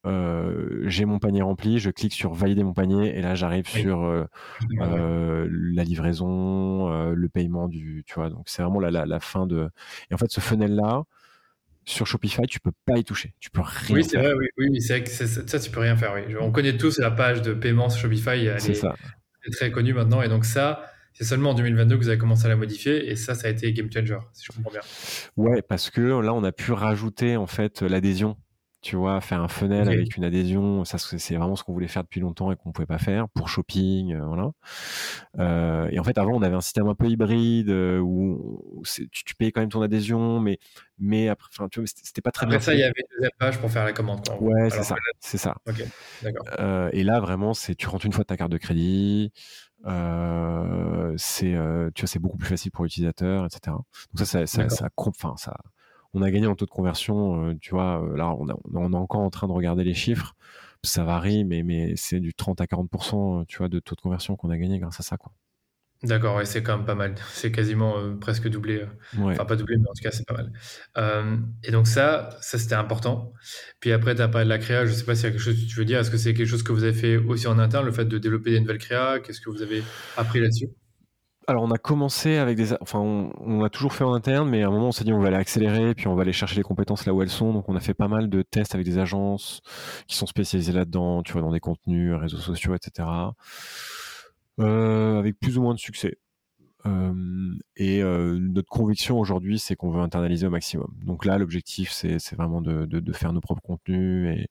Euh, 0.06 0.84
j'ai 0.86 1.06
mon 1.06 1.20
panier 1.20 1.42
rempli, 1.42 1.80
je 1.80 1.90
clique 1.90 2.14
sur 2.14 2.34
valider 2.34 2.64
mon 2.64 2.74
panier 2.74 3.18
et 3.18 3.22
là 3.22 3.36
j'arrive 3.36 3.68
sur 3.68 4.26
la 4.70 5.84
livraison, 5.84 7.12
le 7.12 7.30
paiement 7.30 7.68
du, 7.68 8.04
tu 8.06 8.16
vois. 8.16 8.30
Donc 8.30 8.48
c'est 8.48 8.62
vraiment 8.62 8.80
la, 8.80 9.06
la, 9.06 9.20
fin 9.20 9.48
de. 9.48 9.70
Et 10.10 10.14
en 10.14 10.18
fait, 10.18 10.32
ce 10.32 10.40
funnel 10.40 10.76
là, 10.76 11.04
sur 11.88 12.06
Shopify, 12.06 12.44
tu 12.48 12.60
peux 12.60 12.72
pas 12.86 12.98
y 12.98 13.04
toucher. 13.04 13.34
Tu 13.40 13.50
peux 13.50 13.62
rien. 13.62 13.96
Oui, 13.96 14.04
c'est 14.04 14.18
vrai. 14.18 14.34
Oui, 14.34 14.48
oui 14.58 14.82
c'est 14.82 15.00
vrai 15.00 15.04
que 15.04 15.10
ça, 15.10 15.60
tu 15.60 15.72
peux 15.72 15.80
rien 15.80 15.96
faire. 15.96 16.14
Oui. 16.14 16.36
On 16.40 16.52
connaît 16.52 16.78
tous 16.78 17.00
la 17.00 17.12
page 17.12 17.42
de 17.42 17.54
paiement 17.54 17.90
sur 17.90 18.02
Shopify. 18.02 18.50
C'est 18.60 18.74
ça 18.74 18.96
très 19.52 19.72
connu 19.72 19.94
maintenant. 19.94 20.22
Et 20.22 20.30
donc 20.30 20.46
ça, 20.46 20.86
c'est 21.14 21.24
seulement 21.24 21.52
en 21.52 21.54
2022 21.54 21.98
que 21.98 22.02
vous 22.02 22.10
avez 22.10 22.18
commencé 22.18 22.46
à 22.46 22.50
la 22.50 22.56
modifier. 22.56 23.10
Et 23.10 23.16
ça, 23.16 23.36
ça 23.36 23.48
a 23.48 23.50
été 23.50 23.72
game 23.74 23.92
changer, 23.92 24.18
si 24.34 24.46
je 24.46 24.52
comprends 24.52 24.72
bien. 24.72 24.82
Ouais, 25.36 25.62
parce 25.62 25.90
que 25.90 26.02
là, 26.02 26.34
on 26.34 26.44
a 26.44 26.52
pu 26.52 26.72
rajouter 26.72 27.38
en 27.38 27.48
fait 27.48 27.82
l'adhésion. 27.82 28.38
Tu 28.88 28.96
vois, 28.96 29.20
faire 29.20 29.42
un 29.42 29.50
funnel 29.50 29.90
avec 29.90 30.16
une 30.16 30.24
adhésion, 30.24 30.86
ça 30.86 30.98
c'est 30.98 31.36
vraiment 31.36 31.58
ce 31.58 31.64
qu'on 31.66 31.74
voulait 31.74 31.90
faire 31.90 32.04
depuis 32.04 32.22
longtemps 32.22 32.54
et 32.54 32.56
qu'on 32.56 32.72
pouvait 32.72 32.86
pas 32.86 33.00
faire 33.00 33.28
pour 33.28 33.50
shopping, 33.50 34.14
euh, 34.14 34.26
voilà. 34.26 34.52
Euh, 35.40 35.90
et 35.92 36.00
en 36.00 36.06
fait, 36.06 36.18
avant, 36.18 36.32
on 36.32 36.42
avait 36.42 36.56
un 36.56 36.62
système 36.62 36.88
un 36.88 36.96
peu 36.96 37.08
hybride 37.08 37.70
euh, 37.70 38.00
où 38.00 38.82
tu, 38.86 39.10
tu, 39.10 39.36
payais 39.36 39.52
quand 39.52 39.60
même 39.60 39.68
ton 39.70 39.82
adhésion, 39.82 40.40
mais 40.40 40.58
mais 41.00 41.28
après, 41.28 41.50
enfin, 41.52 41.68
tu 41.68 41.82
vois, 41.82 41.88
c'était 42.02 42.22
pas 42.22 42.32
très 42.32 42.46
après 42.46 42.62
ça, 42.62 42.76
il 42.76 42.80
y 42.80 42.84
avait 42.84 42.94
deux 43.20 43.28
pages 43.38 43.60
pour 43.60 43.70
faire 43.70 43.84
la 43.84 43.92
commande. 43.92 44.26
Quoi. 44.26 44.42
Ouais, 44.42 44.70
c'est 44.70 44.84
ça, 44.84 44.96
c'est 45.20 45.38
ça. 45.38 45.58
Et 46.94 47.04
là, 47.04 47.20
vraiment, 47.20 47.54
c'est 47.54 47.76
tu 47.76 47.90
rentres 47.90 48.06
une 48.06 48.14
fois 48.14 48.24
ta 48.24 48.38
carte 48.38 48.54
de 48.54 48.58
crédit. 48.58 49.34
Euh, 49.86 51.14
c'est 51.18 51.58
tu 51.94 52.02
vois 52.02 52.08
c'est 52.08 52.20
beaucoup 52.20 52.38
plus 52.38 52.48
facile 52.48 52.72
pour 52.72 52.84
l'utilisateur 52.84 53.46
etc 53.46 53.78
donc 53.78 53.86
ça 54.16 54.26
ça 54.26 54.48
ça, 54.48 54.70
ça, 54.70 54.90
enfin, 54.98 55.36
ça 55.38 55.56
on 56.18 56.22
a 56.22 56.32
gagné 56.32 56.48
en 56.48 56.56
taux 56.56 56.66
de 56.66 56.72
conversion. 56.72 57.50
Euh, 57.50 57.54
tu 57.62 57.72
vois, 57.72 58.04
euh, 58.04 58.18
là, 58.18 58.34
on, 58.36 58.92
est 58.92 58.96
encore 58.96 59.22
en 59.22 59.30
train 59.30 59.48
de 59.48 59.52
regarder 59.52 59.84
les 59.84 59.94
chiffres. 59.94 60.36
Ça 60.84 61.04
varie, 61.04 61.44
mais, 61.44 61.64
mais 61.64 61.96
c'est 61.96 62.20
du 62.20 62.34
30 62.34 62.62
à 62.62 62.66
40% 62.66 63.46
tu 63.46 63.58
vois, 63.58 63.68
de 63.68 63.80
taux 63.80 63.96
de 63.96 64.02
conversion 64.02 64.36
qu'on 64.36 64.50
a 64.50 64.58
gagné 64.58 64.80
grâce 64.80 65.00
à 65.00 65.04
ça. 65.04 65.18
Quoi. 65.18 65.32
D'accord, 66.04 66.38
ouais, 66.38 66.46
c'est 66.46 66.62
quand 66.62 66.78
même 66.78 66.86
pas 66.86 66.96
mal. 66.96 67.16
C'est 67.30 67.52
quasiment 67.52 67.98
euh, 67.98 68.16
presque 68.16 68.48
doublé. 68.48 68.86
Enfin, 69.20 69.46
pas 69.46 69.56
doublé, 69.56 69.78
mais 69.78 69.90
en 69.90 69.94
tout 69.94 70.04
cas, 70.04 70.12
c'est 70.12 70.28
pas 70.28 70.36
mal. 70.36 71.42
et 71.64 71.72
donc, 71.72 71.88
ça, 71.88 72.30
ça 72.42 72.58
c'était 72.58 72.76
important. 72.76 73.34
Puis 73.80 73.92
après, 73.92 74.16
tu 74.16 74.22
as 74.22 74.28
parlé 74.28 74.46
de 74.46 74.50
la 74.50 74.60
créa. 74.60 74.86
Je 74.86 74.94
sais 74.94 75.06
pas 75.06 75.16
s'il 75.16 75.26
y 75.26 75.28
a 75.28 75.32
quelque 75.32 75.42
chose 75.42 75.60
que 75.60 75.68
tu 75.68 75.76
veux 75.76 75.86
dire. 75.86 76.00
Est-ce 76.00 76.12
que 76.12 76.18
c'est 76.18 76.34
quelque 76.34 76.50
chose 76.50 76.64
que 76.64 76.72
vous 76.72 76.84
avez 76.84 76.94
fait 76.94 77.18
aussi 77.18 77.48
en 77.48 77.60
interne, 77.60 77.86
le 77.86 77.92
fait 77.92 78.06
de 78.06 78.18
développer 78.18 78.52
des 78.52 78.60
nouvelles 78.60 78.78
créas? 78.78 79.20
Qu'est-ce 79.20 79.42
que 79.42 79.50
vous 79.50 79.62
avez 79.62 79.84
appris 80.16 80.40
là-dessus? 80.40 80.70
Alors 81.48 81.64
on 81.64 81.72
a 81.72 81.78
commencé 81.78 82.38
avec 82.38 82.58
des, 82.58 82.74
enfin 82.82 83.00
on, 83.00 83.64
a 83.64 83.70
toujours 83.70 83.94
fait 83.94 84.04
en 84.04 84.14
interne, 84.14 84.50
mais 84.50 84.64
à 84.64 84.68
un 84.68 84.72
moment 84.72 84.90
on 84.90 84.92
s'est 84.92 85.06
dit 85.06 85.14
on 85.14 85.20
va 85.20 85.28
aller 85.28 85.38
accélérer, 85.38 85.96
puis 85.96 86.08
on 86.08 86.16
va 86.16 86.24
aller 86.24 86.34
chercher 86.34 86.58
les 86.58 86.64
compétences 86.64 87.06
là 87.06 87.14
où 87.14 87.22
elles 87.22 87.30
sont. 87.30 87.54
Donc 87.54 87.70
on 87.70 87.76
a 87.76 87.80
fait 87.80 87.94
pas 87.94 88.10
mal 88.10 88.30
de 88.30 88.42
tests 88.42 88.76
avec 88.76 88.86
des 88.86 88.98
agences 88.98 89.62
qui 90.08 90.18
sont 90.18 90.28
spécialisées 90.28 90.74
là-dedans, 90.74 91.24
tu 91.24 91.32
vois, 91.34 91.42
dans 91.42 91.52
des 91.52 91.62
contenus, 91.62 92.14
réseaux 92.14 92.38
sociaux, 92.38 92.76
etc. 92.76 93.08
Euh, 94.60 95.20
avec 95.20 95.40
plus 95.40 95.58
ou 95.58 95.62
moins 95.62 95.74
de 95.74 95.80
succès. 95.80 96.18
Euh, 96.86 97.56
et 97.76 98.02
euh, 98.02 98.38
notre 98.40 98.70
conviction 98.70 99.20
aujourd'hui, 99.20 99.60
c'est 99.60 99.76
qu'on 99.76 99.92
veut 99.92 100.02
internaliser 100.02 100.48
au 100.48 100.50
maximum. 100.50 100.94
Donc 101.04 101.26
là, 101.26 101.38
l'objectif, 101.38 101.92
c'est 101.92 102.36
vraiment 102.36 102.62
de, 102.62 102.86
de, 102.86 103.00
de, 103.00 103.14
faire 103.14 103.34
nos 103.34 103.42
propres 103.42 103.62
contenus 103.62 104.30
et 104.36 104.48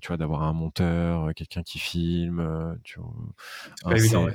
tu 0.00 0.08
vois 0.08 0.16
d'avoir 0.16 0.42
un 0.42 0.52
monteur 0.52 1.24
euh, 1.24 1.32
quelqu'un 1.32 1.62
qui 1.62 1.78
filme 1.78 2.40
euh, 2.40 2.74
tu 2.84 2.98
vois 3.00 3.12
c'est 3.76 3.84
pas, 3.84 3.96
évident, 3.96 4.28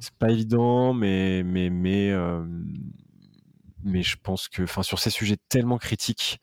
c'est 0.00 0.14
pas 0.14 0.30
évident. 0.30 0.92
mais 0.94 1.42
mais 1.44 1.70
mais 1.70 2.10
euh, 2.10 2.44
mais 3.82 4.02
je 4.02 4.16
pense 4.22 4.48
que 4.48 4.62
enfin 4.62 4.82
sur 4.82 4.98
ces 4.98 5.10
sujets 5.10 5.36
tellement 5.48 5.78
critiques 5.78 6.40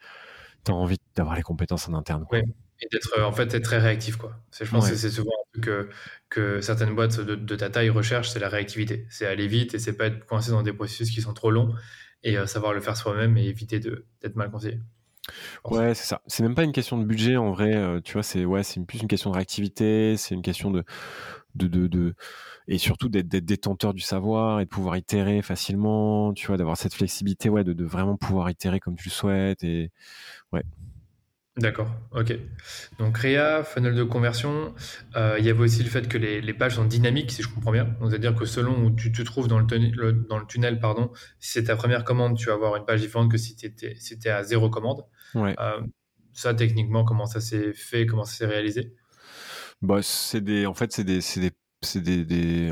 tu 0.66 0.72
as 0.72 0.76
envie 0.76 0.98
d'avoir 1.16 1.36
les 1.36 1.42
compétences 1.42 1.88
en 1.88 1.94
interne 1.94 2.26
quoi. 2.26 2.40
et 2.40 2.88
d'être 2.92 3.22
en 3.22 3.32
fait 3.32 3.54
être 3.54 3.64
très 3.64 3.80
réactif 3.80 4.18
quoi. 4.18 4.36
Je 4.60 4.70
pense 4.70 4.90
que 4.90 4.96
c'est 4.96 5.10
souvent 5.10 5.32
un 5.32 5.52
truc 5.54 5.66
que, 5.66 5.90
que 6.30 6.62
certaines 6.62 6.94
boîtes 6.96 7.20
de, 7.20 7.36
de 7.36 7.56
ta 7.56 7.70
taille 7.70 7.90
recherchent 7.90 8.30
c'est 8.30 8.40
la 8.40 8.50
réactivité. 8.50 9.08
C'est 9.10 9.26
aller 9.26 9.48
vite 9.48 9.74
et 9.74 9.80
c'est 9.80 9.94
pas 9.94 10.08
être 10.08 10.26
coincé 10.26 10.52
dans 10.52 10.62
des 10.62 10.74
processus 10.74 11.10
qui 11.12 11.22
sont 11.22 11.34
trop 11.34 11.52
longs 11.52 11.74
et 12.24 12.38
savoir 12.46 12.74
le 12.74 12.82
faire 12.82 12.96
soi-même 12.96 13.38
et 13.38 13.46
éviter 13.46 13.80
d'être 13.80 14.36
mal 14.36 14.52
conseillé 14.52 14.80
Ouais, 15.66 15.94
c'est 15.94 16.06
ça. 16.06 16.22
C'est 16.28 16.44
même 16.44 16.56
pas 16.56 16.64
une 16.64 16.72
question 16.72 16.98
de 16.98 17.06
budget 17.06 17.38
en 17.38 17.52
vrai. 17.52 17.76
Euh, 17.76 18.02
tu 18.02 18.14
vois, 18.14 18.24
c'est 18.24 18.46
ouais, 18.46 18.64
c'est 18.64 18.84
plus 18.86 19.02
une 19.02 19.08
question 19.08 19.30
de 19.30 19.36
réactivité. 19.36 20.18
C'est 20.18 20.36
une 20.36 20.42
question 20.42 20.72
de 20.72 20.84
de, 21.56 21.68
de, 21.68 21.88
de 21.88 22.16
et 22.68 22.78
surtout 22.78 23.10
d'être 23.10 23.28
détenteur 23.28 23.94
du 23.94 24.02
savoir 24.02 24.62
et 24.62 24.66
de 24.66 24.70
pouvoir 24.70 24.98
itérer 24.98 25.42
facilement. 25.42 26.34
Tu 26.34 26.48
vois, 26.48 26.58
d'avoir 26.58 26.78
cette 26.78 26.94
flexibilité, 26.94 27.50
ouais, 27.50 27.64
de, 27.64 27.74
de 27.74 27.86
vraiment 27.86 28.18
pouvoir 28.18 28.50
itérer 28.50 28.80
comme 28.80 28.96
tu 28.96 29.10
le 29.10 29.14
souhaites 29.14 29.64
et 29.64 29.92
ouais. 30.54 30.64
D'accord, 31.58 31.92
ok. 32.12 32.34
Donc 32.98 33.18
Réa, 33.18 33.66
funnel 33.66 33.94
de 33.94 34.04
conversion, 34.04 34.74
euh, 35.18 35.36
il 35.38 35.46
y 35.46 35.50
avait 35.50 35.60
aussi 35.60 35.84
le 35.84 35.90
fait 35.90 36.08
que 36.08 36.18
les, 36.18 36.40
les, 36.40 36.54
pages 36.54 36.76
sont 36.76 36.86
dynamiques, 36.86 37.32
si 37.32 37.44
je 37.44 37.50
comprends 37.50 37.74
bien. 37.74 37.94
C'est-à-dire 38.08 38.34
que 38.36 38.46
selon 38.46 38.86
où 38.86 38.90
tu 38.90 39.12
te 39.12 39.22
trouves 39.22 39.50
dans 39.50 39.60
le, 39.60 39.68
tunnel, 39.68 39.94
dans 40.30 40.40
le 40.40 40.46
tunnel, 40.46 40.80
pardon, 40.80 41.12
si 41.42 41.52
c'est 41.52 41.66
ta 41.66 41.76
première 41.76 42.06
commande, 42.06 42.38
tu 42.38 42.46
vas 42.48 42.54
avoir 42.54 42.78
une 42.78 42.86
page 42.86 43.02
différente 43.02 43.30
que 43.30 43.38
si 43.38 43.58
tu 43.58 43.66
étais, 43.66 43.96
si 43.96 44.18
à 44.30 44.44
zéro 44.44 44.70
commande. 44.70 45.04
Ouais. 45.36 45.56
Euh, 45.60 45.82
ça, 46.34 46.54
techniquement, 46.54 47.04
comment 47.04 47.26
ça 47.26 47.42
s'est 47.42 47.74
fait, 47.74 48.06
comment 48.06 48.24
ça 48.24 48.34
s'est 48.34 48.46
réalisé? 48.46 48.94
Bah, 49.82 50.02
c'est 50.02 50.42
des, 50.42 50.66
En 50.66 50.74
fait, 50.74 50.92
c'est 50.92 51.04
des, 51.04 51.20
des, 51.20 52.02
des, 52.02 52.26
des 52.26 52.72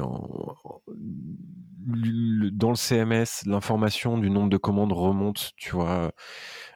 dans 2.51 2.69
le 2.69 2.75
CMS, 2.75 3.45
l'information 3.45 4.17
du 4.17 4.29
nombre 4.29 4.49
de 4.49 4.57
commandes 4.57 4.91
remonte, 4.91 5.51
tu 5.57 5.71
vois, 5.71 6.11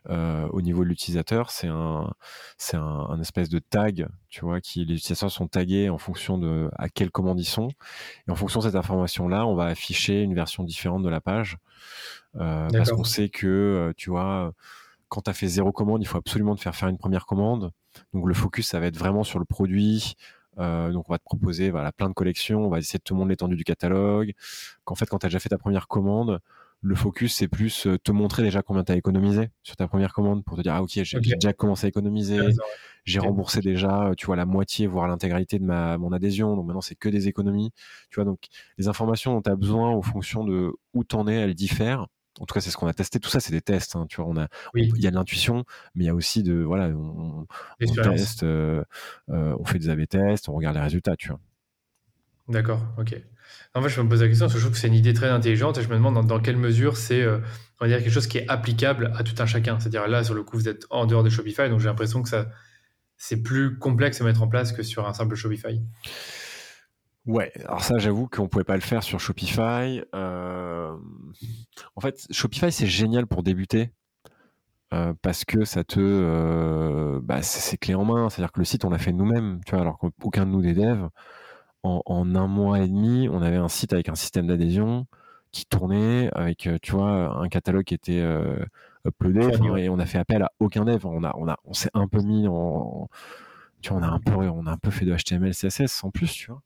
euh, 0.09 0.47
au 0.49 0.61
niveau 0.61 0.83
de 0.83 0.89
l'utilisateur. 0.89 1.51
C'est 1.51 1.67
un, 1.67 2.11
c'est 2.57 2.77
un, 2.77 3.19
espèce 3.21 3.49
de 3.49 3.59
tag, 3.59 4.07
tu 4.29 4.41
vois, 4.41 4.61
qui 4.61 4.85
les 4.85 4.95
utilisateurs 4.95 5.31
sont 5.31 5.47
tagués 5.47 5.89
en 5.89 5.97
fonction 5.97 6.37
de 6.37 6.69
à 6.77 6.89
quelle 6.89 7.11
commande 7.11 7.39
ils 7.39 7.45
sont. 7.45 7.69
Et 8.27 8.31
en 8.31 8.35
fonction 8.35 8.59
de 8.59 8.65
cette 8.65 8.75
information-là, 8.75 9.45
on 9.45 9.55
va 9.55 9.65
afficher 9.65 10.21
une 10.21 10.33
version 10.33 10.63
différente 10.63 11.03
de 11.03 11.09
la 11.09 11.21
page, 11.21 11.57
euh, 12.37 12.67
parce 12.71 12.91
qu'on 12.91 13.03
sait 13.03 13.29
que, 13.29 13.93
tu 13.97 14.09
vois, 14.09 14.53
quand 15.13 15.21
tu 15.21 15.29
as 15.29 15.33
fait 15.35 15.47
zéro 15.47 15.71
commande, 15.71 16.01
il 16.01 16.07
faut 16.07 16.17
absolument 16.17 16.55
te 16.55 16.61
faire 16.61 16.75
faire 16.75 16.89
une 16.89 16.97
première 16.97 17.27
commande. 17.27 17.69
Donc 18.13 18.27
le 18.27 18.33
focus, 18.33 18.67
ça 18.67 18.79
va 18.79 18.87
être 18.87 18.97
vraiment 18.97 19.23
sur 19.23 19.37
le 19.37 19.45
produit, 19.45 20.15
euh, 20.57 20.91
donc 20.91 21.07
on 21.07 21.13
va 21.13 21.19
te 21.19 21.23
proposer 21.23 21.69
voilà 21.69 21.91
plein 21.91 22.09
de 22.09 22.15
collections, 22.15 22.65
on 22.65 22.69
va 22.69 22.79
essayer 22.79 22.97
de 22.97 23.03
te 23.03 23.13
montrer 23.13 23.29
l'étendue 23.29 23.55
du 23.55 23.63
catalogue. 23.63 24.33
Qu'en 24.85 24.95
fait, 24.95 25.05
quand 25.05 25.19
tu 25.19 25.27
as 25.27 25.29
déjà 25.29 25.37
fait 25.37 25.49
ta 25.49 25.59
première 25.59 25.87
commande, 25.87 26.39
le 26.81 26.95
focus 26.95 27.35
c'est 27.35 27.47
plus 27.47 27.85
euh, 27.85 27.99
te 27.99 28.11
montrer 28.11 28.41
déjà 28.41 28.63
combien 28.63 28.83
tu 28.83 28.91
as 28.91 28.95
économisé 28.95 29.51
sur 29.61 29.75
ta 29.75 29.87
première 29.87 30.13
commande 30.13 30.43
pour 30.43 30.57
te 30.57 30.63
dire 30.63 30.73
ah 30.73 30.81
ok 30.81 30.89
j'ai 31.03 31.19
déjà 31.19 31.53
commencé 31.53 31.85
à 31.85 31.89
économiser, 31.89 32.39
j'ai 33.05 33.19
remboursé 33.19 33.61
déjà 33.61 34.07
euh, 34.07 34.13
tu 34.15 34.25
vois 34.25 34.35
la 34.35 34.47
moitié 34.47 34.87
voire 34.87 35.07
l'intégralité 35.07 35.59
de 35.59 35.63
ma 35.63 35.99
mon 35.99 36.11
adhésion. 36.11 36.55
Donc 36.55 36.65
maintenant 36.65 36.81
c'est 36.81 36.95
que 36.95 37.09
des 37.09 37.27
économies. 37.27 37.71
Tu 38.09 38.15
vois 38.15 38.25
donc 38.25 38.39
les 38.79 38.87
informations 38.87 39.33
dont 39.35 39.43
tu 39.43 39.51
as 39.51 39.55
besoin 39.55 39.91
en 39.91 40.01
fonction 40.01 40.43
de 40.43 40.73
où 40.95 41.03
t'en 41.03 41.27
es, 41.27 41.35
elles 41.35 41.53
diffèrent 41.53 42.07
en 42.39 42.45
tout 42.45 42.53
cas, 42.53 42.61
c'est 42.61 42.71
ce 42.71 42.77
qu'on 42.77 42.87
a 42.87 42.93
testé. 42.93 43.19
Tout 43.19 43.29
ça, 43.29 43.39
c'est 43.39 43.51
des 43.51 43.61
tests. 43.61 43.95
Hein, 43.95 44.05
tu 44.09 44.17
vois, 44.17 44.25
on 44.29 44.37
a, 44.37 44.47
il 44.75 44.99
y 44.99 45.07
a 45.07 45.11
de 45.11 45.15
l'intuition, 45.15 45.65
mais 45.95 46.05
il 46.05 46.07
y 46.07 46.09
a 46.09 46.15
aussi 46.15 46.43
de, 46.43 46.55
voilà, 46.55 46.87
on, 46.87 47.45
teste, 47.79 48.43
euh, 48.43 48.83
euh, 49.29 49.55
on 49.59 49.65
fait 49.65 49.79
des 49.79 49.89
A/B 49.89 50.07
tests, 50.07 50.49
on 50.49 50.53
regarde 50.53 50.75
les 50.75 50.81
résultats, 50.81 51.15
tu 51.15 51.29
vois. 51.29 51.39
D'accord, 52.49 52.81
ok. 52.97 53.15
En 53.75 53.81
fait, 53.81 53.89
je 53.89 54.01
me 54.01 54.09
pose 54.09 54.21
la 54.21 54.27
question 54.27 54.45
parce 54.45 54.53
que 54.53 54.59
je 54.59 54.65
trouve 54.65 54.73
que 54.73 54.79
c'est 54.79 54.87
une 54.87 54.93
idée 54.93 55.13
très 55.13 55.29
intelligente 55.29 55.77
et 55.77 55.83
je 55.83 55.89
me 55.89 55.95
demande 55.95 56.25
dans, 56.25 56.39
quelle 56.39 56.57
mesure 56.57 56.97
c'est, 56.97 57.21
euh, 57.21 57.37
on 57.79 57.85
va 57.85 57.87
dire, 57.87 57.99
quelque 57.99 58.11
chose 58.11 58.27
qui 58.27 58.39
est 58.39 58.49
applicable 58.49 59.11
à 59.15 59.23
tout 59.23 59.35
un 59.41 59.45
chacun. 59.45 59.79
C'est-à-dire 59.79 60.07
là, 60.07 60.23
sur 60.23 60.33
le 60.33 60.43
coup, 60.43 60.57
vous 60.57 60.67
êtes 60.67 60.85
en 60.89 61.05
dehors 61.05 61.23
de 61.23 61.29
Shopify, 61.29 61.69
donc 61.69 61.79
j'ai 61.79 61.87
l'impression 61.87 62.21
que 62.23 62.29
ça, 62.29 62.49
c'est 63.17 63.41
plus 63.41 63.77
complexe 63.77 64.21
à 64.21 64.23
mettre 64.23 64.41
en 64.41 64.47
place 64.47 64.71
que 64.71 64.83
sur 64.83 65.07
un 65.07 65.13
simple 65.13 65.35
Shopify. 65.35 65.81
Ouais, 67.25 67.53
alors 67.65 67.81
ça, 67.81 67.99
j'avoue 67.99 68.27
qu'on 68.27 68.49
pouvait 68.49 68.65
pas 68.65 68.75
le 68.75 68.81
faire 68.81 69.01
sur 69.01 69.19
Shopify. 69.19 70.03
Euh... 70.13 70.97
En 71.95 72.01
fait, 72.01 72.27
Shopify, 72.31 72.71
c'est 72.71 72.87
génial 72.87 73.27
pour 73.27 73.43
débuter. 73.43 73.91
Euh, 74.93 75.13
parce 75.23 75.43
que 75.43 75.65
ça 75.65 75.83
te, 75.83 75.99
euh, 75.99 77.19
bah, 77.23 77.41
c'est 77.41 77.77
clé 77.77 77.95
en 77.95 78.05
main. 78.05 78.29
C'est-à-dire 78.29 78.51
que 78.51 78.59
le 78.59 78.65
site, 78.65 78.85
on 78.85 78.89
l'a 78.91 78.99
fait 78.99 79.11
nous-mêmes, 79.13 79.61
tu 79.65 79.71
vois, 79.71 79.81
alors 79.81 79.97
qu'aucun 79.97 80.45
de 80.45 80.51
nous 80.51 80.61
des 80.61 80.73
devs, 80.73 81.09
en, 81.83 82.01
en, 82.05 82.35
un 82.35 82.47
mois 82.47 82.79
et 82.79 82.87
demi, 82.87 83.27
on 83.29 83.41
avait 83.41 83.57
un 83.57 83.69
site 83.69 83.93
avec 83.93 84.09
un 84.09 84.15
système 84.15 84.47
d'adhésion 84.47 85.07
qui 85.51 85.65
tournait, 85.65 86.29
avec, 86.33 86.69
tu 86.81 86.91
vois, 86.91 87.37
un 87.39 87.47
catalogue 87.49 87.85
qui 87.85 87.95
était 87.95 88.23
uploadé, 89.05 89.41
et 89.77 89.89
on 89.89 89.99
a 89.99 90.05
fait 90.05 90.19
appel 90.19 90.43
à 90.43 90.51
aucun 90.59 90.85
dev. 90.85 91.05
On 91.05 91.23
a, 91.23 91.33
on 91.37 91.47
a, 91.47 91.57
on 91.65 91.73
s'est 91.73 91.91
un 91.93 92.07
peu 92.07 92.21
mis 92.21 92.47
en, 92.47 93.09
tu 93.81 93.89
vois, 93.89 93.99
on 93.99 94.03
a 94.03 94.07
un 94.07 94.19
peu, 94.19 94.33
on 94.33 94.67
a 94.67 94.71
un 94.71 94.77
peu 94.77 94.91
fait 94.91 95.05
de 95.05 95.15
HTML, 95.15 95.53
CSS 95.53 96.03
en 96.03 96.11
plus, 96.11 96.31
tu 96.31 96.51
vois. 96.51 96.61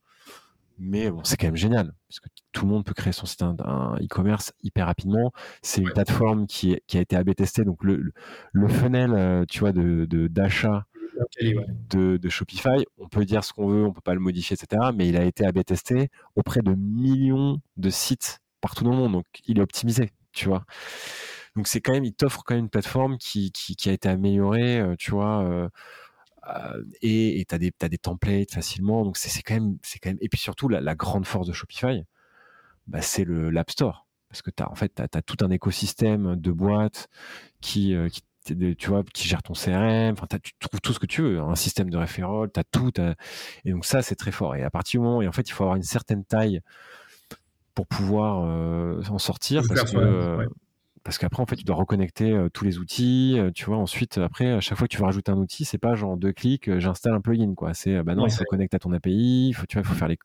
Mais 0.80 1.10
bon, 1.10 1.24
c'est 1.24 1.38
quand 1.38 1.48
même 1.48 1.56
génial 1.56 1.94
parce 2.08 2.20
que 2.20 2.30
tout 2.52 2.66
le 2.66 2.72
monde 2.72 2.86
peut 2.86 2.94
créer 2.94 3.14
son 3.14 3.26
site 3.26 3.42
e-commerce 3.42 4.54
hyper 4.64 4.86
rapidement. 4.86 5.32
C'est 5.62 5.82
une 5.82 5.92
plateforme 5.92 6.48
qui, 6.48 6.74
est, 6.74 6.84
qui 6.88 6.98
a 6.98 7.02
été 7.02 7.16
AB 7.16 7.34
testée. 7.36 7.64
Donc 7.66 7.84
le, 7.84 8.14
le 8.52 8.68
funnel, 8.68 9.46
tu 9.48 9.60
vois, 9.60 9.72
de 9.72 10.06
d'achat 10.28 10.86
de, 11.90 12.18
de, 12.18 12.30
Shopify, 12.30 12.86
on 12.98 13.08
peut 13.08 13.26
dire 13.26 13.44
ce 13.44 13.54
qu'on 13.54 13.68
veut, 13.68 13.86
on 13.86 13.94
peut 13.94 14.02
pas 14.02 14.14
le 14.14 14.20
modifier, 14.20 14.56
etc. 14.56 14.92
Mais 14.96 15.08
il 15.08 15.18
a 15.18 15.24
été 15.24 15.46
AB 15.46 15.64
testé 15.64 16.10
auprès 16.36 16.62
de 16.62 16.74
millions 16.74 17.62
de 17.78 17.90
sites 17.90 18.40
partout 18.62 18.84
dans 18.84 18.92
le 18.92 18.98
monde. 18.98 19.12
Donc 19.14 19.26
il 19.46 19.60
est 19.60 19.62
optimisé, 19.62 20.12
tu 20.32 20.48
vois. 20.48 20.66
Donc 21.56 21.68
c'est 21.68 21.82
quand 21.82 21.94
même, 21.94 22.06
il 22.06 22.14
t'offre 22.14 22.44
quand 22.46 22.56
même 22.56 22.66
une 22.66 22.70
plateforme 22.70 23.18
qui, 23.18 23.52
qui, 23.52 23.76
qui 23.76 23.90
a 23.90 23.94
été 23.94 24.10
améliorée, 24.10 24.84
tu 25.00 25.12
vois 25.12 25.44
euh, 25.44 25.70
et 27.02 27.46
tu 27.48 27.56
as, 27.56 27.90
des 27.90 27.98
templates 27.98 28.52
facilement. 28.52 29.04
Donc, 29.04 29.18
c'est 29.18 29.42
quand, 29.42 29.56
même, 29.56 29.78
quand 30.02 30.10
même. 30.10 30.18
Et 30.22 30.30
puis 30.30 30.40
surtout, 30.40 30.68
la, 30.70 30.96
grande 30.96 31.26
force 31.26 31.48
de 31.48 31.54
Shopify, 31.54 32.04
bah, 32.88 33.02
c'est 33.02 33.26
l'App 33.26 33.70
Store. 33.72 34.08
Parce 34.30 34.42
que 34.42 34.52
tu 34.52 34.64
as, 34.64 34.72
en 34.72 34.76
fait, 34.76 35.00
as, 35.00 35.22
tout 35.22 35.38
un 35.44 35.50
écosystème 35.50 36.36
de 36.36 36.52
boîtes 36.52 37.08
qui, 37.62 37.94
euh, 37.96 38.10
tu 38.44 38.90
vois, 38.90 39.04
qui 39.14 39.28
gère 39.28 39.44
ton 39.44 39.54
CRM. 39.54 40.14
Enfin, 40.14 40.28
tu 40.42 40.52
trouves 40.60 40.82
tout 40.82 40.94
ce 40.94 41.00
que 41.00 41.06
tu 41.06 41.22
veux. 41.22 41.40
Un 41.40 41.56
système 41.56 41.90
de 41.90 41.98
référol, 41.98 42.50
tu 42.54 42.60
as 42.60 42.64
tout. 42.64 42.92
Et 43.66 43.72
donc, 43.72 43.86
ça, 43.86 44.02
c'est 44.02 44.16
très 44.16 44.32
fort. 44.32 44.56
Et 44.56 44.64
à 44.64 44.70
partir 44.70 45.00
du 45.00 45.06
moment. 45.06 45.22
Et 45.22 45.28
en 45.28 45.32
fait, 45.32 45.48
il 45.50 45.52
faut 45.52 45.64
avoir 45.64 45.76
une 45.76 45.84
certaine 45.84 46.24
taille 46.24 46.62
pour 47.74 47.88
pouvoir 47.88 48.44
euh, 48.46 49.02
en 49.10 49.20
sortir. 49.20 49.64
Parce 49.68 49.92
que, 49.92 50.48
parce 51.08 51.20
qu'après 51.20 51.42
en 51.42 51.46
fait 51.46 51.56
tu 51.56 51.64
dois 51.64 51.78
reconnecter 51.78 52.34
euh, 52.34 52.50
tous 52.50 52.66
les 52.66 52.80
outils 52.80 53.36
euh, 53.40 53.50
tu 53.50 53.64
vois 53.64 53.78
ensuite 53.78 54.18
après 54.18 54.52
à 54.52 54.60
chaque 54.60 54.78
fois 54.78 54.90
que 54.90 54.92
tu 54.92 54.98
veux 54.98 55.06
rajouter 55.06 55.32
un 55.32 55.38
outil 55.38 55.64
c'est 55.64 55.78
pas 55.78 55.96
genre 55.96 56.18
deux 56.18 56.34
clics 56.34 56.68
euh, 56.68 56.82
j'installe 56.82 57.14
un 57.14 57.22
plugin 57.22 57.54
quoi. 57.56 57.74
C'est 57.74 58.04
bah 58.04 58.14
non 58.14 58.28
il 58.28 58.32
se 58.32 58.44
connecte 58.44 58.74
à 58.74 58.80
ton 58.80 58.92
API 58.92 59.48
il 59.48 59.54
faut 59.54 59.66
tu 59.66 59.78
vois 59.78 59.84
il 59.84 59.88
faut 59.88 59.96
faire 59.96 60.10
les 60.10 60.20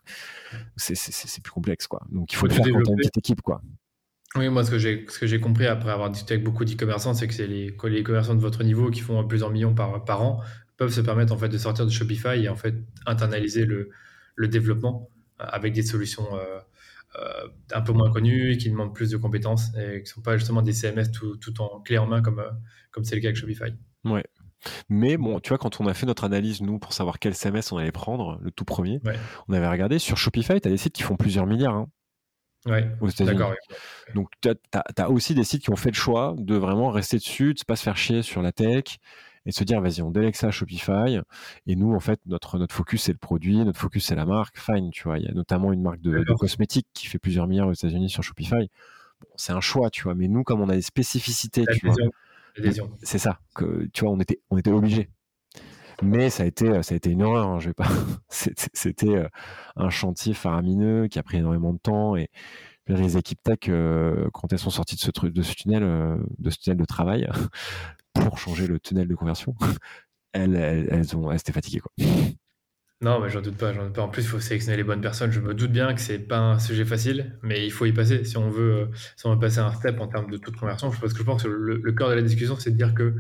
c'est 0.76 1.40
plus 1.40 1.52
complexe 1.52 1.86
quoi. 1.86 2.02
Donc 2.10 2.32
il 2.32 2.36
faut 2.36 2.48
le 2.48 2.52
faire 2.52 2.64
quand 2.64 2.80
as 2.80 2.90
une 2.90 2.96
petite 2.96 3.16
équipe 3.16 3.42
quoi. 3.42 3.62
Oui, 4.34 4.48
moi, 4.48 4.64
ce 4.64 4.70
que 4.70 4.78
j'ai, 4.78 5.04
ce 5.10 5.18
que 5.18 5.26
j'ai 5.26 5.40
compris 5.40 5.66
après 5.66 5.90
avoir 5.90 6.08
discuté 6.10 6.34
avec 6.34 6.44
beaucoup 6.44 6.64
d'e-commerçants, 6.64 7.12
c'est 7.12 7.28
que 7.28 7.34
c'est 7.34 7.46
les, 7.46 7.76
les 7.84 8.02
commerçants 8.02 8.34
de 8.34 8.40
votre 8.40 8.64
niveau 8.64 8.90
qui 8.90 9.00
font 9.00 9.22
plusieurs 9.26 9.50
millions 9.50 9.74
par, 9.74 10.06
par 10.06 10.22
an 10.22 10.40
peuvent 10.78 10.90
se 10.90 11.02
permettre 11.02 11.34
en 11.34 11.36
fait 11.36 11.50
de 11.50 11.58
sortir 11.58 11.84
de 11.84 11.90
Shopify 11.90 12.42
et 12.42 12.48
en 12.48 12.56
fait 12.56 12.74
internaliser 13.04 13.66
le, 13.66 13.90
le 14.34 14.48
développement 14.48 15.10
avec 15.38 15.74
des 15.74 15.82
solutions 15.82 16.26
euh, 17.18 17.48
un 17.72 17.80
peu 17.82 17.92
moins 17.92 18.10
connus, 18.10 18.56
qui 18.56 18.70
demandent 18.70 18.94
plus 18.94 19.10
de 19.10 19.16
compétences 19.16 19.68
et 19.76 20.02
qui 20.02 20.02
ne 20.02 20.14
sont 20.14 20.22
pas 20.22 20.36
justement 20.36 20.62
des 20.62 20.72
CMS 20.72 21.10
tout, 21.12 21.36
tout, 21.36 21.60
en 21.60 21.80
clé 21.80 21.98
en 21.98 22.06
main 22.06 22.22
comme 22.22 22.38
euh, 22.38 22.50
comme 22.90 23.04
c'est 23.04 23.14
le 23.14 23.20
cas 23.20 23.28
avec 23.28 23.36
Shopify. 23.36 23.74
Ouais. 24.04 24.24
Mais 24.88 25.16
bon, 25.16 25.40
tu 25.40 25.48
vois, 25.48 25.58
quand 25.58 25.80
on 25.80 25.86
a 25.86 25.94
fait 25.94 26.06
notre 26.06 26.24
analyse, 26.24 26.62
nous, 26.62 26.78
pour 26.78 26.92
savoir 26.92 27.18
quel 27.18 27.34
CMS 27.34 27.72
on 27.72 27.78
allait 27.78 27.92
prendre, 27.92 28.38
le 28.42 28.50
tout 28.50 28.64
premier, 28.64 29.00
on 29.48 29.52
avait 29.52 29.68
regardé 29.68 29.98
sur 29.98 30.16
Shopify, 30.16 30.60
tu 30.60 30.68
as 30.68 30.70
des 30.70 30.76
sites 30.76 30.94
qui 30.94 31.02
font 31.02 31.16
plusieurs 31.16 31.46
milliards. 31.46 31.74
Hein, 31.74 31.88
ouais, 32.66 32.88
aux 33.00 33.08
États-Unis. 33.08 33.42
Donc, 34.14 34.28
tu 34.40 34.48
as, 34.48 34.84
as, 34.96 35.10
aussi 35.10 35.34
des 35.34 35.42
sites 35.44 35.64
qui 35.64 35.70
ont 35.70 35.76
fait 35.76 35.90
le 35.90 35.96
choix 35.96 36.36
de 36.38 36.54
vraiment 36.54 36.90
rester 36.90 37.16
dessus, 37.16 37.54
de 37.54 37.60
ne 37.60 37.64
pas 37.64 37.76
se 37.76 37.82
faire 37.82 37.96
chier 37.96 38.22
sur 38.22 38.40
la 38.40 38.52
tech 38.52 38.98
et 39.46 39.52
se 39.52 39.64
dire 39.64 39.80
vas-y 39.80 40.02
on 40.02 40.10
délègue 40.10 40.34
ça 40.34 40.48
à 40.48 40.50
Shopify 40.50 41.18
et 41.66 41.76
nous 41.76 41.94
en 41.94 42.00
fait 42.00 42.20
notre 42.26 42.58
notre 42.58 42.74
focus 42.74 43.02
c'est 43.02 43.12
le 43.12 43.18
produit 43.18 43.64
notre 43.64 43.78
focus 43.78 44.06
c'est 44.06 44.14
la 44.14 44.26
marque 44.26 44.58
fine 44.58 44.90
tu 44.90 45.04
vois. 45.04 45.18
Il 45.18 45.24
y 45.24 45.28
a 45.28 45.32
notamment 45.32 45.72
une 45.72 45.82
marque 45.82 46.00
de, 46.00 46.24
cosmétiques 46.34 46.88
qui 46.94 47.06
fait 47.06 47.18
plusieurs 47.18 47.46
milliards 47.46 47.68
aux 47.68 47.72
États-Unis 47.72 48.10
sur 48.10 48.22
Shopify. 48.22 48.70
Bon, 49.20 49.28
c'est 49.36 49.52
un 49.52 49.60
choix 49.60 49.90
tu 49.90 50.04
vois 50.04 50.14
mais 50.14 50.28
nous 50.28 50.44
comme 50.44 50.60
on 50.60 50.68
a 50.68 50.74
des 50.74 50.82
spécificités 50.82 51.64
tu 51.72 51.86
vois 51.86 51.96
c'est 53.02 53.18
ça 53.18 53.38
que 53.54 53.88
tu 53.92 54.04
vois 54.04 54.12
on 54.12 54.20
était 54.20 54.40
on 54.50 54.58
était 54.58 54.70
obligé 54.70 55.08
mais 56.02 56.30
ça 56.30 56.42
a 56.42 56.46
été 56.46 56.82
ça 56.82 56.94
a 56.94 56.96
été 56.96 57.10
une 57.10 57.22
horreur 57.22 57.48
hein, 57.48 57.60
je 57.60 57.68
vais 57.68 57.74
pas 57.74 57.88
c'était 58.28 59.16
euh, 59.16 59.28
un 59.76 59.90
chantier 59.90 60.34
faramineux 60.34 61.06
qui 61.08 61.18
a 61.18 61.22
pris 61.22 61.38
énormément 61.38 61.72
de 61.72 61.78
temps 61.78 62.16
et 62.16 62.28
les 62.88 63.16
équipes 63.16 63.42
tech, 63.42 63.58
euh, 63.68 64.28
quand 64.32 64.52
elles 64.52 64.58
sont 64.58 64.70
sorties 64.70 64.96
de 64.96 65.00
ce 65.00 65.10
truc, 65.10 65.32
de 65.32 65.42
ce 65.42 65.54
tunnel, 65.54 65.82
euh, 65.82 66.16
de 66.38 66.50
ce 66.50 66.58
tunnel 66.58 66.78
de 66.78 66.84
travail, 66.84 67.28
pour 68.14 68.38
changer 68.38 68.66
le 68.66 68.78
tunnel 68.78 69.08
de 69.08 69.14
conversion, 69.14 69.54
elles, 70.32 70.56
elles, 70.56 71.16
ont, 71.16 71.30
elles 71.30 71.40
étaient 71.40 71.52
fatiguées. 71.52 71.80
Quoi. 71.80 71.92
Non, 73.02 73.18
mais 73.18 73.28
j'en 73.30 73.40
doute 73.42 73.56
pas, 73.56 73.72
j'en 73.72 73.86
doute 73.86 73.94
pas. 73.94 74.02
En 74.02 74.08
plus, 74.08 74.22
il 74.22 74.28
faut 74.28 74.38
sélectionner 74.38 74.76
les 74.76 74.84
bonnes 74.84 75.00
personnes. 75.00 75.32
Je 75.32 75.40
me 75.40 75.54
doute 75.54 75.72
bien 75.72 75.92
que 75.92 76.00
c'est 76.00 76.20
pas 76.20 76.38
un 76.38 76.60
sujet 76.60 76.84
facile, 76.84 77.36
mais 77.42 77.66
il 77.66 77.72
faut 77.72 77.84
y 77.84 77.92
passer 77.92 78.24
si 78.24 78.36
on 78.36 78.48
veut, 78.48 78.72
euh, 78.72 78.86
si 79.16 79.26
on 79.26 79.34
veut 79.34 79.40
passer 79.40 79.58
un 79.58 79.72
step 79.72 80.00
en 80.00 80.06
termes 80.06 80.30
de 80.30 80.36
toute 80.36 80.56
conversion. 80.56 80.88
Parce 80.88 81.12
que 81.12 81.18
je 81.18 81.24
pense 81.24 81.42
que 81.42 81.48
le, 81.48 81.92
cœur 81.92 82.10
de 82.10 82.14
la 82.14 82.22
discussion, 82.22 82.56
c'est 82.56 82.70
de 82.70 82.76
dire 82.76 82.94
que 82.94 83.16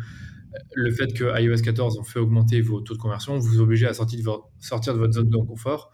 le 0.74 0.90
fait 0.92 1.12
que 1.12 1.24
iOS 1.40 1.62
14 1.64 1.98
ont 1.98 2.04
fait 2.04 2.20
augmenter 2.20 2.60
vos 2.60 2.80
taux 2.80 2.94
de 2.94 2.98
conversion 3.00 3.36
vous 3.38 3.60
oblige 3.60 3.82
à 3.82 3.92
sortir 3.92 4.20
de, 4.20 4.24
votre, 4.24 4.48
sortir 4.60 4.94
de 4.94 4.98
votre 5.00 5.14
zone 5.14 5.28
de 5.28 5.36
confort, 5.36 5.90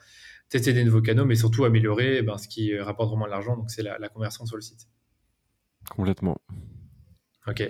tester 0.50 0.74
des 0.74 0.84
nouveaux 0.84 1.00
canaux, 1.00 1.24
mais 1.24 1.36
surtout 1.36 1.64
améliorer 1.64 2.18
eh 2.18 2.22
ben, 2.22 2.36
ce 2.36 2.46
qui 2.46 2.78
rapporte 2.78 3.08
vraiment 3.08 3.24
de 3.24 3.30
l'argent, 3.30 3.56
donc 3.56 3.70
c'est 3.70 3.82
la, 3.82 3.98
la 3.98 4.10
conversion 4.10 4.44
sur 4.44 4.56
le 4.56 4.62
site. 4.62 4.86
Complètement. 5.88 6.36
Ok. 7.48 7.62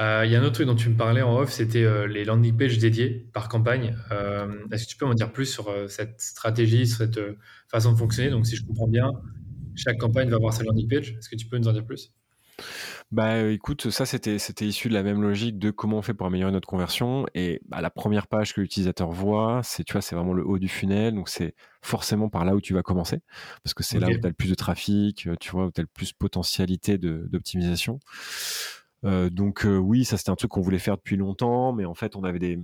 Euh, 0.00 0.22
il 0.26 0.30
y 0.30 0.36
a 0.36 0.40
un 0.40 0.44
autre 0.44 0.54
truc 0.54 0.66
dont 0.66 0.74
tu 0.74 0.90
me 0.90 0.96
parlais 0.96 1.22
en 1.22 1.38
off, 1.38 1.50
c'était 1.50 1.84
euh, 1.84 2.06
les 2.06 2.24
landing 2.24 2.56
pages 2.56 2.78
dédiées 2.78 3.28
par 3.32 3.48
campagne. 3.48 3.96
Euh, 4.12 4.66
est-ce 4.70 4.84
que 4.84 4.90
tu 4.90 4.96
peux 4.96 5.06
m'en 5.06 5.14
dire 5.14 5.32
plus 5.32 5.46
sur 5.46 5.72
cette 5.88 6.20
stratégie, 6.20 6.86
sur 6.86 6.98
cette 6.98 7.20
façon 7.70 7.92
de 7.92 7.98
fonctionner? 7.98 8.30
Donc, 8.30 8.46
si 8.46 8.56
je 8.56 8.64
comprends 8.66 8.88
bien, 8.88 9.10
chaque 9.74 9.98
campagne 9.98 10.28
va 10.28 10.36
avoir 10.36 10.52
sa 10.52 10.62
landing 10.64 10.88
page. 10.88 11.16
Est-ce 11.18 11.28
que 11.28 11.36
tu 11.36 11.46
peux 11.46 11.56
nous 11.56 11.68
en 11.68 11.72
dire 11.72 11.86
plus? 11.86 12.12
Bah 13.10 13.42
écoute, 13.44 13.88
ça 13.88 14.04
c'était 14.04 14.38
c'était 14.38 14.66
issu 14.66 14.88
de 14.90 14.94
la 14.94 15.02
même 15.02 15.22
logique 15.22 15.58
de 15.58 15.70
comment 15.70 15.96
on 15.98 16.02
fait 16.02 16.12
pour 16.12 16.26
améliorer 16.26 16.52
notre 16.52 16.68
conversion 16.68 17.24
et 17.34 17.62
bah, 17.66 17.80
la 17.80 17.88
première 17.88 18.26
page 18.26 18.52
que 18.52 18.60
l'utilisateur 18.60 19.10
voit, 19.10 19.62
c'est 19.64 19.82
tu 19.82 19.94
vois, 19.94 20.02
c'est 20.02 20.14
vraiment 20.14 20.34
le 20.34 20.44
haut 20.44 20.58
du 20.58 20.68
funnel, 20.68 21.14
donc 21.14 21.30
c'est 21.30 21.54
forcément 21.80 22.28
par 22.28 22.44
là 22.44 22.54
où 22.54 22.60
tu 22.60 22.74
vas 22.74 22.82
commencer 22.82 23.20
parce 23.64 23.72
que 23.72 23.82
c'est 23.82 23.98
là 23.98 24.08
où 24.08 24.18
tu 24.18 24.24
as 24.26 24.28
le 24.28 24.34
plus 24.34 24.50
de 24.50 24.54
trafic, 24.54 25.16
tu 25.16 25.50
vois, 25.50 25.66
où 25.66 25.70
tu 25.70 25.80
as 25.80 25.84
le 25.84 25.88
plus 25.88 26.12
de 26.12 26.16
potentialité 26.18 26.98
d'optimisation. 26.98 27.98
Euh, 29.04 29.30
donc 29.30 29.64
euh, 29.64 29.76
oui, 29.76 30.04
ça 30.04 30.16
c'était 30.16 30.30
un 30.30 30.36
truc 30.36 30.50
qu'on 30.50 30.60
voulait 30.60 30.78
faire 30.78 30.96
depuis 30.96 31.16
longtemps, 31.16 31.72
mais 31.72 31.84
en 31.84 31.94
fait 31.94 32.16
on 32.16 32.24
avait 32.24 32.38
des, 32.38 32.58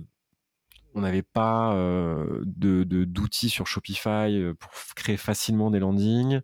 on 0.93 1.01
n'avait 1.01 1.21
pas 1.21 1.73
euh, 1.75 2.41
de 2.45 2.83
d'outils 2.83 3.49
sur 3.49 3.67
Shopify 3.67 4.43
pour 4.59 4.71
créer 4.95 5.17
facilement 5.17 5.71
des 5.71 5.79
landings. 5.79 6.41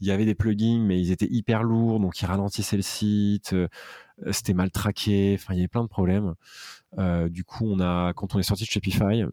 Il 0.00 0.06
y 0.06 0.10
avait 0.12 0.24
des 0.24 0.34
plugins, 0.34 0.84
mais 0.84 1.00
ils 1.00 1.10
étaient 1.10 1.28
hyper 1.30 1.62
lourds, 1.62 2.00
donc 2.00 2.20
ils 2.20 2.26
ralentissaient 2.26 2.76
le 2.76 2.82
site. 2.82 3.54
C'était 4.30 4.54
mal 4.54 4.70
traqué. 4.70 5.36
Enfin, 5.38 5.54
il 5.54 5.58
y 5.58 5.60
avait 5.60 5.68
plein 5.68 5.82
de 5.82 5.88
problèmes. 5.88 6.34
du 7.28 7.44
coup, 7.44 7.66
on 7.68 7.80
a, 7.80 8.12
quand 8.14 8.34
on 8.34 8.38
est 8.38 8.42
sorti 8.44 8.64
de 8.64 8.70
Shopify, 8.70 9.24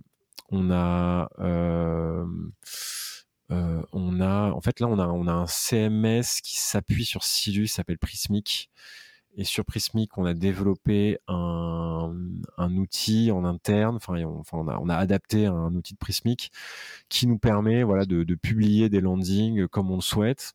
on 0.52 0.72
a 0.72 1.30
on 3.50 4.22
a, 4.22 4.52
en 4.52 4.62
fait, 4.62 4.80
là, 4.80 4.88
on 4.88 5.00
a, 5.00 5.08
on 5.08 5.28
a 5.28 5.32
un 5.32 5.48
CMS 5.48 6.42
qui 6.44 6.58
s'appuie 6.58 7.06
sur 7.06 7.24
Silus, 7.24 7.68
s'appelle 7.68 7.98
Prismic, 7.98 8.70
et 9.38 9.44
sur 9.44 9.66
Prismic, 9.66 10.18
on 10.18 10.26
a 10.26 10.34
développé 10.34 11.20
un, 11.28 12.12
outil 12.58 13.32
en 13.32 13.44
interne, 13.46 13.98
enfin, 13.98 14.16
on, 14.52 14.68
a, 14.68 14.78
on, 14.78 14.90
a, 14.90 14.96
adapté 14.96 15.46
un 15.46 15.74
outil 15.74 15.94
de 15.94 16.00
Prismic 16.00 16.52
qui 17.10 17.28
nous 17.28 17.38
permet 17.38 17.84
voilà, 17.84 18.06
de, 18.06 18.36
publier 18.36 18.90
des 18.90 19.02
landings 19.02 19.68
comme 19.68 19.92
on 19.92 19.96
le 19.96 20.02
souhaite. 20.02 20.54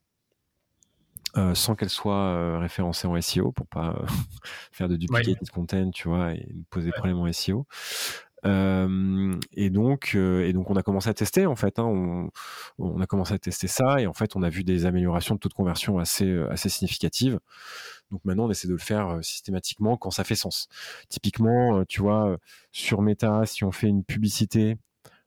Euh, 1.36 1.54
sans 1.54 1.76
qu'elles 1.76 1.90
soient 1.90 2.34
euh, 2.34 2.58
référencées 2.58 3.06
en 3.06 3.20
SEO 3.20 3.52
pour 3.52 3.68
pas 3.68 3.90
euh, 3.90 4.06
faire 4.72 4.88
de 4.88 4.96
duplicated 4.96 5.48
content, 5.50 5.92
tu 5.92 6.08
vois, 6.08 6.32
et 6.32 6.48
poser 6.70 6.86
des 6.86 6.92
problèmes 6.92 7.18
en 7.18 7.32
SEO. 7.32 7.66
Et 8.44 9.70
donc, 9.70 10.14
et 10.14 10.52
donc, 10.52 10.70
on 10.70 10.76
a 10.76 10.82
commencé 10.82 11.08
à 11.08 11.14
tester 11.14 11.46
en 11.46 11.56
fait. 11.56 11.78
Hein, 11.78 11.84
on, 11.84 12.30
on, 12.78 13.00
a 13.00 13.06
commencé 13.06 13.34
à 13.34 13.38
tester 13.38 13.66
ça 13.66 14.00
et 14.00 14.06
en 14.06 14.14
fait, 14.14 14.36
on 14.36 14.42
a 14.42 14.48
vu 14.48 14.64
des 14.64 14.86
améliorations 14.86 15.34
de 15.34 15.40
taux 15.40 15.48
de 15.48 15.54
conversion 15.54 15.98
assez 15.98 16.38
assez 16.50 16.68
significatives. 16.68 17.38
Donc 18.10 18.24
maintenant, 18.24 18.46
on 18.46 18.50
essaie 18.50 18.66
de 18.66 18.72
le 18.72 18.78
faire 18.78 19.18
systématiquement 19.22 19.96
quand 19.96 20.10
ça 20.10 20.24
fait 20.24 20.34
sens. 20.34 20.68
Typiquement, 21.08 21.84
tu 21.84 22.00
vois, 22.00 22.36
sur 22.72 23.02
Meta, 23.02 23.46
si 23.46 23.64
on 23.64 23.72
fait 23.72 23.88
une 23.88 24.04
publicité 24.04 24.76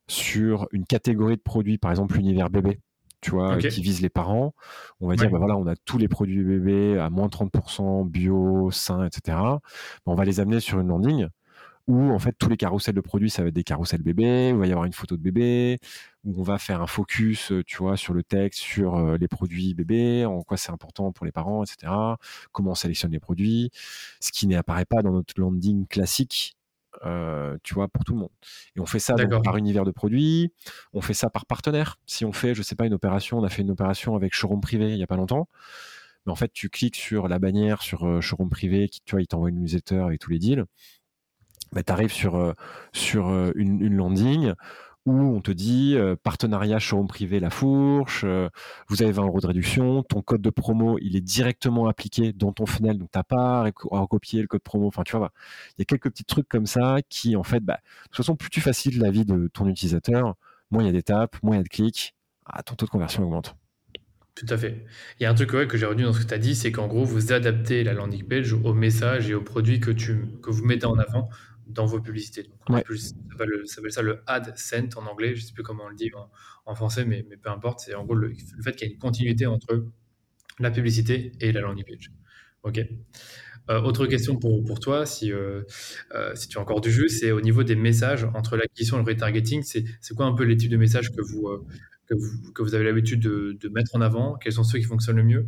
sur 0.07 0.67
une 0.71 0.85
catégorie 0.85 1.37
de 1.37 1.41
produits, 1.41 1.77
par 1.77 1.91
exemple 1.91 2.15
l'univers 2.15 2.49
bébé, 2.49 2.79
tu 3.21 3.31
vois, 3.31 3.57
qui 3.57 3.81
vise 3.81 4.01
les 4.01 4.09
parents, 4.09 4.53
on 4.99 5.07
va 5.07 5.15
dire, 5.15 5.29
bah 5.29 5.37
voilà, 5.37 5.55
on 5.55 5.65
a 5.65 5.75
tous 5.75 5.97
les 5.97 6.09
produits 6.09 6.43
bébés 6.43 6.99
à 6.99 7.09
moins 7.09 7.27
30%, 7.27 8.05
bio, 8.07 8.69
sain, 8.71 9.05
etc. 9.05 9.37
Bah, 9.37 9.61
on 10.05 10.15
va 10.15 10.25
les 10.25 10.39
amener 10.41 10.59
sur 10.59 10.79
une 10.79 10.89
landing 10.89 11.27
où 11.87 12.11
en 12.11 12.19
fait 12.19 12.33
tous 12.37 12.49
les 12.49 12.57
carousels 12.57 12.95
de 12.95 13.01
produits 13.01 13.29
ça 13.29 13.41
va 13.41 13.49
être 13.49 13.53
des 13.53 13.63
carousels 13.63 14.01
bébés, 14.01 14.51
où 14.53 14.55
il 14.55 14.59
va 14.59 14.67
y 14.67 14.71
avoir 14.71 14.85
une 14.85 14.93
photo 14.93 15.17
de 15.17 15.21
bébé, 15.21 15.79
où 16.23 16.39
on 16.39 16.43
va 16.43 16.57
faire 16.57 16.81
un 16.81 16.87
focus, 16.87 17.51
euh, 17.51 17.63
tu 17.65 17.77
vois, 17.77 17.97
sur 17.97 18.13
le 18.13 18.23
texte, 18.23 18.59
sur 18.59 18.95
euh, 18.95 19.17
les 19.17 19.27
produits 19.27 19.73
bébés, 19.73 20.25
en 20.25 20.41
quoi 20.43 20.57
c'est 20.57 20.71
important 20.71 21.11
pour 21.11 21.25
les 21.25 21.31
parents, 21.31 21.63
etc. 21.63 21.91
Comment 22.51 22.71
on 22.71 22.75
sélectionne 22.75 23.11
les 23.11 23.19
produits, 23.19 23.71
ce 24.21 24.31
qui 24.31 24.47
n'apparaît 24.47 24.85
pas 24.85 25.01
dans 25.01 25.11
notre 25.11 25.33
landing 25.39 25.87
classique. 25.87 26.55
Euh, 27.05 27.57
tu 27.63 27.73
vois, 27.73 27.87
pour 27.87 28.05
tout 28.05 28.13
le 28.13 28.19
monde. 28.19 28.29
Et 28.75 28.79
on 28.79 28.85
fait 28.85 28.99
ça 28.99 29.15
par 29.43 29.57
univers 29.57 29.83
de 29.83 29.89
produits, 29.89 30.53
on 30.93 31.01
fait 31.01 31.15
ça 31.15 31.29
par 31.31 31.47
partenaire. 31.47 31.97
Si 32.05 32.23
on 32.23 32.31
fait, 32.31 32.53
je 32.53 32.61
sais 32.61 32.75
pas, 32.75 32.85
une 32.85 32.93
opération, 32.93 33.39
on 33.39 33.43
a 33.43 33.49
fait 33.49 33.63
une 33.63 33.71
opération 33.71 34.15
avec 34.15 34.33
showroom 34.35 34.61
privé 34.61 34.91
il 34.91 34.97
y 34.99 35.03
a 35.03 35.07
pas 35.07 35.15
longtemps, 35.15 35.49
mais 36.25 36.31
en 36.31 36.35
fait, 36.35 36.53
tu 36.53 36.69
cliques 36.69 36.95
sur 36.95 37.27
la 37.27 37.39
bannière 37.39 37.81
sur 37.81 38.21
showroom 38.21 38.49
privé, 38.51 38.89
qui, 38.89 39.01
tu 39.01 39.15
vois, 39.15 39.21
il 39.21 39.27
t'envoie 39.27 39.49
une 39.49 39.59
newsletter 39.59 40.01
avec 40.01 40.19
tous 40.21 40.29
les 40.29 40.39
deals 40.39 40.65
bah, 41.73 41.83
tu 41.83 41.91
arrives 41.91 42.13
sur, 42.13 42.53
sur 42.93 43.29
une, 43.55 43.81
une 43.81 43.95
landing 43.95 44.53
où 45.05 45.35
on 45.35 45.41
te 45.41 45.51
dit 45.51 45.95
euh, 45.95 46.15
partenariat 46.21 46.79
showroom 46.79 47.07
privé 47.07 47.39
La 47.39 47.49
Fourche, 47.49 48.21
euh, 48.23 48.49
vous 48.87 49.01
avez 49.03 49.11
20 49.11 49.25
euros 49.25 49.41
de 49.41 49.47
réduction, 49.47 50.03
ton 50.03 50.21
code 50.21 50.41
de 50.41 50.49
promo 50.49 50.97
il 51.01 51.15
est 51.17 51.21
directement 51.21 51.87
appliqué 51.87 52.31
dans 52.31 52.53
ton 52.53 52.65
funnel, 52.65 52.97
donc 52.97 53.09
t'as 53.11 53.23
pas 53.23 53.65
à 53.65 53.99
recopier 53.99 54.41
le 54.41 54.47
code 54.47 54.61
promo. 54.61 54.87
Enfin, 54.87 55.03
tu 55.03 55.17
vois, 55.17 55.31
il 55.71 55.73
y 55.79 55.81
a 55.81 55.85
quelques 55.85 56.09
petits 56.09 56.23
trucs 56.23 56.47
comme 56.47 56.65
ça 56.65 56.97
qui, 57.09 57.35
en 57.35 57.43
fait, 57.43 57.59
bah, 57.59 57.79
de 57.83 58.07
toute 58.07 58.17
façon, 58.17 58.35
plus 58.35 58.49
tu 58.49 58.61
facilites 58.61 59.01
la 59.01 59.11
vie 59.11 59.25
de 59.25 59.49
ton 59.53 59.67
utilisateur, 59.67 60.35
moins 60.71 60.83
il 60.83 60.85
y 60.85 60.89
a 60.89 60.93
d'étapes, 60.93 61.35
moins 61.43 61.55
il 61.55 61.59
y 61.59 61.61
a 61.61 61.63
de 61.63 61.69
clics, 61.69 62.15
ah, 62.45 62.63
ton 62.63 62.75
taux 62.75 62.85
de 62.85 62.91
conversion 62.91 63.23
augmente. 63.23 63.55
Tout 64.35 64.47
à 64.49 64.57
fait. 64.57 64.85
Il 65.19 65.23
y 65.23 65.25
a 65.27 65.29
un 65.29 65.35
truc 65.35 65.49
que 65.49 65.77
j'ai 65.77 65.85
retenu 65.85 66.03
dans 66.03 66.13
ce 66.13 66.19
que 66.19 66.27
tu 66.27 66.33
as 66.33 66.39
dit, 66.39 66.55
c'est 66.55 66.71
qu'en 66.71 66.87
gros, 66.87 67.03
vous 67.03 67.33
adaptez 67.33 67.83
la 67.83 67.93
landing 67.93 68.23
page 68.23 68.53
au 68.53 68.73
message 68.73 69.29
et 69.29 69.35
aux 69.35 69.43
produits 69.43 69.79
que, 69.79 69.91
que 69.91 70.49
vous 70.49 70.65
mettez 70.65 70.87
en 70.87 70.97
avant 70.97 71.29
dans 71.67 71.85
vos 71.85 71.99
publicités. 72.01 72.43
Donc, 72.43 72.85
ça 72.87 73.15
s'appelle 73.67 73.91
ça 73.91 74.01
le 74.01 74.23
AdSense 74.27 74.95
en 74.95 75.05
anglais, 75.05 75.35
je 75.35 75.41
ne 75.41 75.47
sais 75.47 75.53
plus 75.53 75.63
comment 75.63 75.85
on 75.85 75.89
le 75.89 75.95
dit 75.95 76.11
en, 76.65 76.75
français, 76.75 77.05
mais, 77.05 77.25
mais, 77.29 77.37
peu 77.37 77.49
importe. 77.49 77.81
C'est 77.81 77.95
en 77.95 78.03
gros 78.03 78.15
le, 78.15 78.33
fait 78.63 78.75
qu'il 78.75 78.87
y 78.87 78.91
a 78.91 78.93
une 78.93 78.99
continuité 78.99 79.45
entre 79.45 79.85
la 80.59 80.71
publicité 80.71 81.31
et 81.39 81.51
la 81.51 81.61
landing 81.61 81.85
page. 81.85 82.11
Ok. 82.63 82.79
Euh, 83.69 83.81
autre 83.81 84.05
question 84.07 84.37
pour, 84.37 84.63
pour 84.65 84.79
toi, 84.79 85.05
si, 85.05 85.31
euh, 85.31 85.63
euh, 86.13 86.35
si 86.35 86.49
tu 86.49 86.57
as 86.57 86.61
encore 86.61 86.81
du 86.81 86.91
jeu, 86.91 87.07
c'est 87.07 87.31
au 87.31 87.39
niveau 87.39 87.63
des 87.63 87.75
messages 87.75 88.25
entre 88.33 88.57
l'acquisition 88.57 88.97
et 88.97 89.03
le 89.03 89.09
retargeting. 89.09 89.63
C'est 89.63 90.15
quoi 90.15 90.25
un 90.25 90.33
peu 90.33 90.43
les 90.43 90.57
types 90.57 90.71
de 90.71 90.77
messages 90.77 91.11
que 91.11 91.21
vous, 91.21 91.49
que 92.07 92.13
vous, 92.13 92.51
que 92.51 92.61
vous 92.61 92.75
avez 92.75 92.83
l'habitude 92.83 93.21
de, 93.21 93.57
de, 93.59 93.69
mettre 93.69 93.95
en 93.95 94.01
avant? 94.01 94.35
Quels 94.35 94.53
sont 94.53 94.63
ceux 94.63 94.79
qui 94.79 94.85
fonctionnent 94.85 95.17
le 95.17 95.23
mieux? 95.23 95.47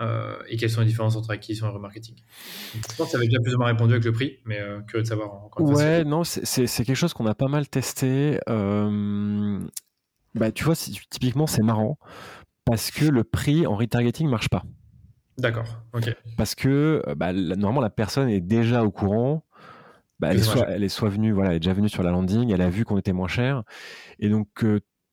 Euh, 0.00 0.36
et 0.48 0.56
quelles 0.56 0.70
sont 0.70 0.80
les 0.80 0.86
différences 0.86 1.16
entre 1.16 1.30
acquisition 1.30 1.66
et 1.66 1.70
remarketing 1.70 2.14
Je 2.72 2.96
pense 2.96 3.06
que 3.06 3.12
ça 3.12 3.18
avait 3.18 3.26
déjà 3.26 3.40
plus 3.40 3.54
ou 3.54 3.58
moins 3.58 3.66
répondu 3.66 3.92
avec 3.92 4.04
le 4.04 4.12
prix, 4.12 4.38
mais 4.44 4.60
euh, 4.60 4.80
curieux 4.82 5.02
de 5.02 5.08
savoir 5.08 5.34
encore 5.34 5.68
Ouais, 5.68 6.04
non, 6.04 6.22
c'est 6.24 6.66
quelque 6.66 6.94
chose 6.94 7.14
qu'on 7.14 7.26
a 7.26 7.34
pas 7.34 7.48
mal 7.48 7.68
testé. 7.68 8.38
Euh, 8.48 9.58
bah, 10.34 10.52
tu 10.52 10.64
vois, 10.64 10.76
typiquement, 10.76 11.46
c'est 11.46 11.62
marrant 11.62 11.98
parce 12.64 12.90
que 12.90 13.06
le 13.06 13.24
prix 13.24 13.66
en 13.66 13.74
retargeting 13.74 14.28
marche 14.28 14.48
pas. 14.48 14.62
D'accord, 15.36 15.82
ok. 15.92 16.14
Parce 16.36 16.54
que 16.54 17.02
bah, 17.16 17.32
normalement, 17.32 17.80
la 17.80 17.90
personne 17.90 18.28
est 18.28 18.40
déjà 18.40 18.84
au 18.84 18.90
courant. 18.90 19.44
Bah, 20.20 20.28
elle, 20.30 20.38
est 20.38 20.42
soit, 20.42 20.68
elle, 20.68 20.82
est 20.82 20.88
soit, 20.88 21.08
venue, 21.08 21.30
voilà, 21.32 21.50
elle 21.50 21.56
est 21.56 21.60
déjà 21.60 21.72
venue 21.72 21.88
sur 21.88 22.02
la 22.02 22.10
landing, 22.10 22.52
elle 22.52 22.60
a 22.60 22.70
vu 22.70 22.84
qu'on 22.84 22.98
était 22.98 23.12
moins 23.12 23.28
cher. 23.28 23.62
Et 24.18 24.28
donc, 24.28 24.48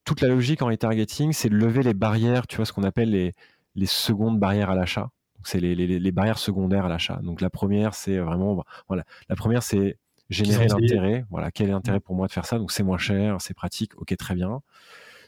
toute 0.04 0.22
la 0.22 0.28
logique 0.28 0.62
en 0.62 0.68
retargeting, 0.68 1.32
c'est 1.32 1.50
de 1.50 1.56
lever 1.56 1.84
les 1.84 1.94
barrières, 1.94 2.48
tu 2.48 2.58
vois, 2.58 2.66
ce 2.66 2.74
qu'on 2.74 2.84
appelle 2.84 3.12
les, 3.12 3.34
les 3.76 3.86
secondes 3.86 4.40
barrières 4.40 4.70
à 4.70 4.76
l'achat. 4.76 5.10
C'est 5.44 5.60
les, 5.60 5.76
les, 5.76 6.00
les, 6.00 6.12
barrières 6.12 6.40
secondaires 6.40 6.86
à 6.86 6.90
l'achat. 6.90 7.20
Donc 7.22 7.40
la 7.40 7.52
première, 7.52 7.94
c'est 7.94 8.18
vraiment, 8.18 8.64
voilà, 8.88 9.04
la 9.30 9.36
première, 9.36 9.62
c'est 9.62 10.00
générer 10.30 10.68
l'intérêt. 10.68 11.24
Voilà, 11.30 11.52
quel 11.52 11.70
est 11.70 11.72
l'intérêt 11.72 12.00
pour 12.00 12.16
moi 12.16 12.26
de 12.26 12.32
faire 12.32 12.46
ça? 12.46 12.58
Donc 12.58 12.72
c'est 12.72 12.84
moins 12.84 12.98
cher, 12.98 13.40
c'est 13.40 13.54
pratique, 13.54 13.96
ok, 13.98 14.16
très 14.18 14.34
bien. 14.34 14.62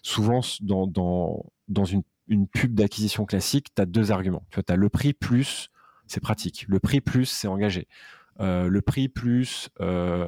Souvent, 0.01 0.41
dans, 0.61 0.87
dans, 0.87 1.45
dans 1.67 1.85
une, 1.85 2.01
une 2.27 2.47
pub 2.47 2.73
d'acquisition 2.73 3.25
classique, 3.25 3.67
tu 3.75 3.81
as 3.81 3.85
deux 3.85 4.11
arguments. 4.11 4.43
Tu 4.49 4.55
vois, 4.55 4.63
as 4.73 4.75
le 4.75 4.89
prix 4.89 5.13
plus, 5.13 5.69
c'est 6.07 6.19
pratique. 6.19 6.65
Le 6.67 6.79
prix 6.79 7.01
plus, 7.01 7.25
c'est 7.25 7.47
engagé. 7.47 7.87
Euh, 8.39 8.67
le 8.67 8.81
prix 8.81 9.09
plus, 9.09 9.69
euh, 9.81 10.27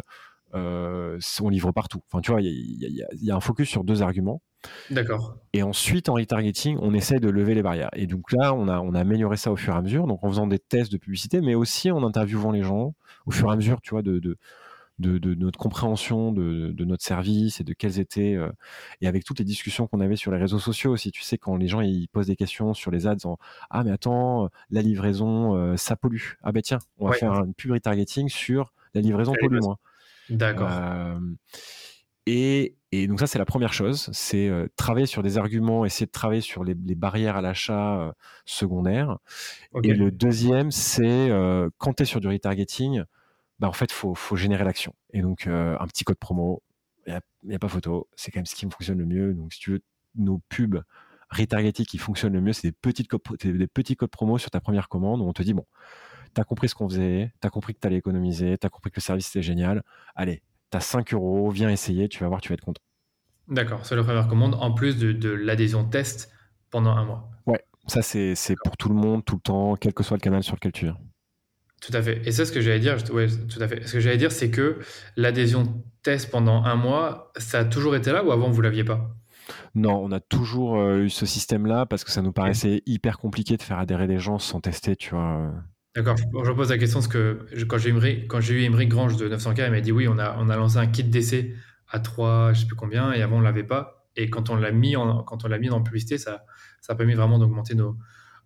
euh, 0.56 1.20
on 1.42 1.50
livre 1.50 1.72
partout. 1.72 2.02
Enfin, 2.08 2.22
tu 2.22 2.32
vois, 2.32 2.42
il 2.42 2.48
y, 2.48 2.86
y, 2.86 3.26
y, 3.26 3.32
a 3.32 3.36
un 3.36 3.40
focus 3.40 3.70
sur 3.70 3.84
deux 3.84 4.02
arguments. 4.02 4.42
D'accord. 4.90 5.38
Et 5.54 5.64
ensuite, 5.64 6.10
en 6.10 6.16
retargeting, 6.16 6.78
on 6.82 6.94
essaie 6.94 7.20
de 7.20 7.30
lever 7.30 7.56
les 7.56 7.62
barrières. 7.62 7.90
Et 7.94 8.08
donc 8.08 8.32
là, 8.32 8.54
on 8.54 8.68
a, 8.68 8.80
on 8.80 8.94
a 8.94 9.00
amélioré 9.00 9.38
ça 9.38 9.52
au 9.52 9.56
fur 9.56 9.74
et 9.74 9.78
à 9.78 9.82
mesure, 9.82 10.08
donc 10.08 10.24
en 10.24 10.30
faisant 10.30 10.48
des 10.48 10.60
tests 10.60 10.92
de 10.92 10.98
publicité, 10.98 11.42
mais 11.42 11.56
aussi 11.56 11.92
en 11.92 12.04
interviewant 12.04 12.52
les 12.52 12.64
gens 12.64 12.94
au 13.26 13.32
fur 13.32 13.50
et 13.50 13.54
à 13.54 13.56
mesure, 13.56 13.80
tu 13.82 13.92
vois, 13.92 14.02
de, 14.02 14.20
de, 14.20 14.38
de, 15.00 15.34
notre 15.36 15.58
compréhension 15.58 16.32
de, 16.32 16.72
de, 16.72 16.86
notre 16.86 17.04
service 17.04 17.62
et 17.62 17.64
de 17.64 17.74
quels 17.74 18.00
étaient, 18.00 18.36
euh, 18.36 18.50
et 19.02 19.08
avec 19.08 19.24
toutes 19.24 19.40
les 19.40 19.46
discussions 19.46 19.88
qu'on 19.88 20.02
avait 20.02 20.18
sur 20.18 20.32
les 20.32 20.38
réseaux 20.38 20.60
sociaux 20.60 20.92
aussi. 20.92 21.12
Tu 21.12 21.22
sais, 21.22 21.38
quand 21.38 21.56
les 21.56 21.68
gens 21.68 21.82
ils 21.82 22.08
posent 22.10 22.28
des 22.28 22.36
questions 22.36 22.74
sur 22.74 22.92
les 22.92 23.08
ads 23.08 23.26
en 23.26 23.38
Ah, 23.70 23.84
mais 23.84 23.92
attends, 23.92 24.50
la 24.70 24.82
livraison, 24.82 25.56
euh, 25.56 25.78
ça 25.78 25.96
pollue. 25.96 26.34
Ah, 26.44 26.52
ben 26.52 26.62
tiens, 26.62 26.80
on 26.98 27.08
va 27.08 27.14
faire 27.14 27.34
une 27.34 27.54
pub 27.54 27.72
retargeting 27.72 28.28
sur 28.30 28.74
la 28.94 29.02
livraison 29.02 29.34
pollue 29.40 29.60
moins. 29.62 29.78
D'accord. 30.30 30.70
Euh, 30.72 31.20
et, 32.32 32.76
et, 32.92 33.08
donc 33.08 33.20
ça, 33.20 33.26
c'est 33.26 33.40
la 33.40 33.46
première 33.46 33.74
chose, 33.74 34.10
c'est 34.14 34.48
euh, 34.50 34.68
travailler 34.76 35.08
sur 35.08 35.24
des 35.24 35.40
arguments, 35.40 35.84
essayer 35.84 36.06
de 36.06 36.12
travailler 36.12 36.42
sur 36.42 36.64
les, 36.64 36.76
les 36.76 36.94
barrières 36.94 37.38
à 37.38 37.42
l'achat 37.42 38.00
euh, 38.00 38.12
secondaire. 38.46 39.18
Et 39.84 39.94
le 39.94 40.12
deuxième, 40.12 40.70
c'est 40.70 41.32
euh, 41.32 41.72
quand 41.80 41.94
tu 41.94 42.04
es 42.04 42.06
sur 42.06 42.20
du 42.20 42.28
retargeting, 42.28 43.04
bah, 43.58 43.68
en 43.68 43.74
fait, 43.74 43.92
faut, 43.92 44.14
faut 44.14 44.36
générer 44.36 44.64
l'action. 44.64 44.94
Et 45.12 45.22
donc, 45.22 45.48
un 45.48 45.88
petit 45.88 46.04
code 46.04 46.18
promo, 46.18 46.62
il 47.08 47.20
n'y 47.46 47.54
a, 47.54 47.56
a, 47.56 47.60
pas 47.60 47.68
photo, 47.68 48.08
c'est 48.16 48.30
quand 48.30 48.40
même 48.40 48.46
ce 48.46 48.54
qui 48.54 48.68
me 48.68 48.72
fonctionne 48.72 49.00
le 49.00 49.06
mieux. 49.08 49.34
Donc, 49.34 49.54
si 49.54 49.60
tu 49.60 49.72
veux, 49.72 49.82
nos 50.16 50.40
pubs 50.50 50.84
retargeting 51.32 51.86
qui 51.86 51.98
fonctionnent 51.98 52.34
le 52.34 52.42
mieux, 52.42 52.54
c'est 52.54 52.68
des, 52.68 52.76
petites 52.80 53.10
des 53.44 53.68
petits 53.68 53.96
codes 53.96 54.12
promo 54.12 54.38
sur 54.38 54.52
ta 54.52 54.60
première 54.60 54.88
commande 54.88 55.22
où 55.22 55.26
on 55.26 55.34
te 55.34 55.42
dit, 55.42 55.54
bon, 55.54 55.66
tu 56.34 56.42
as 56.42 56.44
compris 56.44 56.70
ce 56.70 56.76
qu'on 56.76 56.90
faisait, 56.90 57.32
tu 57.42 57.48
as 57.48 57.50
compris 57.50 57.74
que 57.74 57.80
tu 57.80 57.88
allais 57.88 57.98
économiser, 57.98 58.58
tu 58.58 58.66
as 58.66 58.70
compris 58.70 58.92
que 58.92 58.98
le 58.98 59.02
service 59.02 59.30
était 59.30 59.42
génial, 59.42 59.84
allez, 60.16 60.42
tu 60.72 60.78
as 60.78 60.82
5 60.82 61.14
euros, 61.14 61.50
viens 61.50 61.70
essayer, 61.70 62.10
tu 62.10 62.20
vas 62.20 62.28
voir, 62.28 62.42
tu 62.42 62.50
vas 62.50 62.54
être 62.54 62.66
content. 62.66 62.82
D'accord, 63.48 63.86
c'est 63.86 63.96
la 63.96 64.04
première 64.04 64.28
commande, 64.28 64.56
en 64.56 64.72
plus 64.72 64.98
de, 64.98 65.30
l'adhésion 65.30 65.84
test 65.84 66.32
pendant 66.70 66.92
un 66.92 67.06
mois. 67.06 67.30
Ouais, 67.48 67.64
ça 67.88 68.02
c'est 68.02 68.36
pour 68.64 68.78
tout 68.78 68.90
le 68.90 68.96
monde, 68.96 69.26
tout 69.26 69.36
le 69.36 69.42
temps, 69.42 69.76
quel 69.76 69.94
que 69.94 70.04
soit 70.04 70.18
le 70.18 70.22
canal 70.22 70.44
sur 70.44 70.56
lequel 70.56 70.72
tu 70.72 70.86
viens. 70.86 70.98
Tout 71.82 71.96
à 71.96 72.02
fait. 72.02 72.22
Et 72.28 72.32
ça, 72.32 72.46
ce 72.46 72.52
que 72.52 72.62
j'allais 72.62 72.80
dire, 72.80 72.98
ouais, 73.14 73.28
tout 73.48 73.62
à 73.62 73.68
fait. 73.68 73.88
Ce 73.88 73.94
que 73.94 74.00
j'allais 74.02 74.18
dire, 74.18 74.32
c'est 74.32 74.52
que 74.52 74.80
l'adhésion 75.16 75.82
test 76.04 76.30
pendant 76.30 76.64
un 76.64 76.76
mois, 76.76 77.32
ça 77.38 77.60
a 77.60 77.66
toujours 77.66 77.96
été 77.96 78.12
là 78.12 78.24
ou 78.24 78.32
avant 78.32 78.50
vous 78.50 78.62
l'aviez 78.62 78.84
pas? 78.84 79.16
Non, 79.76 80.04
on 80.04 80.12
a 80.12 80.20
toujours 80.20 80.78
euh, 80.78 81.04
eu 81.04 81.10
ce 81.10 81.26
système-là 81.26 81.86
parce 81.86 82.04
que 82.04 82.12
ça 82.12 82.22
nous 82.22 82.34
paraissait 82.34 82.84
hyper 82.86 83.18
compliqué 83.18 83.58
de 83.58 83.62
faire 83.62 83.80
adhérer 83.80 84.08
des 84.08 84.20
gens 84.20 84.40
sans 84.40 84.60
tester, 84.60 84.96
tu 84.96 85.12
vois. 85.16 85.52
D'accord, 86.00 86.16
je 86.18 86.52
pose 86.54 86.70
la 86.70 86.78
question 86.78 87.00
parce 87.00 87.10
que 87.10 87.46
quand 87.66 87.78
j'ai 87.78 87.90
eu, 87.90 88.64
Émeric 88.64 88.88
Grange 88.88 89.18
de 89.18 89.28
900K, 89.28 89.66
il 89.66 89.72
m'a 89.72 89.82
dit 89.82 89.92
oui, 89.92 90.08
on 90.08 90.18
a, 90.18 90.38
on 90.40 90.48
a 90.48 90.56
lancé 90.56 90.78
un 90.78 90.88
kit 90.88 91.04
d'essai 91.04 91.56
à 91.90 92.00
3, 92.00 92.54
je 92.54 92.62
sais 92.62 92.68
plus 92.68 92.78
combien, 92.78 93.12
et 93.12 93.22
avant 93.22 93.40
on 93.40 93.42
l'avait 93.42 93.66
pas. 93.66 94.08
Et 94.16 94.30
quand 94.30 94.50
on 94.50 94.56
l'a 94.56 94.72
mis 94.72 94.96
en, 94.96 95.24
quand 95.24 95.44
on 95.44 95.50
l'a 95.50 95.60
mis 95.60 95.68
dans 95.68 95.78
la 95.78 95.84
publicité, 95.84 96.18
ça, 96.18 96.46
ça 96.80 96.94
a 96.94 96.96
permis 96.96 97.16
vraiment 97.16 97.38
d'augmenter 97.38 97.76
nos, 97.76 97.98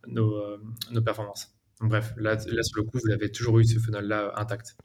nos, 0.07 0.35
euh, 0.35 1.01
performances. 1.05 1.53
Bref, 1.79 2.15
là, 2.17 2.39
sur 2.39 2.77
le 2.77 2.83
coup, 2.85 2.97
vous 3.03 3.11
avez 3.11 3.31
toujours 3.31 3.59
eu 3.59 3.65
ce 3.65 3.77
funnel-là 3.77 4.33
intact. 4.35 4.75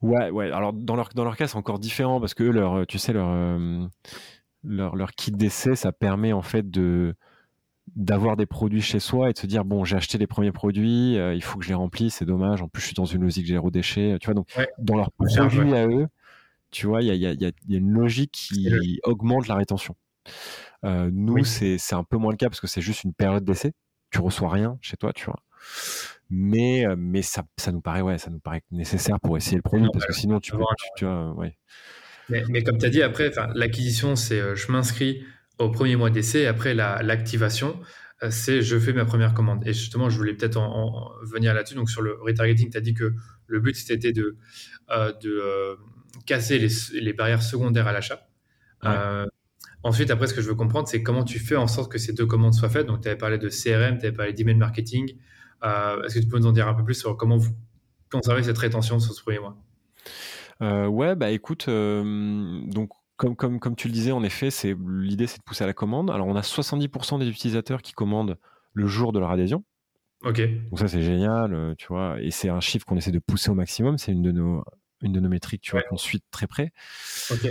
Ouais, 0.00 0.30
ouais. 0.30 0.50
Alors 0.50 0.72
dans 0.72 0.96
leur, 0.96 1.10
dans 1.14 1.24
leur 1.24 1.36
cas, 1.36 1.46
c'est 1.46 1.58
encore 1.58 1.78
différent 1.78 2.20
parce 2.20 2.32
que 2.32 2.42
leur, 2.42 2.86
tu 2.86 2.98
sais, 2.98 3.12
leur, 3.12 3.28
euh, 3.28 3.86
leur, 4.64 4.96
leur 4.96 5.12
kit 5.12 5.30
d'essai, 5.30 5.76
ça 5.76 5.92
permet 5.92 6.32
en 6.32 6.42
fait 6.42 6.70
de 6.70 7.14
d'avoir 7.96 8.36
des 8.36 8.46
produits 8.46 8.80
chez 8.80 9.00
soi 9.00 9.30
et 9.30 9.32
de 9.32 9.38
se 9.38 9.46
dire 9.46 9.64
bon 9.64 9.84
j'ai 9.84 9.96
acheté 9.96 10.16
les 10.16 10.26
premiers 10.26 10.52
produits 10.52 11.18
euh, 11.18 11.34
il 11.34 11.42
faut 11.42 11.58
que 11.58 11.64
je 11.64 11.68
les 11.68 11.74
remplisse 11.74 12.16
c'est 12.16 12.24
dommage. 12.24 12.62
En 12.62 12.68
plus 12.68 12.80
je 12.80 12.86
suis 12.86 12.94
dans 12.94 13.04
une 13.04 13.22
logique 13.22 13.46
zéro 13.46 13.70
déchet 13.70 14.16
tu 14.20 14.26
vois. 14.26 14.34
Donc 14.34 14.48
dans 14.78 14.96
leurs 14.96 15.12
produits 15.12 15.74
à 15.74 15.86
eux 15.86 16.06
tu 16.70 16.86
vois 16.86 17.02
il 17.02 17.08
y 17.08 17.10
a, 17.10 17.14
y, 17.14 17.26
a, 17.26 17.32
y 17.32 17.46
a, 17.46 17.78
une 17.78 17.90
logique 17.90 18.32
qui 18.32 19.00
augmente 19.04 19.46
la 19.46 19.56
rétention. 19.56 19.94
Euh, 20.84 21.10
nous 21.12 21.44
c'est 21.44 21.78
un 21.92 22.04
peu 22.04 22.16
moins 22.16 22.32
le 22.32 22.36
cas 22.36 22.48
parce 22.48 22.60
que 22.60 22.66
c'est 22.66 22.80
juste 22.80 23.04
une 23.04 23.12
période 23.12 23.44
d'essai. 23.44 23.72
Tu 24.10 24.20
reçois 24.20 24.50
rien 24.50 24.78
chez 24.80 24.96
toi 24.96 25.12
tu 25.12 25.26
vois. 25.26 25.40
Mais 26.30 26.86
euh, 26.86 26.96
mais 26.96 27.20
ça, 27.20 27.42
ça 27.58 27.72
nous 27.72 27.82
paraît 27.82 28.00
ouais 28.00 28.16
ça 28.16 28.30
nous 28.30 28.40
paraît 28.40 28.62
nécessaire 28.70 29.20
pour 29.20 29.36
essayer 29.36 29.56
le 29.56 29.62
produit 29.62 29.88
parce 29.92 30.06
que 30.06 30.14
sinon 30.14 30.40
tu, 30.40 30.52
peux, 30.52 30.62
tu, 30.96 31.04
vois 31.04 31.32
ouais. 31.34 31.58
Mais, 32.30 32.42
mais 32.48 32.62
comme 32.62 32.78
tu 32.78 32.86
as 32.86 32.90
dit 32.90 33.02
après 33.02 33.30
l'acquisition 33.54 34.16
c'est 34.16 34.56
je 34.56 34.72
m'inscris 34.72 35.24
au 35.62 35.70
premier 35.70 35.96
mois 35.96 36.10
d'essai. 36.10 36.46
Après 36.46 36.74
l'activation, 36.74 37.78
euh, 38.22 38.30
c'est 38.30 38.62
je 38.62 38.78
fais 38.78 38.92
ma 38.92 39.04
première 39.04 39.34
commande. 39.34 39.66
Et 39.66 39.72
justement, 39.72 40.10
je 40.10 40.16
voulais 40.16 40.34
peut-être 40.34 40.58
en, 40.58 41.10
venir 41.22 41.54
là-dessus. 41.54 41.74
Donc, 41.74 41.90
sur 41.90 42.02
le 42.02 42.14
retargeting, 42.20 42.70
tu 42.70 42.76
as 42.76 42.80
dit 42.80 42.94
que 42.94 43.14
le 43.46 43.60
but, 43.60 43.74
c'était 43.74 44.12
de, 44.12 44.36
euh, 44.90 45.12
de 45.22 45.30
euh, 45.30 45.76
casser 46.26 46.58
les, 46.58 46.68
les, 47.00 47.12
barrières 47.12 47.42
secondaires 47.42 47.86
à 47.86 47.92
l'achat. 47.92 48.28
ensuite, 49.82 50.10
après, 50.10 50.26
ce 50.26 50.34
que 50.34 50.42
je 50.42 50.48
veux 50.48 50.54
comprendre, 50.54 50.88
c'est 50.88 51.02
comment 51.02 51.24
tu 51.24 51.38
fais 51.38 51.56
en 51.56 51.66
sorte 51.66 51.90
que 51.90 51.98
ces 51.98 52.12
deux 52.12 52.26
commandes 52.26 52.54
soient 52.54 52.70
faites. 52.70 52.86
Donc, 52.86 53.02
tu 53.02 53.08
avais 53.08 53.18
parlé 53.18 53.38
de 53.38 53.48
CRM, 53.48 53.98
tu 53.98 54.06
avais 54.06 54.12
parlé 54.12 54.32
d'email 54.32 54.56
marketing. 54.56 55.16
Est-ce 55.62 56.14
que 56.14 56.20
tu 56.20 56.28
peux 56.28 56.38
nous 56.38 56.46
en 56.46 56.52
dire 56.52 56.68
un 56.68 56.74
peu 56.74 56.84
plus 56.84 56.94
sur 56.94 57.16
comment 57.16 57.36
vous 57.36 57.52
conservez 58.10 58.42
cette 58.42 58.58
rétention 58.58 58.98
sur 58.98 59.14
ce 59.14 59.22
premier 59.22 59.38
mois? 59.38 59.56
Ouais, 60.60 61.16
bah 61.16 61.30
écoute, 61.30 61.66
donc 61.68 62.90
comme, 63.22 63.36
comme, 63.36 63.60
comme 63.60 63.76
tu 63.76 63.86
le 63.86 63.92
disais, 63.94 64.10
en 64.10 64.24
effet, 64.24 64.50
c'est 64.50 64.74
l'idée, 64.88 65.28
c'est 65.28 65.38
de 65.38 65.44
pousser 65.44 65.62
à 65.62 65.68
la 65.68 65.72
commande. 65.72 66.10
Alors, 66.10 66.26
on 66.26 66.34
a 66.34 66.40
70% 66.40 67.20
des 67.20 67.28
utilisateurs 67.28 67.80
qui 67.80 67.92
commandent 67.92 68.36
le 68.72 68.86
jour 68.88 69.12
de 69.12 69.20
leur 69.20 69.30
adhésion. 69.30 69.64
Ok. 70.24 70.40
Donc 70.70 70.80
ça, 70.80 70.88
c'est 70.88 71.02
génial, 71.02 71.54
euh, 71.54 71.74
tu 71.78 71.86
vois. 71.86 72.20
Et 72.20 72.32
c'est 72.32 72.48
un 72.48 72.58
chiffre 72.58 72.84
qu'on 72.84 72.96
essaie 72.96 73.12
de 73.12 73.20
pousser 73.20 73.50
au 73.50 73.54
maximum. 73.54 73.96
C'est 73.96 74.10
une 74.10 74.22
de 74.22 74.32
nos, 74.32 74.64
une 75.02 75.12
de 75.12 75.20
nos 75.20 75.28
métriques, 75.28 75.62
tu 75.62 75.70
vois, 75.70 75.82
qu'on 75.82 75.96
suit 75.96 76.20
très 76.32 76.48
près. 76.48 76.72
Ok. 77.30 77.48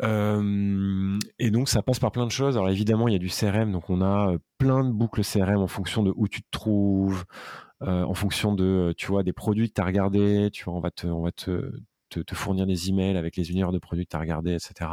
Euh, 0.00 1.18
et 1.38 1.50
donc 1.50 1.68
ça 1.68 1.82
passe 1.82 1.98
par 1.98 2.10
plein 2.10 2.24
de 2.24 2.30
choses. 2.30 2.56
Alors 2.56 2.70
évidemment, 2.70 3.08
il 3.08 3.12
y 3.12 3.16
a 3.16 3.18
du 3.18 3.28
CRM, 3.28 3.72
donc 3.72 3.90
on 3.90 4.00
a 4.00 4.32
euh, 4.32 4.38
plein 4.56 4.84
de 4.84 4.92
boucles 4.92 5.22
CRM 5.22 5.58
en 5.58 5.66
fonction 5.66 6.02
de 6.02 6.14
où 6.16 6.28
tu 6.28 6.40
te 6.40 6.48
trouves, 6.50 7.24
en 7.80 8.14
fonction 8.14 8.54
de, 8.54 8.94
tu 8.96 9.06
vois, 9.06 9.22
des 9.22 9.34
produits 9.34 9.68
que 9.68 9.74
tu 9.74 9.80
as 9.82 9.84
regardés. 9.84 10.48
Tu 10.50 10.64
vois, 10.64 10.74
on 10.74 10.80
va 10.80 10.90
te, 10.90 11.06
on 11.06 11.22
va 11.22 11.30
te 11.30 11.72
te, 12.08 12.34
fournir 12.34 12.66
des 12.66 12.88
emails 12.88 13.16
avec 13.16 13.36
les 13.36 13.50
univers 13.50 13.72
de 13.72 13.78
produits 13.78 14.04
que 14.04 14.10
tu 14.10 14.16
as 14.16 14.20
regardé, 14.20 14.52
etc. 14.52 14.90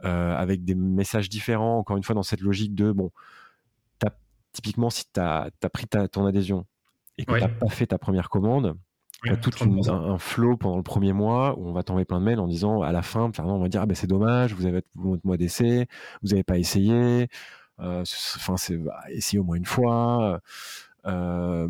avec 0.00 0.64
des 0.64 0.74
messages 0.74 1.28
différents, 1.28 1.78
encore 1.78 1.96
une 1.96 2.02
fois, 2.02 2.14
dans 2.14 2.22
cette 2.22 2.40
logique 2.40 2.74
de, 2.74 2.92
bon, 2.92 3.10
typiquement, 4.56 4.90
si 4.90 5.04
tu 5.12 5.20
as, 5.20 5.50
pris 5.72 5.86
ta, 5.86 6.08
ton 6.08 6.24
adhésion 6.26 6.66
et 7.18 7.24
que 7.24 7.34
tu 7.34 7.40
n'as 7.40 7.48
pas 7.48 7.68
fait 7.68 7.86
ta 7.86 7.98
première 7.98 8.30
commande, 8.30 8.76
tu 9.22 9.30
as 9.30 9.36
tout 9.36 9.50
un, 9.62 10.18
flow 10.18 10.56
pendant 10.56 10.76
le 10.76 10.82
premier 10.82 11.12
mois 11.12 11.58
où 11.58 11.68
on 11.68 11.72
va 11.72 11.82
t'envoyer 11.82 12.04
plein 12.04 12.20
de 12.20 12.24
mails 12.24 12.40
en 12.40 12.46
disant 12.46 12.82
à 12.82 12.92
la 12.92 13.02
fin, 13.02 13.30
on 13.38 13.58
va 13.58 13.68
dire 13.68 13.82
ah 13.82 13.86
ben 13.86 13.94
c'est 13.94 14.06
dommage, 14.06 14.54
vous 14.54 14.66
avez 14.66 14.82
votre 14.94 15.26
mois 15.26 15.36
d'essai, 15.36 15.86
vous 16.22 16.28
n'avez 16.30 16.42
pas 16.42 16.58
essayé, 16.58 17.28
euh, 17.80 18.02
enfin 18.36 18.56
c'est 18.56 18.76
bah, 18.76 18.98
essayez 19.10 19.38
au 19.38 19.44
moins 19.44 19.56
une 19.56 19.66
fois. 19.66 20.40
Euh, 21.06 21.68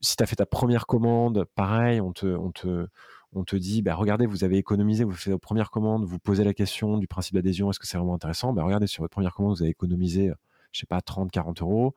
si 0.00 0.16
tu 0.16 0.22
as 0.22 0.26
fait 0.26 0.36
ta 0.36 0.46
première 0.46 0.86
commande, 0.86 1.44
pareil, 1.54 2.00
on 2.00 2.12
te, 2.12 2.26
on 2.26 2.50
te, 2.50 2.86
on 3.34 3.44
te 3.44 3.56
dit, 3.56 3.82
bah, 3.82 3.94
regardez, 3.94 4.26
vous 4.26 4.44
avez 4.44 4.58
économisé, 4.58 5.04
vous 5.04 5.12
faites 5.12 5.32
votre 5.32 5.40
première 5.40 5.70
commande, 5.70 6.04
vous 6.04 6.18
posez 6.18 6.44
la 6.44 6.54
question 6.54 6.98
du 6.98 7.06
principe 7.06 7.34
d'adhésion, 7.34 7.70
est-ce 7.70 7.78
que 7.78 7.86
c'est 7.86 7.98
vraiment 7.98 8.14
intéressant? 8.14 8.52
Bah, 8.52 8.62
Regardez, 8.64 8.86
sur 8.86 9.02
votre 9.02 9.12
première 9.12 9.34
commande, 9.34 9.56
vous 9.56 9.62
avez 9.62 9.70
économisé 9.70 10.32
je 10.72 10.80
sais 10.80 10.86
pas, 10.86 11.00
30, 11.00 11.30
40 11.30 11.62
euros. 11.62 11.94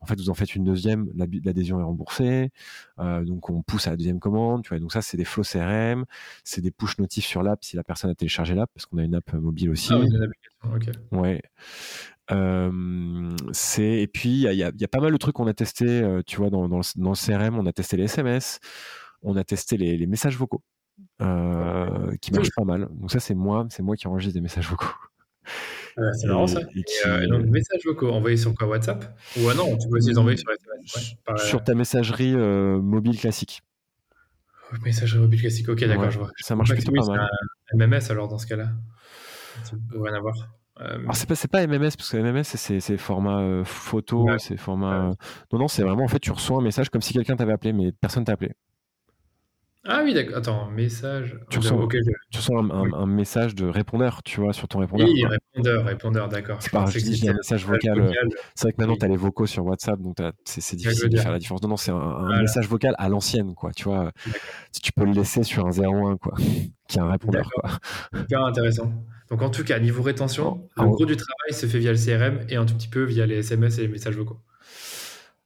En 0.00 0.06
fait, 0.06 0.16
vous 0.16 0.28
en 0.28 0.34
faites 0.34 0.54
une 0.54 0.64
deuxième, 0.64 1.10
l'adhésion 1.14 1.80
est 1.80 1.84
remboursée. 1.84 2.50
Euh, 2.98 3.24
donc, 3.24 3.48
on 3.48 3.62
pousse 3.62 3.86
à 3.86 3.90
la 3.90 3.96
deuxième 3.96 4.18
commande. 4.18 4.64
Tu 4.64 4.70
vois, 4.70 4.78
donc 4.78 4.92
ça, 4.92 5.02
c'est 5.02 5.16
des 5.16 5.24
flows 5.24 5.44
CRM, 5.44 6.04
c'est 6.44 6.60
des 6.60 6.70
push 6.70 6.98
notifs 6.98 7.24
sur 7.24 7.42
l'app 7.42 7.64
si 7.64 7.76
la 7.76 7.84
personne 7.84 8.10
a 8.10 8.14
téléchargé 8.14 8.54
l'app, 8.54 8.70
parce 8.74 8.86
qu'on 8.86 8.98
a 8.98 9.04
une 9.04 9.14
app 9.14 9.32
mobile 9.34 9.70
aussi. 9.70 9.92
Ah, 9.92 9.98
une 9.98 10.22
application, 10.22 10.94
ok. 11.14 11.18
Ouais. 11.18 11.42
Euh, 12.30 13.30
c'est 13.52 14.02
et 14.02 14.06
puis 14.06 14.42
il 14.42 14.52
y, 14.52 14.62
a, 14.62 14.88
pas 14.88 15.00
mal 15.00 15.12
de 15.12 15.16
trucs 15.16 15.34
qu'on 15.34 15.46
a 15.46 15.54
testé, 15.54 15.86
euh, 15.86 16.20
tu 16.26 16.36
vois, 16.36 16.50
dans, 16.50 16.68
dans, 16.68 16.78
le, 16.78 17.14
CRM, 17.14 17.58
on 17.58 17.64
a 17.64 17.72
testé 17.72 17.96
les 17.96 18.04
SMS, 18.04 18.60
on 19.22 19.36
a 19.36 19.44
testé 19.44 19.76
les, 19.76 20.06
messages 20.06 20.36
vocaux, 20.36 20.62
qui 22.20 22.32
marchent 22.32 22.54
pas 22.56 22.64
mal. 22.64 22.88
Donc 22.90 23.10
ça, 23.10 23.20
c'est 23.20 23.34
moi, 23.34 23.66
c'est 23.70 23.82
moi 23.82 23.96
qui 23.96 24.08
enregistre 24.08 24.34
des 24.34 24.40
messages 24.40 24.68
vocaux 24.68 24.86
c'est 26.14 26.26
marrant 26.26 26.46
ça. 26.46 26.60
Et, 26.74 26.84
euh, 27.06 27.26
donc, 27.26 27.46
messages 27.46 27.84
vocaux 27.84 28.10
envoyés 28.10 28.36
sur 28.36 28.54
quoi 28.54 28.68
WhatsApp? 28.68 29.18
Ou 29.38 29.48
ah 29.48 29.54
non, 29.54 29.76
tu 29.76 29.88
peux 29.88 29.96
aussi 29.96 30.10
les 30.10 30.18
envoyer 30.18 30.36
sur 30.36 30.50
SMS. 30.50 31.48
sur 31.48 31.62
ta 31.62 31.74
messagerie 31.74 32.34
euh, 32.34 32.80
mobile 32.80 33.18
classique. 33.18 33.62
Oh, 34.72 34.76
messagerie 34.84 35.20
mobile 35.20 35.40
classique, 35.40 35.68
ok, 35.68 35.84
d'accord, 35.84 36.10
je 36.10 36.18
vois. 36.18 36.30
Ça 36.38 36.54
marche 36.56 36.72
plutôt 36.72 36.92
pas 36.92 37.06
mal. 37.06 37.28
Un 37.72 37.86
MMS 37.86 38.10
alors 38.10 38.28
dans 38.28 38.38
ce 38.38 38.46
cas-là 38.46 38.70
Rien 39.90 40.14
à 40.14 40.20
voir. 40.20 40.36
Euh... 40.80 41.00
Alors 41.00 41.16
c'est 41.16 41.26
pas, 41.26 41.34
pas 41.48 41.66
MMS 41.66 41.96
parce 41.96 42.10
que 42.10 42.16
MMS 42.18 42.44
c'est 42.44 42.96
format 42.96 43.40
euh, 43.40 43.64
photo, 43.64 44.28
c'est 44.38 44.56
format. 44.56 45.12
Non 45.52 45.58
non 45.58 45.68
c'est 45.68 45.82
vraiment 45.82 46.04
en 46.04 46.08
fait 46.08 46.20
tu 46.20 46.30
reçois 46.30 46.58
un 46.58 46.62
message 46.62 46.90
comme 46.90 47.02
si 47.02 47.12
quelqu'un 47.12 47.34
t'avait 47.34 47.52
appelé 47.52 47.72
mais 47.72 47.90
personne 47.92 48.24
t'a 48.24 48.32
appelé. 48.32 48.52
Ah 49.90 50.02
oui, 50.04 50.12
d'accord. 50.12 50.36
Attends, 50.36 50.70
message. 50.70 51.38
Tu 51.48 51.58
reçois, 51.58 52.60
un, 52.60 53.06
message 53.06 53.54
de 53.54 53.64
répondeur, 53.64 54.22
tu 54.22 54.40
vois, 54.40 54.52
sur 54.52 54.68
ton 54.68 54.80
répondeur. 54.80 55.08
Oui, 55.08 55.24
répondeur, 55.24 55.84
répondeur, 55.86 56.28
d'accord. 56.28 56.58
C'est 56.60 56.70
pas 56.70 56.80
un 56.80 57.32
message 57.34 57.64
vocal. 57.64 58.12
C'est 58.54 58.64
vrai 58.64 58.72
que 58.72 58.76
maintenant, 58.78 58.96
tu 58.96 59.04
as 59.06 59.08
les 59.08 59.16
vocaux 59.16 59.46
sur 59.46 59.64
WhatsApp, 59.64 59.98
donc 59.98 60.16
c'est 60.44 60.76
difficile 60.76 61.08
de 61.08 61.16
faire 61.16 61.32
la 61.32 61.38
différence. 61.38 61.62
Non, 61.62 61.70
non, 61.70 61.76
c'est 61.78 61.90
un, 61.90 62.40
message 62.40 62.68
vocal 62.68 62.94
à 62.98 63.08
l'ancienne, 63.08 63.54
quoi. 63.54 63.72
Tu 63.72 63.84
vois, 63.84 64.12
si 64.72 64.82
tu 64.82 64.92
peux 64.92 65.06
le 65.06 65.12
laisser 65.12 65.42
sur 65.42 65.66
un 65.66 65.70
01, 65.70 66.18
quoi, 66.18 66.34
qui 66.88 66.98
est 66.98 67.00
un 67.00 67.10
répondeur, 67.10 67.50
quoi. 67.50 67.70
Hyper 68.14 68.44
intéressant. 68.44 68.92
Donc, 69.30 69.40
en 69.40 69.48
tout 69.48 69.64
cas, 69.64 69.78
niveau 69.78 70.02
rétention, 70.02 70.68
le 70.76 70.84
gros 70.84 71.06
du 71.06 71.16
travail 71.16 71.52
se 71.52 71.64
fait 71.64 71.78
via 71.78 71.92
le 71.92 71.98
CRM 71.98 72.40
et 72.50 72.56
un 72.56 72.66
tout 72.66 72.74
petit 72.74 72.88
peu 72.88 73.04
via 73.04 73.24
les 73.24 73.36
SMS 73.38 73.78
et 73.78 73.82
les 73.82 73.88
messages 73.88 74.16
vocaux. 74.16 74.38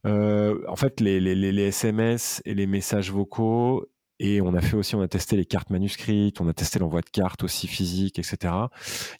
Euh, 0.04 0.58
en 0.66 0.76
fait, 0.76 1.00
les, 1.00 1.20
les, 1.20 1.34
les, 1.34 1.62
SMS 1.62 2.42
et 2.44 2.54
les 2.54 2.66
messages 2.66 3.12
vocaux, 3.12 3.86
et 4.24 4.40
on 4.40 4.54
a 4.54 4.60
fait 4.60 4.76
aussi, 4.76 4.94
on 4.94 5.02
a 5.02 5.08
testé 5.08 5.36
les 5.36 5.44
cartes 5.44 5.70
manuscrites, 5.70 6.40
on 6.40 6.46
a 6.46 6.52
testé 6.52 6.78
l'envoi 6.78 7.00
de 7.00 7.10
cartes 7.10 7.42
aussi 7.42 7.66
physiques, 7.66 8.20
etc. 8.20 8.54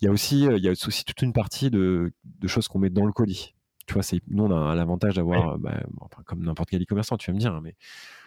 Il 0.01 0.05
y 0.05 0.09
a 0.09 0.13
aussi, 0.13 0.47
euh, 0.47 0.57
il 0.57 0.63
y 0.63 0.69
a 0.69 0.71
aussi 0.71 1.05
toute 1.05 1.21
une 1.23 1.33
partie 1.33 1.71
de, 1.71 2.13
choses 2.47 2.69
qu'on 2.69 2.79
met 2.79 2.89
dans 2.89 3.05
le 3.05 3.11
colis. 3.11 3.57
Tu 3.89 3.95
vois, 3.95 4.05
nous, 4.29 4.45
on 4.45 4.69
a 4.71 4.77
l'avantage 4.77 5.17
d'avoir, 5.17 5.59
bah, 5.59 5.83
comme 6.25 6.45
n'importe 6.45 6.71
quel 6.71 6.81
e-commerçant, 6.81 7.17
tu 7.17 7.33
vas 7.33 7.35
me 7.35 7.41
dire, 7.41 7.53
hein, 7.53 7.61
mais. 7.65 7.75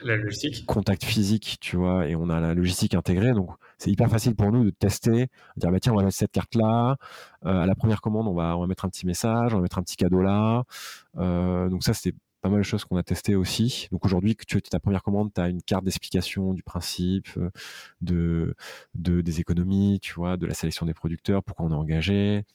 La 0.04 0.18
logistique. 0.18 0.66
Contact 0.66 1.06
physique, 1.06 1.60
tu 1.62 1.78
vois, 1.78 2.10
et 2.10 2.16
on 2.18 2.30
a 2.30 2.42
la 2.42 2.54
logistique 2.54 2.94
intégrée. 2.94 3.32
Donc, 3.32 3.52
c'est 3.78 3.90
hyper 3.90 4.10
facile 4.10 4.36
pour 4.36 4.52
nous 4.52 4.66
de 4.66 4.70
tester, 4.70 5.12
de 5.12 5.28
dire, 5.56 5.72
bah, 5.72 5.80
tiens, 5.80 5.94
on 5.94 5.96
va 5.96 6.04
mettre 6.04 6.18
cette 6.18 6.34
carte-là. 6.34 6.98
Euh, 7.46 7.62
à 7.62 7.66
la 7.66 7.76
première 7.76 8.02
commande, 8.02 8.28
on 8.28 8.34
va, 8.34 8.58
on 8.58 8.60
va 8.60 8.68
mettre 8.68 8.84
un 8.84 8.90
petit 8.90 9.06
message, 9.06 9.54
on 9.54 9.58
va 9.58 9.62
mettre 9.62 9.78
un 9.78 9.84
petit 9.84 9.96
cadeau 9.96 10.22
là. 10.22 10.66
Euh, 11.20 11.70
donc, 11.70 11.86
ça, 11.86 11.94
c'était 11.94 12.18
pas 12.46 12.52
mal 12.52 12.60
de 12.60 12.64
choses 12.64 12.86
qu'on 12.86 12.98
a 12.98 13.02
testées 13.02 13.34
aussi. 13.34 13.88
Donc 13.92 14.06
aujourd'hui, 14.06 14.36
que 14.36 14.46
tu 14.46 14.58
as 14.58 14.62
ta 14.62 14.80
première 14.80 15.02
commande, 15.02 15.34
tu 15.34 15.42
as 15.42 15.50
une 15.50 15.64
carte 15.64 15.84
d'explication 15.84 16.54
du 16.54 16.62
principe, 16.62 17.28
euh, 17.38 17.50
de, 18.02 18.56
de, 18.94 19.22
des 19.22 19.40
économies, 19.40 20.00
tu 20.00 20.14
vois, 20.14 20.38
de 20.38 20.46
la 20.46 20.54
sélection 20.54 20.86
des 20.86 20.94
producteurs, 20.94 21.42
pourquoi 21.42 21.66
on 21.66 21.72
est 21.72 21.76
engagé. 21.76 22.46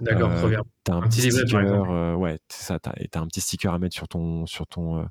D'accord, 0.00 0.32
euh, 0.32 0.48
bien. 0.48 0.62
Tu 0.84 0.90
as 0.90 0.94
un, 0.96 1.02
petit 1.02 1.30
sticker, 1.30 1.90
euh, 1.92 2.14
ouais, 2.16 2.40
ça, 2.48 2.80
as, 2.84 3.18
un 3.20 3.26
petit 3.28 3.40
sticker 3.40 3.72
à 3.72 3.78
mettre 3.78 3.94
sur 3.94 4.08
ton, 4.08 4.46
sur 4.46 4.66
ton, 4.66 5.06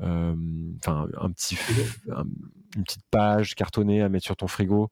enfin, 0.00 1.06
un 1.20 1.30
petit, 1.30 1.56
une 2.74 2.82
petite 2.82 3.04
page 3.12 3.54
cartonnée 3.54 4.02
à 4.02 4.08
mettre 4.08 4.24
sur 4.24 4.36
ton 4.36 4.48
frigo. 4.48 4.90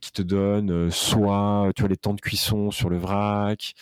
Qui 0.00 0.12
te 0.12 0.22
donne 0.22 0.90
soit 0.90 1.70
tu 1.76 1.82
vois 1.82 1.88
les 1.88 1.96
temps 1.96 2.14
de 2.14 2.20
cuisson 2.20 2.70
sur 2.70 2.88
le 2.88 2.98
vrac, 2.98 3.74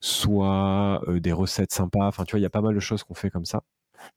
soit 0.00 1.02
des 1.08 1.32
recettes 1.32 1.72
sympas. 1.72 2.06
Enfin, 2.06 2.24
tu 2.24 2.32
vois, 2.32 2.40
il 2.40 2.42
y 2.42 2.46
a 2.46 2.50
pas 2.50 2.62
mal 2.62 2.74
de 2.74 2.80
choses 2.80 3.02
qu'on 3.02 3.14
fait 3.14 3.30
comme 3.30 3.44
ça. 3.44 3.62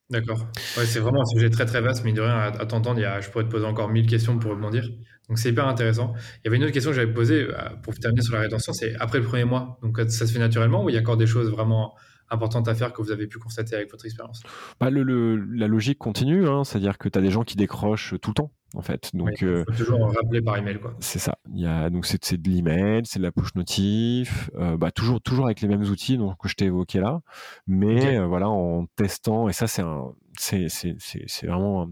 D'accord. 0.09 0.47
C'est 0.55 0.99
vraiment 0.99 1.21
un 1.21 1.25
sujet 1.25 1.49
très 1.49 1.65
très 1.65 1.81
vaste, 1.81 2.03
mais 2.03 2.13
de 2.13 2.21
rien, 2.21 2.37
à, 2.37 2.65
t'entendre, 2.65 3.01
je 3.21 3.29
pourrais 3.29 3.45
te 3.45 3.49
poser 3.49 3.65
encore 3.65 3.89
mille 3.89 4.07
questions 4.07 4.37
pour 4.37 4.51
rebondir. 4.51 4.87
Donc 5.27 5.39
c'est 5.39 5.49
hyper 5.49 5.67
intéressant. 5.67 6.13
Il 6.15 6.41
y 6.45 6.47
avait 6.47 6.57
une 6.57 6.63
autre 6.63 6.71
question 6.71 6.91
que 6.91 6.95
j'avais 6.95 7.13
posée 7.13 7.47
pour 7.83 7.93
terminer 7.95 8.21
sur 8.21 8.33
la 8.33 8.41
rétention, 8.41 8.73
c'est 8.73 8.95
après 8.99 9.19
le 9.19 9.25
premier 9.25 9.43
mois. 9.43 9.79
Donc 9.81 9.99
ça 9.99 10.25
se 10.25 10.31
fait 10.31 10.39
naturellement 10.39 10.83
ou 10.83 10.89
il 10.89 10.95
y 10.95 10.97
a 10.97 11.01
encore 11.01 11.17
des 11.17 11.27
choses 11.27 11.49
vraiment 11.49 11.95
importantes 12.29 12.67
à 12.67 12.75
faire 12.75 12.93
que 12.93 13.01
vous 13.01 13.11
avez 13.11 13.27
pu 13.27 13.39
constater 13.39 13.75
avec 13.75 13.91
votre 13.91 14.05
expérience 14.05 14.41
bah, 14.79 14.89
le, 14.89 15.35
La 15.35 15.67
logique 15.67 15.97
continue, 15.97 16.47
hein, 16.47 16.63
c'est-à-dire 16.63 16.97
que 16.97 17.09
tu 17.09 17.17
as 17.17 17.21
des 17.21 17.31
gens 17.31 17.43
qui 17.43 17.55
décrochent 17.55 18.15
tout 18.21 18.31
le 18.31 18.35
temps 18.35 18.51
en 18.75 18.81
fait. 18.81 19.11
Donc, 19.13 19.39
faut 19.39 19.71
toujours 19.71 20.13
rappeler 20.13 20.41
par 20.41 20.57
email. 20.57 20.79
Quoi. 20.79 20.93
C'est 20.99 21.19
ça. 21.19 21.37
Il 21.53 21.61
y 21.61 21.65
a, 21.65 21.89
donc 21.89 22.05
c'est, 22.05 22.33
de 22.33 22.49
l'email, 22.49 23.03
c'est 23.05 23.19
de 23.19 23.23
la 23.23 23.31
push 23.31 23.55
notif, 23.55 24.49
euh, 24.55 24.77
bah, 24.77 24.91
toujours, 24.91 25.21
toujours 25.21 25.45
avec 25.45 25.61
les 25.61 25.67
mêmes 25.67 25.83
outils 25.83 26.17
donc, 26.17 26.37
que 26.37 26.47
je 26.47 26.55
t'ai 26.55 26.65
évoqué 26.65 26.99
là, 26.99 27.21
mais 27.65 28.17
euh, 28.17 28.25
voilà, 28.25 28.49
en 28.49 28.85
testant, 28.95 29.47
et 29.47 29.53
ça 29.53 29.67
c'est, 29.67 29.81
un, 29.81 30.13
c'est, 30.37 30.67
c'est, 30.69 30.95
c'est, 30.99 31.47
vraiment 31.47 31.89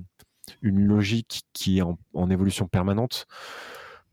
une 0.61 0.86
logique 0.86 1.43
qui 1.53 1.79
est 1.79 1.81
en, 1.81 1.97
en, 2.13 2.29
évolution 2.29 2.67
permanente, 2.67 3.25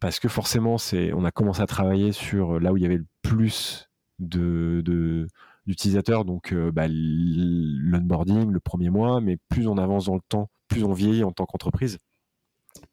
parce 0.01 0.21
que 0.21 0.29
forcément, 0.29 0.79
c'est, 0.79 1.13
on 1.13 1.25
a 1.25 1.31
commencé 1.31 1.63
à 1.63 1.67
travailler 1.67 2.13
sur 2.13 2.61
là 2.61 2.73
où 2.73 2.77
il 2.77 2.83
y 2.83 2.87
avait 2.87 2.99
le 2.99 3.07
plus 3.23 3.89
de, 4.19 4.83
de 4.85 5.27
d'utilisateurs, 5.67 6.25
donc 6.25 6.53
euh, 6.53 6.73
bah, 6.73 6.87
l'onboarding, 6.89 8.51
le 8.51 8.61
premier 8.61 8.91
mois, 8.91 9.21
mais 9.21 9.39
plus 9.49 9.67
on 9.67 9.79
avance 9.79 10.07
dans 10.07 10.15
le 10.15 10.23
temps, 10.29 10.51
plus 10.69 10.85
on 10.85 10.93
vieillit 10.93 11.25
en 11.25 11.33
tant 11.33 11.47
qu'entreprise, 11.47 11.99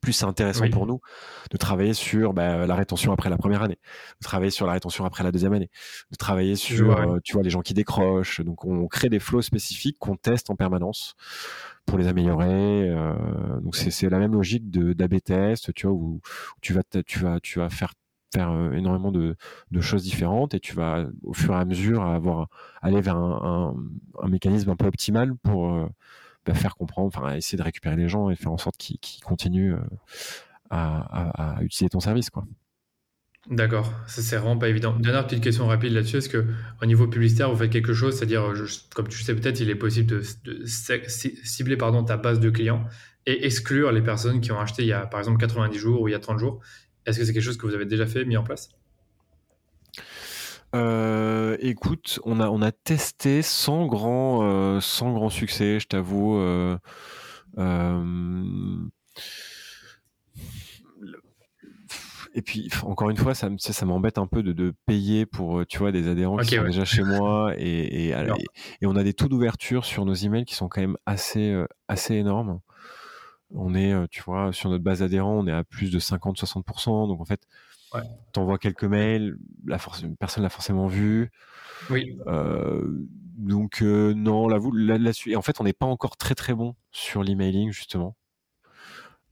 plus 0.01 0.13
c'est 0.13 0.25
intéressant 0.25 0.69
pour 0.69 0.85
nous 0.85 0.99
de 1.51 1.57
travailler 1.57 1.93
sur 1.93 2.33
bah, 2.33 2.65
la 2.67 2.75
rétention 2.75 3.11
après 3.11 3.29
la 3.29 3.37
première 3.37 3.63
année, 3.63 3.79
de 4.21 4.25
travailler 4.25 4.51
sur 4.51 4.65
la 4.65 4.73
rétention 4.73 5.05
après 5.05 5.23
la 5.23 5.31
deuxième 5.31 5.53
année, 5.53 5.69
de 6.11 6.15
travailler 6.17 6.55
sur 6.55 6.97
euh, 6.97 7.19
tu 7.23 7.33
vois 7.33 7.43
les 7.43 7.49
gens 7.49 7.61
qui 7.61 7.73
décrochent. 7.73 8.41
Donc 8.41 8.65
on 8.65 8.87
crée 8.87 9.09
des 9.09 9.19
flows 9.19 9.41
spécifiques 9.41 9.97
qu'on 9.99 10.15
teste 10.15 10.49
en 10.49 10.55
permanence 10.55 11.15
pour 11.85 11.97
les 11.97 12.07
améliorer. 12.07 12.89
Euh, 12.89 13.13
donc 13.61 13.75
c'est 13.75 14.09
la 14.09 14.19
même 14.19 14.33
logique 14.33 14.69
d'AB 14.69 15.21
test, 15.21 15.73
tu 15.73 15.87
vois 15.87 15.95
où 15.95 16.21
tu 16.61 16.73
vas 16.73 16.81
tu 17.05 17.19
vas 17.19 17.39
tu 17.39 17.59
vas 17.59 17.69
faire 17.69 17.93
faire 18.31 18.51
euh, 18.51 18.73
énormément 18.73 19.11
de, 19.11 19.35
de, 19.71 19.81
choses 19.81 20.03
différentes 20.03 20.53
et 20.53 20.59
tu 20.59 20.75
vas 20.75 21.05
au 21.23 21.33
fur 21.33 21.53
et 21.53 21.57
à 21.57 21.65
mesure 21.65 22.03
avoir 22.03 22.47
aller 22.81 23.01
vers 23.01 23.17
un, 23.17 23.75
mécanisme 24.27 24.69
un 24.69 24.75
peu 24.75 24.85
optimal 24.85 25.35
pour 25.35 25.89
bah, 26.45 26.53
faire 26.53 26.75
comprendre, 26.75 27.07
enfin 27.07 27.35
essayer 27.35 27.57
de 27.57 27.63
récupérer 27.63 27.95
les 27.95 28.07
gens 28.07 28.29
et 28.29 28.35
faire 28.35 28.51
en 28.51 28.57
sorte 28.57 28.77
qu'ils 28.77 29.23
continuent 29.23 29.75
euh, 29.75 29.79
à, 30.71 31.57
utiliser 31.61 31.89
ton 31.89 31.99
service, 31.99 32.29
quoi. 32.29 32.45
D'accord, 33.49 33.91
ça 34.05 34.21
c'est 34.21 34.35
vraiment 34.35 34.57
pas 34.57 34.67
évident. 34.67 34.95
Dernière 34.99 35.25
petite 35.25 35.43
question 35.43 35.65
rapide 35.67 35.93
là-dessus, 35.93 36.17
est-ce 36.17 36.29
que 36.29 36.45
au 36.81 36.85
niveau 36.85 37.07
publicitaire 37.07 37.49
vous 37.49 37.55
faites 37.55 37.71
quelque 37.71 37.93
chose, 37.93 38.15
c'est-à-dire 38.15 38.53
comme 38.93 39.07
tu 39.07 39.23
sais 39.23 39.33
peut-être, 39.33 39.59
il 39.59 39.69
est 39.69 39.75
possible 39.75 40.07
de, 40.07 40.65
cibler 40.65 41.77
pardon 41.77 42.03
ta 42.03 42.17
base 42.17 42.39
de 42.39 42.49
clients 42.49 42.85
et 43.25 43.45
exclure 43.45 43.91
les 43.91 44.01
personnes 44.01 44.41
qui 44.41 44.51
ont 44.51 44.59
acheté 44.59 44.83
il 44.83 44.89
y 44.89 44.93
a 44.93 45.07
par 45.07 45.19
exemple 45.19 45.39
90 45.39 45.79
jours 45.79 46.01
ou 46.01 46.07
il 46.07 46.11
y 46.11 46.15
a 46.15 46.19
30 46.19 46.37
jours. 46.37 46.59
Est-ce 47.05 47.19
que 47.19 47.25
c'est 47.25 47.33
quelque 47.33 47.43
chose 47.43 47.57
que 47.57 47.65
vous 47.65 47.73
avez 47.73 47.85
déjà 47.85 48.05
fait, 48.05 48.25
mis 48.25 48.37
en 48.37 48.43
place? 48.43 48.69
Euh, 50.75 51.57
écoute, 51.61 52.19
on 52.25 52.39
a 52.39 52.47
on 52.49 52.61
a 52.61 52.71
testé 52.71 53.41
sans 53.41 53.87
grand 53.87 54.41
euh, 54.43 54.79
sans 54.79 55.13
grand 55.13 55.29
succès, 55.29 55.79
je 55.79 55.87
t'avoue. 55.87 56.37
Euh, 56.37 56.77
et 62.35 62.43
puis 62.43 62.69
encore 62.83 63.09
une 63.09 63.17
fois, 63.17 63.33
ça, 63.33 63.49
ça, 63.57 63.85
m'embête 63.87 64.19
un 64.19 64.27
peu 64.27 64.43
de, 64.43 64.53
de, 64.53 64.73
payer 64.85 65.25
pour 65.25 65.65
tu 65.65 65.79
vois 65.79 65.91
des 65.91 66.07
adhérents 66.07 66.37
qui 66.37 66.55
sont 66.55 66.63
déjà 66.63 66.85
chez 66.85 67.01
moi 67.01 67.53
et, 67.57 68.09
et, 68.09 68.15
et, 68.81 68.85
on 68.85 68.95
a 68.95 69.03
des 69.03 69.13
taux 69.13 69.27
d'ouverture 69.27 69.85
sur 69.85 70.05
nos 70.05 70.13
emails 70.13 70.45
qui 70.45 70.53
sont 70.53 70.69
quand 70.69 70.81
même 70.81 70.97
assez 71.07 71.63
assez 71.87 72.13
énormes. 72.13 72.59
On 73.53 73.73
est, 73.75 73.93
tu 74.09 74.21
vois, 74.21 74.53
sur 74.53 74.69
notre 74.69 74.83
base 74.83 75.01
adhérent, 75.01 75.39
on 75.39 75.47
est 75.47 75.51
à 75.51 75.63
plus 75.63 75.91
de 75.91 75.99
50-60%. 75.99 77.07
Donc 77.07 77.19
en 77.21 77.25
fait, 77.25 77.41
ouais. 77.93 78.01
tu 78.33 78.39
envoies 78.39 78.57
quelques 78.59 78.83
mails, 78.83 79.37
la 79.65 79.77
personne 80.19 80.43
l'a 80.43 80.49
forcément 80.49 80.87
vu. 80.87 81.31
Oui. 81.89 82.17
donc 83.37 83.81
non, 83.81 84.47
là-dessus. 84.47 85.31
et 85.31 85.35
en 85.35 85.41
fait, 85.41 85.59
on 85.61 85.63
n'est 85.63 85.73
pas 85.73 85.85
encore 85.85 86.17
très 86.17 86.35
très 86.35 86.53
bon 86.53 86.75
sur 86.91 87.23
l'emailing 87.23 87.71
justement. 87.71 88.15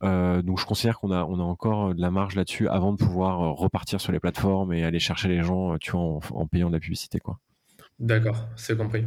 donc 0.01 0.59
je 0.59 0.65
considère 0.65 0.97
qu'on 0.99 1.11
a, 1.11 1.25
on 1.25 1.39
a 1.39 1.43
encore 1.43 1.93
de 1.93 2.01
la 2.01 2.09
marge 2.09 2.35
là-dessus 2.35 2.69
avant 2.69 2.93
de 2.93 2.97
pouvoir 2.97 3.39
repartir 3.55 3.99
sur 4.01 4.11
les 4.11 4.19
plateformes 4.19 4.73
et 4.73 4.83
aller 4.83 4.99
chercher 4.99 5.27
les 5.27 5.43
gens, 5.43 5.77
tu 5.77 5.91
vois, 5.91 6.01
en, 6.01 6.19
en 6.31 6.47
payant 6.47 6.69
de 6.69 6.73
la 6.73 6.79
publicité, 6.79 7.19
quoi. 7.19 7.39
D'accord, 7.99 8.47
c'est 8.55 8.77
compris. 8.77 9.05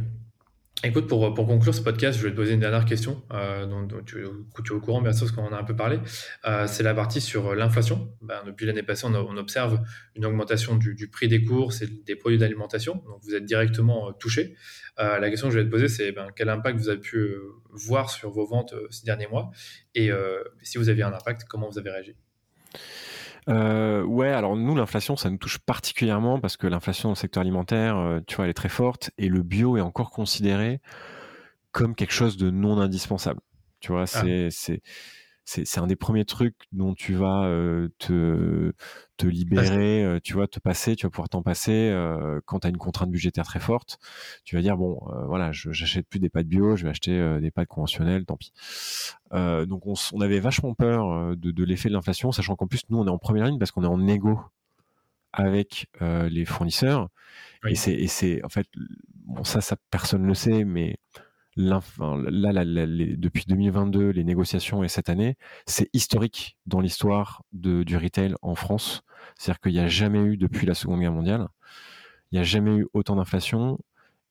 Écoute, 0.83 1.07
pour, 1.07 1.31
pour 1.35 1.45
conclure 1.45 1.75
ce 1.75 1.81
podcast, 1.81 2.17
je 2.17 2.23
vais 2.23 2.31
te 2.31 2.35
poser 2.35 2.53
une 2.53 2.59
dernière 2.59 2.85
question, 2.85 3.21
euh, 3.31 3.67
dont, 3.67 4.01
tu, 4.03 4.23
es 4.23 4.71
au 4.71 4.79
courant 4.79 4.99
bien 4.99 5.13
sûr, 5.13 5.27
parce 5.27 5.35
qu'on 5.35 5.43
en 5.43 5.55
a 5.55 5.59
un 5.59 5.63
peu 5.63 5.75
parlé. 5.75 5.99
Euh, 6.45 6.65
c'est 6.65 6.81
la 6.81 6.95
partie 6.95 7.21
sur 7.21 7.53
l'inflation. 7.53 8.11
Ben, 8.21 8.41
depuis 8.47 8.65
l'année 8.65 8.81
passée, 8.81 9.05
on, 9.05 9.37
observe 9.37 9.79
une 10.15 10.25
augmentation 10.25 10.75
du, 10.75 11.07
prix 11.07 11.27
des 11.27 11.43
courses 11.43 11.83
et 11.83 11.87
des 11.87 12.15
produits 12.15 12.39
d'alimentation. 12.39 12.95
Donc, 13.05 13.19
vous 13.21 13.35
êtes 13.35 13.45
directement 13.45 14.09
euh, 14.09 14.11
touché. 14.13 14.55
la 14.97 15.29
question 15.29 15.49
que 15.49 15.53
je 15.53 15.59
vais 15.59 15.65
te 15.65 15.69
poser, 15.69 15.87
c'est 15.87 16.11
ben, 16.13 16.29
quel 16.35 16.49
impact 16.49 16.79
vous 16.79 16.89
avez 16.89 16.99
pu 16.99 17.31
voir 17.69 18.09
sur 18.09 18.31
vos 18.31 18.47
ventes 18.47 18.73
ces 18.89 19.05
derniers 19.05 19.27
mois? 19.27 19.51
Et 19.93 20.09
si 20.63 20.79
vous 20.79 20.89
aviez 20.89 21.03
un 21.03 21.13
impact, 21.13 21.43
comment 21.47 21.69
vous 21.69 21.77
avez 21.77 21.91
réagi? 21.91 22.15
Euh, 23.49 24.03
ouais, 24.03 24.29
alors 24.29 24.55
nous, 24.55 24.75
l'inflation, 24.75 25.15
ça 25.15 25.29
nous 25.29 25.37
touche 25.37 25.59
particulièrement 25.59 26.39
parce 26.39 26.57
que 26.57 26.67
l'inflation 26.67 27.09
dans 27.09 27.13
le 27.13 27.17
secteur 27.17 27.41
alimentaire, 27.41 27.97
euh, 27.97 28.19
tu 28.27 28.35
vois, 28.35 28.45
elle 28.45 28.51
est 28.51 28.55
très 28.55 28.69
forte 28.69 29.11
et 29.17 29.29
le 29.29 29.41
bio 29.41 29.77
est 29.77 29.81
encore 29.81 30.11
considéré 30.11 30.79
comme 31.71 31.95
quelque 31.95 32.13
chose 32.13 32.37
de 32.37 32.49
non 32.49 32.79
indispensable. 32.79 33.41
Tu 33.79 33.91
vois, 33.91 34.05
ah. 34.13 34.21
C'est 35.51 35.79
un 35.79 35.87
des 35.87 35.95
premiers 35.95 36.23
trucs 36.23 36.55
dont 36.71 36.93
tu 36.93 37.13
vas 37.13 37.43
euh, 37.43 37.89
te, 37.97 38.71
te 39.17 39.27
libérer, 39.27 40.03
euh, 40.03 40.19
tu 40.23 40.33
vois, 40.33 40.47
te 40.47 40.59
passer, 40.59 40.95
tu 40.95 41.05
vas 41.05 41.09
pouvoir 41.09 41.27
t'en 41.27 41.41
passer 41.41 41.89
euh, 41.89 42.39
quand 42.45 42.61
tu 42.61 42.67
as 42.67 42.69
une 42.69 42.77
contrainte 42.77 43.11
budgétaire 43.11 43.43
très 43.43 43.59
forte. 43.59 43.99
Tu 44.45 44.55
vas 44.55 44.61
dire, 44.61 44.77
bon, 44.77 44.99
voilà, 45.27 45.51
j'achète 45.51 46.07
plus 46.07 46.19
des 46.19 46.29
pâtes 46.29 46.47
bio, 46.47 46.75
je 46.75 46.83
vais 46.83 46.89
acheter 46.89 47.39
des 47.41 47.51
pâtes 47.51 47.67
conventionnelles, 47.67 48.25
tant 48.25 48.37
pis. 48.37 48.53
donc 49.31 49.85
on, 49.87 49.93
on, 50.13 50.21
avait 50.21 50.39
vachement 50.39 50.73
peur 50.73 51.35
de, 51.35 51.51
de 51.51 51.63
l'effet 51.63 51.89
de 51.89 51.93
l'inflation, 51.93 52.31
sachant 52.31 52.55
qu'en 52.55 52.67
plus, 52.67 52.83
nous, 52.89 52.99
on 52.99 53.07
est 53.07 53.11
en 53.11 53.17
première 53.17 53.45
ligne 53.45 53.59
parce 53.59 53.71
qu'on 53.71 53.83
est 53.83 53.87
en 53.87 53.97
négo 53.97 54.39
avec 55.33 55.87
les 56.01 56.45
fournisseurs. 56.45 57.09
Et 57.67 57.75
c'est, 57.75 58.43
en 58.43 58.49
fait, 58.49 58.67
bon, 59.25 59.43
ça, 59.43 59.59
ça, 59.59 59.75
personne 59.89 60.23
ne 60.23 60.27
le 60.27 60.33
sait, 60.33 60.63
mais 60.63 60.97
là, 61.55 61.81
depuis 61.95 63.45
2022, 63.47 64.09
les 64.09 64.23
négociations 64.23 64.83
et 64.83 64.87
cette 64.87 65.09
année, 65.09 65.37
c'est 65.65 65.89
historique 65.93 66.57
dans 66.65 66.79
l'histoire 66.79 67.43
du 67.51 67.97
retail 67.97 68.35
en 68.41 68.55
France. 68.55 69.03
C'est-à-dire 69.37 69.59
qu'il 69.59 69.73
n'y 69.73 69.79
a 69.79 69.87
jamais 69.87 70.19
eu, 70.19 70.37
depuis 70.37 70.65
la 70.65 70.73
Seconde 70.73 71.01
Guerre 71.01 71.11
mondiale, 71.11 71.47
il 72.31 72.35
n'y 72.35 72.39
a 72.39 72.43
jamais 72.43 72.71
eu 72.71 72.87
autant 72.93 73.15
d'inflation 73.15 73.77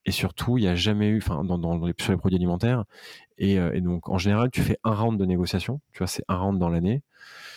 et 0.06 0.12
surtout, 0.12 0.56
il 0.56 0.62
n'y 0.62 0.68
a 0.68 0.74
jamais 0.74 1.08
eu, 1.08 1.18
enfin, 1.18 1.44
dans, 1.44 1.86
les, 1.86 1.92
sur 1.98 2.12
les 2.12 2.18
produits 2.18 2.36
alimentaires. 2.36 2.84
Euh, 3.40 3.72
et, 3.72 3.80
donc, 3.80 4.08
en 4.08 4.18
général, 4.18 4.50
tu 4.50 4.62
fais 4.62 4.78
un 4.84 4.94
round 4.94 5.18
de 5.18 5.26
négociation, 5.26 5.80
tu 5.92 5.98
vois, 5.98 6.06
c'est 6.06 6.24
un 6.28 6.36
round 6.36 6.58
dans 6.58 6.68
l'année. 6.68 7.02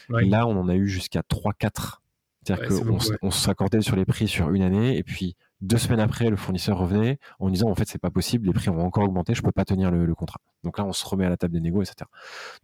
Là, 0.10 0.46
on 0.48 0.60
en 0.60 0.68
a 0.68 0.76
eu 0.76 0.88
jusqu'à 0.88 1.22
3-4. 1.22 2.00
C'est-à-dire 2.46 2.84
qu'on 3.22 3.32
s'accordait 3.32 3.82
sur 3.82 3.96
les 3.96 4.04
prix 4.04 4.28
sur 4.28 4.52
une 4.52 4.64
année 4.64 4.98
et 4.98 5.04
puis 5.04 5.38
deux 5.64 5.78
semaines 5.78 6.02
après, 6.02 6.30
le 6.30 6.36
fournisseur 6.36 6.78
revenait 6.78 7.18
en 7.40 7.50
disant 7.50 7.70
en 7.70 7.76
fait 7.76 7.88
c'est 7.88 8.02
pas 8.02 8.12
possible, 8.12 8.48
les 8.48 8.54
prix 8.54 8.70
vont 8.70 8.86
encore 8.86 9.06
augmenter, 9.06 9.34
je 9.34 9.42
peux 9.42 9.52
pas 9.52 9.64
tenir 9.64 9.92
le, 9.92 10.14
contrat. 10.14 10.40
Donc 10.64 10.78
là, 10.78 10.86
on 10.86 10.92
se 10.92 11.06
remet 11.06 11.26
à 11.26 11.30
la 11.30 11.38
table 11.38 11.54
des 11.54 11.62
négos, 11.62 11.82
etc. 11.82 12.10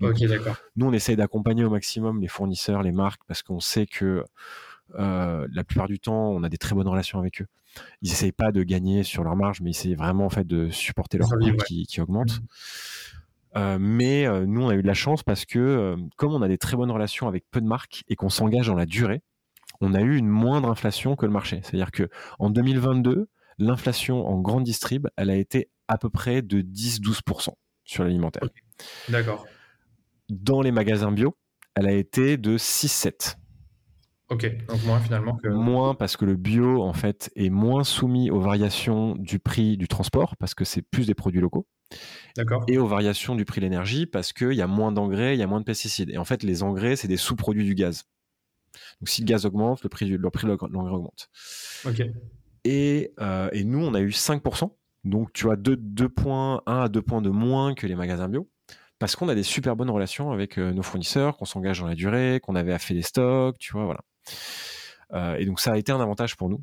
ok, 0.01 0.23
d'accord. 0.25 0.57
Nous, 0.75 0.85
on 0.85 0.91
essaye 0.91 1.15
d'accompagner 1.15 1.63
au 1.63 1.69
maximum 1.69 2.21
les 2.21 2.27
fournisseurs, 2.27 2.83
les 2.83 2.91
marques, 2.91 3.21
parce 3.25 3.41
qu'on 3.41 3.61
sait 3.61 3.85
que 3.85 4.25
euh, 4.95 5.47
la 5.51 5.63
plupart 5.63 5.87
du 5.87 5.99
temps, 5.99 6.29
on 6.29 6.43
a 6.43 6.49
des 6.49 6.57
très 6.57 6.75
bonnes 6.75 6.87
relations 6.87 7.19
avec 7.19 7.41
eux. 7.41 7.47
Ils 8.01 8.11
essayent 8.11 8.33
pas 8.33 8.51
de 8.51 8.63
gagner 8.63 9.03
sur 9.03 9.23
leur 9.23 9.35
marge, 9.35 9.61
mais 9.61 9.69
ils 9.69 9.77
essayent 9.77 9.95
vraiment 9.95 10.25
en 10.25 10.29
fait 10.29 10.45
de 10.45 10.69
supporter 10.69 11.17
leur 11.17 11.29
coût 11.29 11.57
qui, 11.65 11.85
qui 11.85 12.01
augmente. 12.01 12.41
Mmh. 12.41 12.45
Euh, 13.55 13.77
mais 13.79 14.27
euh, 14.27 14.45
nous, 14.45 14.63
on 14.63 14.69
a 14.69 14.75
eu 14.75 14.81
de 14.81 14.87
la 14.87 14.93
chance 14.93 15.23
parce 15.23 15.45
que 15.45 15.95
comme 16.17 16.33
on 16.33 16.41
a 16.41 16.47
des 16.49 16.57
très 16.57 16.75
bonnes 16.75 16.91
relations 16.91 17.27
avec 17.27 17.45
peu 17.49 17.61
de 17.61 17.65
marques 17.65 18.03
et 18.09 18.15
qu'on 18.15 18.29
s'engage 18.29 18.67
dans 18.67 18.75
la 18.75 18.85
durée, 18.85 19.21
on 19.81 19.93
a 19.93 20.01
eu 20.01 20.17
une 20.17 20.27
moindre 20.27 20.69
inflation 20.69 21.15
que 21.15 21.25
le 21.25 21.31
marché. 21.31 21.61
C'est-à-dire 21.63 21.91
que 21.91 22.09
en 22.37 22.49
2022, 22.49 23.27
l'inflation 23.57 24.27
en 24.27 24.39
grande 24.39 24.63
distrib, 24.63 25.07
elle 25.17 25.29
a 25.29 25.35
été 25.35 25.69
à 25.87 25.97
peu 25.97 26.09
près 26.09 26.41
de 26.41 26.61
10-12% 26.61 27.49
sur 27.83 28.03
l'alimentaire. 28.03 28.43
D'accord. 29.09 29.45
Dans 30.29 30.61
les 30.61 30.71
magasins 30.71 31.11
bio, 31.11 31.35
elle 31.75 31.87
a 31.87 31.93
été 31.93 32.37
de 32.37 32.57
6-7. 32.57 33.35
Ok, 34.29 34.45
donc 34.67 34.83
moins 34.85 34.99
finalement 34.99 35.35
que... 35.37 35.47
Moins 35.47 35.95
parce 35.95 36.15
que 36.15 36.23
le 36.23 36.35
bio, 36.35 36.83
en 36.83 36.93
fait, 36.93 37.31
est 37.35 37.49
moins 37.49 37.83
soumis 37.83 38.29
aux 38.29 38.39
variations 38.39 39.15
du 39.15 39.39
prix 39.39 39.75
du 39.75 39.87
transport, 39.87 40.37
parce 40.37 40.53
que 40.53 40.65
c'est 40.65 40.83
plus 40.83 41.07
des 41.07 41.15
produits 41.15 41.41
locaux. 41.41 41.67
D'accord. 42.37 42.63
Et 42.67 42.77
aux 42.77 42.85
variations 42.85 43.33
du 43.33 43.43
prix 43.43 43.59
de 43.59 43.65
l'énergie, 43.65 44.05
parce 44.05 44.31
qu'il 44.31 44.53
y 44.53 44.61
a 44.61 44.67
moins 44.67 44.91
d'engrais, 44.91 45.35
il 45.35 45.39
y 45.39 45.43
a 45.43 45.47
moins 45.47 45.61
de 45.61 45.65
pesticides. 45.65 46.11
Et 46.11 46.19
en 46.19 46.25
fait, 46.25 46.43
les 46.43 46.61
engrais, 46.61 46.95
c'est 46.95 47.07
des 47.07 47.17
sous-produits 47.17 47.65
du 47.65 47.73
gaz. 47.73 48.03
Donc 49.01 49.09
si 49.09 49.21
le 49.21 49.25
gaz 49.25 49.45
augmente, 49.45 49.83
le 49.83 49.89
prix, 49.89 50.05
du, 50.05 50.17
le 50.17 50.29
prix 50.29 50.47
de 50.47 50.57
l'engrais 50.71 50.93
augmente. 50.93 51.29
Et, 52.65 53.13
euh, 53.19 53.49
et, 53.53 53.63
nous, 53.63 53.79
on 53.79 53.93
a 53.93 54.01
eu 54.01 54.09
5%. 54.09 54.71
Donc 55.05 55.31
tu 55.33 55.49
as 55.49 55.55
2, 55.55 55.77
points, 56.09 56.61
1 56.65 56.81
à 56.81 56.89
2 56.89 57.01
points 57.01 57.21
de 57.21 57.29
moins 57.29 57.73
que 57.73 57.87
les 57.87 57.95
magasins 57.95 58.27
bio. 58.29 58.49
Parce 58.99 59.15
qu'on 59.15 59.29
a 59.29 59.35
des 59.35 59.43
super 59.43 59.77
bonnes 59.77 59.89
relations 59.89 60.31
avec 60.31 60.57
euh, 60.57 60.73
nos 60.73 60.83
fournisseurs, 60.83 61.37
qu'on 61.37 61.45
s'engage 61.45 61.79
dans 61.79 61.87
la 61.87 61.95
durée, 61.95 62.41
qu'on 62.43 62.55
avait 62.55 62.77
fait 62.79 62.93
des 62.93 63.01
stocks, 63.01 63.57
tu 63.57 63.71
vois, 63.71 63.85
voilà. 63.85 64.01
Euh, 65.13 65.37
et 65.37 65.45
donc 65.45 65.61
ça 65.61 65.71
a 65.71 65.77
été 65.77 65.93
un 65.93 66.01
avantage 66.01 66.35
pour 66.35 66.49
nous, 66.49 66.61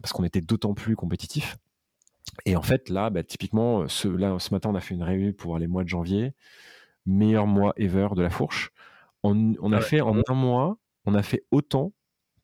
parce 0.00 0.12
qu'on 0.12 0.22
était 0.22 0.40
d'autant 0.40 0.74
plus 0.74 0.94
compétitifs. 0.94 1.56
Et 2.44 2.54
en 2.54 2.62
fait, 2.62 2.88
là, 2.88 3.10
bah, 3.10 3.24
typiquement, 3.24 3.88
ce, 3.88 4.06
là, 4.06 4.38
ce 4.38 4.54
matin, 4.54 4.70
on 4.70 4.76
a 4.76 4.80
fait 4.80 4.94
une 4.94 5.02
réunion 5.02 5.32
pour 5.32 5.58
les 5.58 5.66
mois 5.66 5.82
de 5.82 5.88
janvier, 5.88 6.34
meilleur 7.04 7.48
mois 7.48 7.72
ever 7.76 8.08
de 8.14 8.22
la 8.22 8.30
fourche. 8.30 8.70
On, 9.24 9.54
on 9.60 9.72
a 9.72 9.80
fait 9.80 10.00
en 10.00 10.16
un 10.28 10.34
mois 10.34 10.78
on 11.06 11.14
a 11.14 11.22
fait 11.22 11.44
autant, 11.50 11.92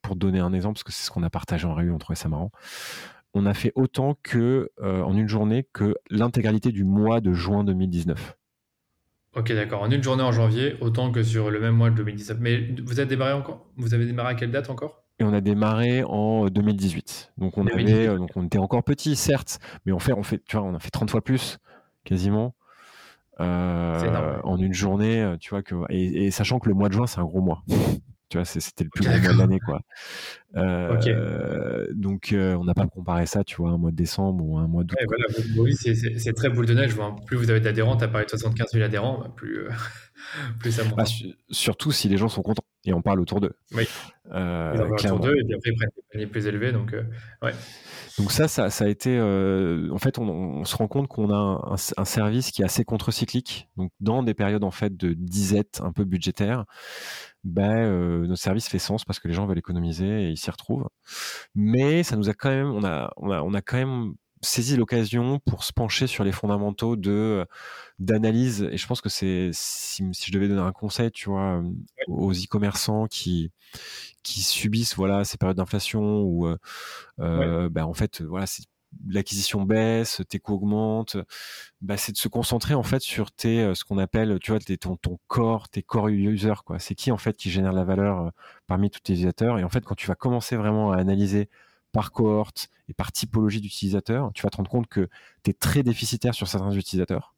pour 0.00 0.16
donner 0.16 0.40
un 0.40 0.52
exemple, 0.52 0.74
parce 0.74 0.84
que 0.84 0.92
c'est 0.92 1.04
ce 1.04 1.10
qu'on 1.10 1.22
a 1.22 1.30
partagé 1.30 1.66
en 1.66 1.74
réunion, 1.74 1.96
on 1.96 1.98
trouvait 1.98 2.16
ça 2.16 2.28
marrant, 2.28 2.50
on 3.34 3.46
a 3.46 3.54
fait 3.54 3.72
autant 3.74 4.16
que 4.22 4.70
euh, 4.80 5.02
en 5.02 5.16
une 5.16 5.28
journée 5.28 5.66
que 5.72 5.96
l'intégralité 6.10 6.70
du 6.70 6.84
mois 6.84 7.20
de 7.20 7.32
juin 7.32 7.64
2019. 7.64 8.36
Ok, 9.34 9.50
d'accord. 9.52 9.82
En 9.82 9.90
une 9.90 10.02
journée 10.02 10.22
en 10.22 10.32
janvier, 10.32 10.76
autant 10.80 11.10
que 11.10 11.22
sur 11.22 11.50
le 11.50 11.58
même 11.58 11.74
mois 11.74 11.88
de 11.88 11.96
2019. 11.96 12.38
Mais 12.40 12.74
vous 12.84 13.00
avez 13.00 13.08
démarré 13.08 13.32
encore? 13.32 13.66
Vous 13.76 13.94
avez 13.94 14.04
démarré 14.04 14.32
à 14.32 14.34
quelle 14.34 14.50
date 14.50 14.68
encore? 14.68 15.04
Et 15.18 15.24
on 15.24 15.32
a 15.32 15.40
démarré 15.40 16.02
en 16.04 16.48
2018. 16.48 17.32
Donc 17.38 17.56
on 17.56 17.66
avait, 17.66 18.08
euh, 18.08 18.18
donc 18.18 18.30
on 18.36 18.44
était 18.44 18.58
encore 18.58 18.82
petit, 18.84 19.16
certes, 19.16 19.58
mais 19.86 19.92
on 19.92 19.98
fait, 19.98 20.12
on 20.12 20.22
fait, 20.22 20.42
tu 20.44 20.56
vois, 20.56 20.66
on 20.66 20.74
a 20.74 20.78
fait 20.78 20.90
30 20.90 21.10
fois 21.10 21.22
plus, 21.22 21.58
quasiment. 22.04 22.54
Euh, 23.40 24.38
en 24.44 24.58
une 24.58 24.74
journée, 24.74 25.36
tu 25.40 25.50
vois 25.50 25.62
que 25.62 25.74
et, 25.88 26.30
sachant 26.30 26.58
que 26.58 26.68
le 26.68 26.74
mois 26.74 26.90
de 26.90 26.94
juin 26.94 27.06
c'est 27.06 27.18
un 27.18 27.24
gros 27.24 27.40
mois. 27.40 27.64
Tu 28.32 28.38
vois, 28.38 28.46
c'était 28.46 28.84
le 28.84 28.88
plus 28.88 29.04
gros 29.04 29.18
mois 29.18 29.34
de 29.34 29.38
l'année, 29.38 29.60
quoi. 29.60 29.82
Euh, 30.56 31.86
donc, 31.92 32.32
euh, 32.32 32.54
on 32.54 32.64
n'a 32.64 32.72
pas 32.72 32.86
comparé 32.86 33.26
ça, 33.26 33.44
tu 33.44 33.56
vois, 33.56 33.68
un 33.68 33.76
mois 33.76 33.90
de 33.90 33.96
décembre 33.96 34.42
ou 34.42 34.56
un 34.56 34.66
mois 34.66 34.84
d'août. 34.84 34.96
voilà, 35.06 35.24
oui, 35.58 35.74
c'est 35.76 36.32
très 36.32 36.48
boule 36.48 36.64
de 36.64 36.72
neige. 36.72 36.96
Plus 37.26 37.36
vous 37.36 37.50
avez 37.50 37.60
d'adhérents, 37.60 37.94
tu 37.98 38.04
as 38.04 38.08
parlé 38.08 38.24
de 38.24 38.30
75 38.30 38.70
000 38.72 38.82
adhérents, 38.82 39.18
bah, 39.18 39.30
plus, 39.36 39.66
euh, 39.66 39.68
plus 40.60 40.72
ça 40.72 40.84
monte. 40.84 40.96
Bah, 40.96 41.04
surtout 41.50 41.92
si 41.92 42.08
les 42.08 42.16
gens 42.16 42.28
sont 42.28 42.40
contents 42.40 42.64
et 42.86 42.94
on 42.94 43.02
parle 43.02 43.20
autour 43.20 43.42
d'eux. 43.42 43.52
Oui. 43.74 43.86
Euh, 44.34 44.72
d'eux 45.18 45.36
et 45.36 45.44
puis 45.44 45.54
après 45.54 45.70
ils 45.70 45.74
prennent 45.74 45.90
des 45.94 46.02
paniers 46.12 46.26
plus 46.26 46.46
élevés. 46.46 46.72
Donc, 46.72 46.94
ouais. 47.42 47.52
donc 48.18 48.32
ça, 48.32 48.48
ça, 48.48 48.70
ça, 48.70 48.84
a 48.84 48.88
été. 48.88 49.20
en 49.20 49.98
fait, 49.98 50.18
on, 50.18 50.28
on, 50.28 50.64
se 50.64 50.76
rend 50.76 50.88
compte 50.88 51.08
qu'on 51.08 51.30
a 51.30 51.36
un, 51.36 51.74
un, 51.96 52.04
service 52.04 52.50
qui 52.50 52.62
est 52.62 52.64
assez 52.64 52.84
contre-cyclique. 52.84 53.68
Donc, 53.76 53.90
dans 54.00 54.22
des 54.22 54.34
périodes 54.34 54.64
en 54.64 54.70
fait 54.70 54.96
de 54.96 55.12
disette 55.12 55.80
un 55.82 55.92
peu 55.92 56.04
budgétaire, 56.04 56.64
ben, 57.44 57.76
euh, 57.76 58.26
notre 58.26 58.40
service 58.40 58.68
fait 58.68 58.78
sens 58.78 59.04
parce 59.04 59.18
que 59.18 59.26
les 59.26 59.34
gens 59.34 59.46
veulent 59.46 59.58
économiser 59.58 60.26
et 60.26 60.30
ils 60.30 60.36
s'y 60.36 60.50
retrouvent. 60.50 60.88
Mais 61.54 62.02
ça 62.02 62.16
nous 62.16 62.28
a 62.28 62.34
quand 62.34 62.50
même, 62.50 62.70
on 62.70 62.84
a, 62.84 63.12
on 63.16 63.30
a, 63.30 63.42
on 63.42 63.54
a 63.54 63.60
quand 63.60 63.78
même 63.78 64.14
saisi 64.43 64.76
l'occasion 64.76 65.38
pour 65.40 65.64
se 65.64 65.72
pencher 65.72 66.07
sur 66.07 66.24
les 66.24 66.32
fondamentaux 66.32 66.97
de 66.97 67.47
d'analyse. 67.99 68.68
Et 68.72 68.76
je 68.76 68.86
pense 68.86 69.01
que 69.01 69.09
c'est 69.09 69.51
si, 69.53 70.05
si, 70.12 70.26
je 70.26 70.32
devais 70.32 70.49
donner 70.49 70.61
un 70.61 70.72
conseil, 70.72 71.11
tu 71.12 71.30
vois, 71.30 71.62
aux 72.09 72.32
e-commerçants 72.32 73.07
qui 73.07 73.51
qui 74.22 74.43
subissent 74.43 74.97
voilà 74.97 75.24
ces 75.24 75.38
périodes 75.38 75.57
d'inflation 75.57 76.22
ou 76.22 76.47
euh, 76.47 76.57
euh 77.20 77.68
ben, 77.68 77.84
en 77.84 77.95
fait 77.95 78.22
voilà 78.22 78.47
c'est 78.47 78.64
l'acquisition 79.09 79.62
baisse, 79.62 80.22
tes 80.28 80.38
coûts 80.38 80.55
augmentent, 80.55 81.16
bah, 81.80 81.97
c'est 81.97 82.12
de 82.12 82.16
se 82.18 82.28
concentrer 82.28 82.74
en 82.74 82.82
fait 82.82 83.01
sur 83.01 83.32
tes, 83.32 83.61
euh, 83.61 83.74
ce 83.74 83.84
qu'on 83.84 83.99
appelle, 83.99 84.38
tu 84.40 84.51
vois, 84.51 84.61
tes, 84.61 84.76
ton, 84.78 84.97
ton 84.97 85.18
corps, 85.28 85.68
tes 85.68 85.82
core 85.82 86.09
users, 86.09 86.62
quoi. 86.64 86.78
C'est 86.78 86.95
qui 86.95 87.11
en 87.11 87.18
fait 87.18 87.36
qui 87.36 87.51
génère 87.51 87.72
la 87.72 87.84
valeur 87.84 88.20
euh, 88.26 88.30
parmi 88.66 88.90
tous 88.90 89.01
tes 89.01 89.12
utilisateurs? 89.14 89.59
Et 89.59 89.64
en 89.64 89.68
fait, 89.68 89.84
quand 89.84 89.95
tu 89.95 90.07
vas 90.07 90.14
commencer 90.14 90.57
vraiment 90.57 90.93
à 90.93 90.99
analyser 90.99 91.49
par 91.93 92.11
cohorte 92.12 92.68
et 92.88 92.95
par 92.95 93.12
typologie 93.12 93.61
d'utilisateurs, 93.61 94.30
tu 94.34 94.43
vas 94.43 94.51
te 94.51 94.57
rendre 94.57 94.70
compte 94.70 94.86
que 94.86 95.09
tu 95.45 95.51
es 95.51 95.55
très 95.55 95.82
déficitaire 95.82 96.34
sur 96.34 96.49
certains 96.49 96.72
utilisateurs. 96.72 97.34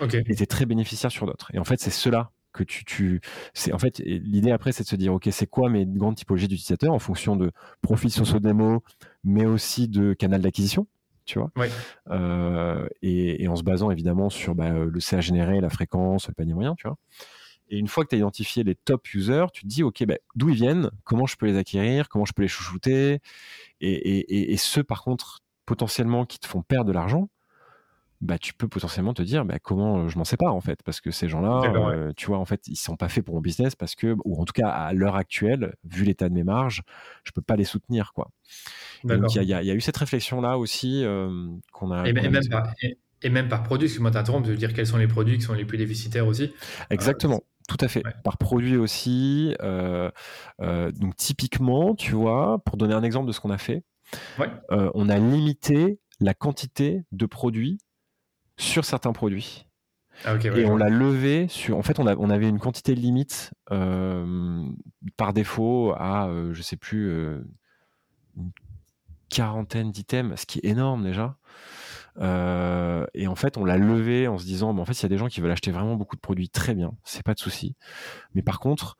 Okay. 0.00 0.22
Et 0.26 0.34
tu 0.34 0.42
es 0.42 0.46
très 0.46 0.66
bénéficiaire 0.66 1.10
sur 1.10 1.26
d'autres. 1.26 1.50
Et 1.54 1.58
en 1.58 1.64
fait, 1.64 1.80
c'est 1.80 1.90
ceux-là 1.90 2.30
que 2.52 2.64
tu, 2.64 2.84
tu 2.84 3.20
c'est 3.54 3.72
en 3.72 3.78
fait 3.78 3.98
l'idée 3.98 4.50
après 4.50 4.72
c'est 4.72 4.82
de 4.82 4.88
se 4.88 4.96
dire 4.96 5.14
ok 5.14 5.28
c'est 5.30 5.46
quoi 5.46 5.70
mes 5.70 5.86
grandes 5.86 6.16
typologies 6.16 6.48
d'utilisateurs 6.48 6.92
en 6.92 6.98
fonction 6.98 7.36
de 7.36 7.52
profils 7.80 8.10
sociaux 8.10 8.40
démo 8.40 8.82
mais 9.22 9.46
aussi 9.46 9.86
de 9.86 10.14
canal 10.14 10.42
d'acquisition 10.42 10.88
tu 11.26 11.38
vois 11.38 11.52
euh, 12.10 12.88
et, 13.02 13.46
en 13.46 13.54
se 13.54 13.62
basant 13.62 13.92
évidemment 13.92 14.30
sur 14.30 14.56
bah, 14.56 14.70
le 14.70 14.98
CA 14.98 15.20
généré 15.20 15.60
la 15.60 15.70
fréquence 15.70 16.26
le 16.26 16.34
panier 16.34 16.54
moyen 16.54 16.74
tu 16.74 16.88
vois 16.88 16.96
et 17.70 17.78
une 17.78 17.88
fois 17.88 18.04
que 18.04 18.10
tu 18.10 18.16
as 18.16 18.18
identifié 18.18 18.64
les 18.64 18.74
top 18.74 19.14
users 19.14 19.46
tu 19.52 19.62
te 19.62 19.66
dis 19.66 19.82
ok 19.82 20.04
bah, 20.04 20.16
d'où 20.34 20.50
ils 20.50 20.56
viennent 20.56 20.90
comment 21.04 21.26
je 21.26 21.36
peux 21.36 21.46
les 21.46 21.56
acquérir 21.56 22.08
comment 22.08 22.24
je 22.24 22.32
peux 22.32 22.42
les 22.42 22.48
chouchouter. 22.48 23.20
Et, 23.80 23.92
et, 23.92 24.52
et 24.52 24.56
ceux 24.56 24.84
par 24.84 25.02
contre 25.02 25.40
potentiellement 25.64 26.26
qui 26.26 26.38
te 26.38 26.46
font 26.46 26.62
perdre 26.62 26.86
de 26.86 26.92
l'argent 26.92 27.30
bah, 28.20 28.36
tu 28.38 28.52
peux 28.52 28.68
potentiellement 28.68 29.14
te 29.14 29.22
dire 29.22 29.46
bah, 29.46 29.58
comment 29.58 30.08
je 30.08 30.18
m'en 30.18 30.24
sépare 30.24 30.54
en 30.54 30.60
fait. 30.60 30.82
Parce 30.82 31.00
que 31.00 31.10
ces 31.10 31.28
gens-là 31.28 32.12
tu 32.16 32.26
vois 32.26 32.38
en 32.38 32.44
fait 32.44 32.66
ils 32.68 32.76
sont 32.76 32.96
pas 32.96 33.08
faits 33.08 33.24
pour 33.24 33.34
mon 33.34 33.40
business 33.40 33.74
parce 33.74 33.94
que 33.94 34.14
ou 34.24 34.40
en 34.40 34.44
tout 34.44 34.52
cas 34.52 34.68
à 34.68 34.92
l'heure 34.92 35.16
actuelle 35.16 35.74
vu 35.84 36.04
l'état 36.04 36.28
de 36.28 36.34
mes 36.34 36.44
marges 36.44 36.82
je 37.24 37.32
peux 37.32 37.42
pas 37.42 37.56
les 37.56 37.64
soutenir 37.64 38.12
quoi. 38.12 38.30
Donc 39.04 39.34
il 39.34 39.42
y, 39.44 39.54
a 39.54 39.74
eu 39.74 39.80
cette 39.80 39.96
réflexion 39.96 40.40
là 40.40 40.58
aussi 40.58 41.04
qu'on 41.72 41.90
a 41.92 42.06
et, 42.06 42.12
même 42.12 42.46
par, 42.50 42.74
et, 43.22 43.30
même 43.30 43.48
par 43.48 43.62
produit 43.62 43.90
moi 44.00 44.10
t'interromps 44.10 44.46
de 44.46 44.54
dire 44.54 44.74
quels 44.74 44.86
sont 44.86 44.98
les 44.98 45.08
produits 45.08 45.38
qui 45.38 45.44
sont 45.44 45.54
les 45.54 45.64
plus 45.64 45.78
déficitaires 45.78 46.26
aussi. 46.26 46.52
Exactement 46.90 47.42
tout 47.70 47.84
à 47.84 47.88
fait. 47.88 48.02
Par 48.24 48.36
produit 48.36 48.76
aussi. 48.76 49.54
donc 49.60 51.16
typiquement, 51.16 51.94
tu 51.94 52.12
vois, 52.12 52.58
pour 52.64 52.76
donner 52.76 52.94
un 52.94 53.02
exemple 53.02 53.26
de 53.28 53.32
ce 53.32 53.40
qu'on 53.40 53.50
a 53.50 53.58
fait, 53.58 53.84
on 54.68 55.08
a 55.08 55.18
limité 55.18 56.00
la 56.20 56.34
quantité 56.34 57.04
de 57.12 57.26
produits 57.26 57.78
sur 58.58 58.84
certains 58.84 59.12
produits. 59.12 59.66
Ah, 60.24 60.36
et 60.36 60.66
on 60.66 60.76
l'a 60.76 60.90
levé 60.90 61.48
sur. 61.48 61.78
En 61.78 61.82
fait, 61.82 61.98
on, 61.98 62.06
on 62.06 62.30
avait 62.30 62.48
une 62.48 62.58
quantité 62.58 62.94
limite 62.94 63.52
euh, 63.70 64.66
par 65.16 65.32
défaut 65.32 65.94
à, 65.96 66.28
euh, 66.28 66.52
je 66.52 66.60
sais 66.60 66.76
plus, 66.76 67.08
euh, 67.08 67.42
une 68.36 68.50
quarantaine 69.30 69.90
d'items, 69.92 70.40
ce 70.40 70.46
qui 70.46 70.58
est 70.58 70.66
énorme 70.66 71.04
déjà. 71.04 71.38
Et 72.20 73.26
en 73.26 73.34
fait, 73.34 73.56
on 73.56 73.64
l'a 73.64 73.78
levé 73.78 74.28
en 74.28 74.38
se 74.38 74.44
disant, 74.44 74.76
en 74.76 74.84
fait, 74.84 74.94
s'il 74.94 75.04
y 75.04 75.06
a 75.06 75.08
des 75.08 75.18
gens 75.18 75.28
qui 75.28 75.40
veulent 75.40 75.50
acheter 75.50 75.70
vraiment 75.70 75.96
beaucoup 75.96 76.16
de 76.16 76.20
produits, 76.20 76.48
très 76.48 76.74
bien, 76.74 76.92
c'est 77.04 77.22
pas 77.22 77.34
de 77.34 77.40
souci. 77.40 77.74
Mais 78.34 78.42
par 78.42 78.60
contre, 78.60 78.96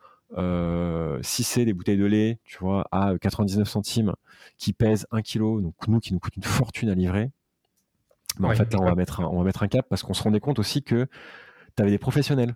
si 1.21 1.43
c'est 1.43 1.65
des 1.65 1.73
bouteilles 1.73 1.97
de 1.97 2.05
lait, 2.05 2.39
tu 2.43 2.57
vois, 2.59 2.87
à 2.91 3.13
99 3.19 3.67
centimes, 3.67 4.13
qui 4.57 4.73
pèsent 4.73 5.07
1 5.11 5.21
kg, 5.21 5.61
donc 5.61 5.75
nous 5.87 5.99
qui 5.99 6.13
nous 6.13 6.19
coûte 6.19 6.35
une 6.35 6.43
fortune 6.43 6.89
à 6.89 6.95
livrer, 6.95 7.31
mais 8.39 8.47
en 8.47 8.55
fait, 8.55 8.73
là, 8.73 8.79
on 8.79 8.85
va, 8.85 8.95
mettre 8.95 9.19
un, 9.21 9.25
on 9.25 9.37
va 9.37 9.43
mettre 9.43 9.63
un 9.63 9.67
cap 9.67 9.85
parce 9.89 10.03
qu'on 10.03 10.13
se 10.13 10.23
rendait 10.23 10.39
compte 10.39 10.59
aussi 10.59 10.83
que 10.83 11.07
tu 11.75 11.81
avais 11.81 11.91
des 11.91 11.97
professionnels, 11.97 12.55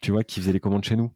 tu 0.00 0.12
vois, 0.12 0.24
qui 0.24 0.40
faisaient 0.40 0.52
les 0.52 0.60
commandes 0.60 0.84
chez 0.84 0.96
nous. 0.96 1.12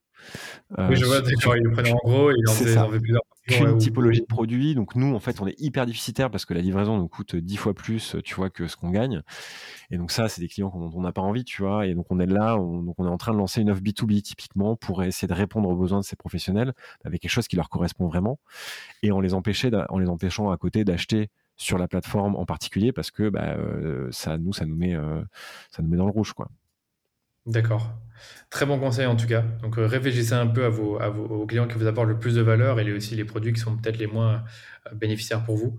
Euh, 0.79 0.89
oui, 0.89 0.97
je 0.97 1.05
vois, 1.05 1.20
d'accord, 1.20 1.57
ils 1.57 1.62
le 1.62 1.70
prenaient 1.70 1.93
en 1.93 1.99
gros 2.05 2.31
et 2.31 2.35
ils 2.37 2.49
en 2.49 2.53
faisaient 2.53 2.99
plusieurs. 3.01 3.23
Qu'une 3.49 3.77
typologie 3.77 4.20
de 4.20 4.27
produit. 4.27 4.77
Donc, 4.77 4.95
nous, 4.95 5.16
en 5.16 5.18
fait, 5.18 5.41
on 5.41 5.49
est 5.49 5.61
hyper 5.61 5.85
déficitaire 5.85 6.31
parce 6.31 6.45
que 6.45 6.55
la 6.55 6.61
livraison 6.61 6.97
nous 6.97 7.09
coûte 7.09 7.35
dix 7.35 7.57
fois 7.57 7.75
plus, 7.75 8.14
tu 8.23 8.37
vois, 8.37 8.51
que 8.51 8.68
ce 8.68 8.77
qu'on 8.77 8.91
gagne. 8.91 9.23
Et 9.91 9.99
donc, 9.99 10.12
ça, 10.12 10.29
c'est 10.29 10.41
des 10.41 10.47
clients 10.47 10.73
dont 10.73 10.93
on 10.95 11.01
n'a 11.01 11.11
pas 11.11 11.23
envie, 11.23 11.43
tu 11.43 11.62
vois. 11.62 11.89
Et 11.89 11.95
donc, 11.95 12.07
on 12.11 12.20
est 12.20 12.27
là, 12.27 12.57
on, 12.57 12.83
donc 12.83 12.95
on 12.99 13.05
est 13.05 13.11
en 13.11 13.18
train 13.18 13.33
de 13.33 13.39
lancer 13.39 13.61
une 13.61 13.70
offre 13.70 13.83
B2B 13.83 14.23
typiquement 14.23 14.77
pour 14.77 15.03
essayer 15.03 15.27
de 15.27 15.35
répondre 15.35 15.68
aux 15.68 15.75
besoins 15.75 15.99
de 15.99 16.05
ces 16.05 16.14
professionnels 16.14 16.73
avec 17.05 17.20
quelque 17.20 17.33
chose 17.33 17.49
qui 17.49 17.57
leur 17.57 17.68
correspond 17.68 18.07
vraiment 18.07 18.39
et 19.03 19.11
en 19.11 19.20
les, 19.20 19.35
empêcher, 19.35 19.70
en 19.89 19.99
les 19.99 20.09
empêchant 20.09 20.53
à 20.53 20.57
côté 20.57 20.85
d'acheter 20.85 21.29
sur 21.57 21.79
la 21.79 21.89
plateforme 21.89 22.37
en 22.37 22.45
particulier 22.45 22.93
parce 22.93 23.11
que 23.11 23.29
bah, 23.29 23.55
euh, 23.57 24.09
ça 24.11 24.39
nous 24.39 24.53
ça 24.53 24.64
nous 24.64 24.75
met 24.75 24.95
euh, 24.95 25.23
ça 25.70 25.83
nous 25.83 25.89
met 25.89 25.97
dans 25.97 26.07
le 26.07 26.12
rouge 26.12 26.33
quoi. 26.33 26.49
D'accord. 27.47 27.93
Très 28.51 28.66
bon 28.66 28.78
conseil 28.78 29.07
en 29.07 29.16
tout 29.16 29.26
cas. 29.26 29.43
Donc 29.62 29.78
euh, 29.78 29.86
réfléchissez 29.86 30.34
un 30.34 30.47
peu 30.47 30.64
à 30.64 30.68
vos, 30.68 31.47
clients 31.47 31.66
qui 31.66 31.76
vous 31.76 31.86
apportent 31.86 32.09
le 32.09 32.18
plus 32.18 32.36
de 32.36 32.43
valeur 32.43 32.78
et 32.78 32.93
aussi 32.93 33.16
les 33.16 33.24
produits 33.24 33.53
qui 33.53 33.61
sont 33.61 33.76
peut-être 33.76 33.99
les 33.99 34.07
moins 34.07 34.45
bénéficiaires 34.95 35.45
pour 35.45 35.57
vous 35.57 35.78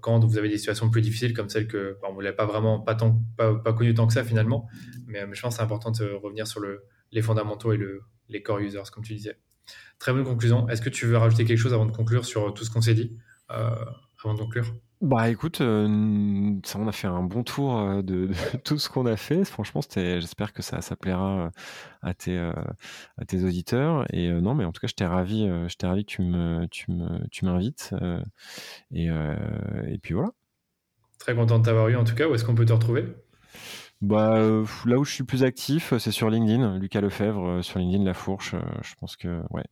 quand 0.00 0.24
vous 0.24 0.38
avez 0.38 0.48
des 0.48 0.56
situations 0.56 0.88
plus 0.88 1.02
difficiles 1.02 1.34
comme 1.34 1.50
celle 1.50 1.68
que 1.68 1.98
bon, 2.00 2.14
vous 2.14 2.20
l'avez 2.20 2.34
pas 2.34 2.46
vraiment 2.46 2.80
pas 2.80 2.94
tant 2.94 3.22
tant 3.36 4.06
que 4.06 4.12
ça 4.12 4.24
finalement. 4.24 4.68
Mais, 5.06 5.20
je 5.32 5.40
pense 5.42 5.54
que 5.54 5.58
c'est 5.58 5.62
important 5.62 5.90
de 5.90 6.12
revenir 6.12 6.46
sur 6.46 6.60
le, 6.60 6.84
les 7.12 7.20
fondamentaux 7.20 7.72
et 7.72 7.76
le, 7.76 8.02
les 8.28 8.42
core 8.42 8.60
users 8.60 8.90
comme 8.90 9.04
tu 9.04 9.14
disais. 9.14 9.38
Très 9.98 10.12
bonne 10.12 10.24
conclusion. 10.24 10.66
Est-ce 10.68 10.80
que 10.80 10.88
tu 10.88 11.06
veux 11.06 11.18
rajouter 11.18 11.44
quelque 11.44 11.58
chose 11.58 11.74
avant 11.74 11.86
de 11.86 11.92
conclure 11.92 12.24
sur 12.24 12.54
tout 12.54 12.64
ce 12.64 12.70
qu'on 12.70 12.80
s'est 12.80 12.94
dit 12.94 13.18
avant 13.48 14.34
de 14.34 14.38
conclure? 14.38 14.72
Bah 15.00 15.30
écoute, 15.30 15.62
euh, 15.62 16.54
ça, 16.62 16.78
on 16.78 16.86
a 16.86 16.92
fait 16.92 17.06
un 17.06 17.22
bon 17.22 17.42
tour 17.42 17.78
euh, 17.78 18.02
de, 18.02 18.28
tout 18.64 18.78
ce 18.78 18.90
qu'on 18.90 19.06
a 19.06 19.16
fait. 19.16 19.44
Franchement, 19.44 19.80
c'était, 19.80 20.20
j'espère 20.20 20.52
que 20.52 20.60
ça, 20.60 20.82
ça 20.82 20.94
plaira 20.94 21.46
euh, 21.46 21.50
à 22.02 22.12
tes, 22.12 22.36
à 22.38 23.24
tes 23.26 23.42
auditeurs. 23.42 24.04
Et 24.12 24.30
non, 24.30 24.54
mais 24.54 24.64
en 24.64 24.72
tout 24.72 24.80
cas, 24.80 24.88
j'étais 24.88 25.06
ravi, 25.06 25.48
j'étais 25.68 25.86
ravi 25.86 26.04
que 26.04 26.10
tu 26.10 26.22
me, 26.22 26.66
tu 26.66 26.90
me, 26.90 27.26
tu 27.28 27.46
m'invites. 27.46 27.94
et, 28.92 29.06
et 29.06 29.98
puis 29.98 30.14
voilà. 30.14 30.32
Très 31.18 31.34
content 31.34 31.58
de 31.58 31.64
t'avoir 31.64 31.88
eu 31.88 31.96
en 31.96 32.04
tout 32.04 32.14
cas. 32.14 32.28
Où 32.28 32.34
est-ce 32.34 32.44
qu'on 32.44 32.54
peut 32.54 32.66
te 32.66 32.72
retrouver? 32.72 33.06
Bah, 34.02 34.38
là 34.86 34.98
où 34.98 35.04
je 35.04 35.12
suis 35.12 35.24
plus 35.24 35.44
actif, 35.44 35.96
c'est 35.98 36.12
sur 36.12 36.30
LinkedIn, 36.30 36.78
Lucas 36.78 37.00
Lefebvre, 37.00 37.62
sur 37.62 37.78
LinkedIn 37.78 38.04
La 38.04 38.14
Fourche. 38.14 38.54
je 38.82 38.94
pense 38.96 39.16
que 39.16 39.42
ouais, 39.50 39.64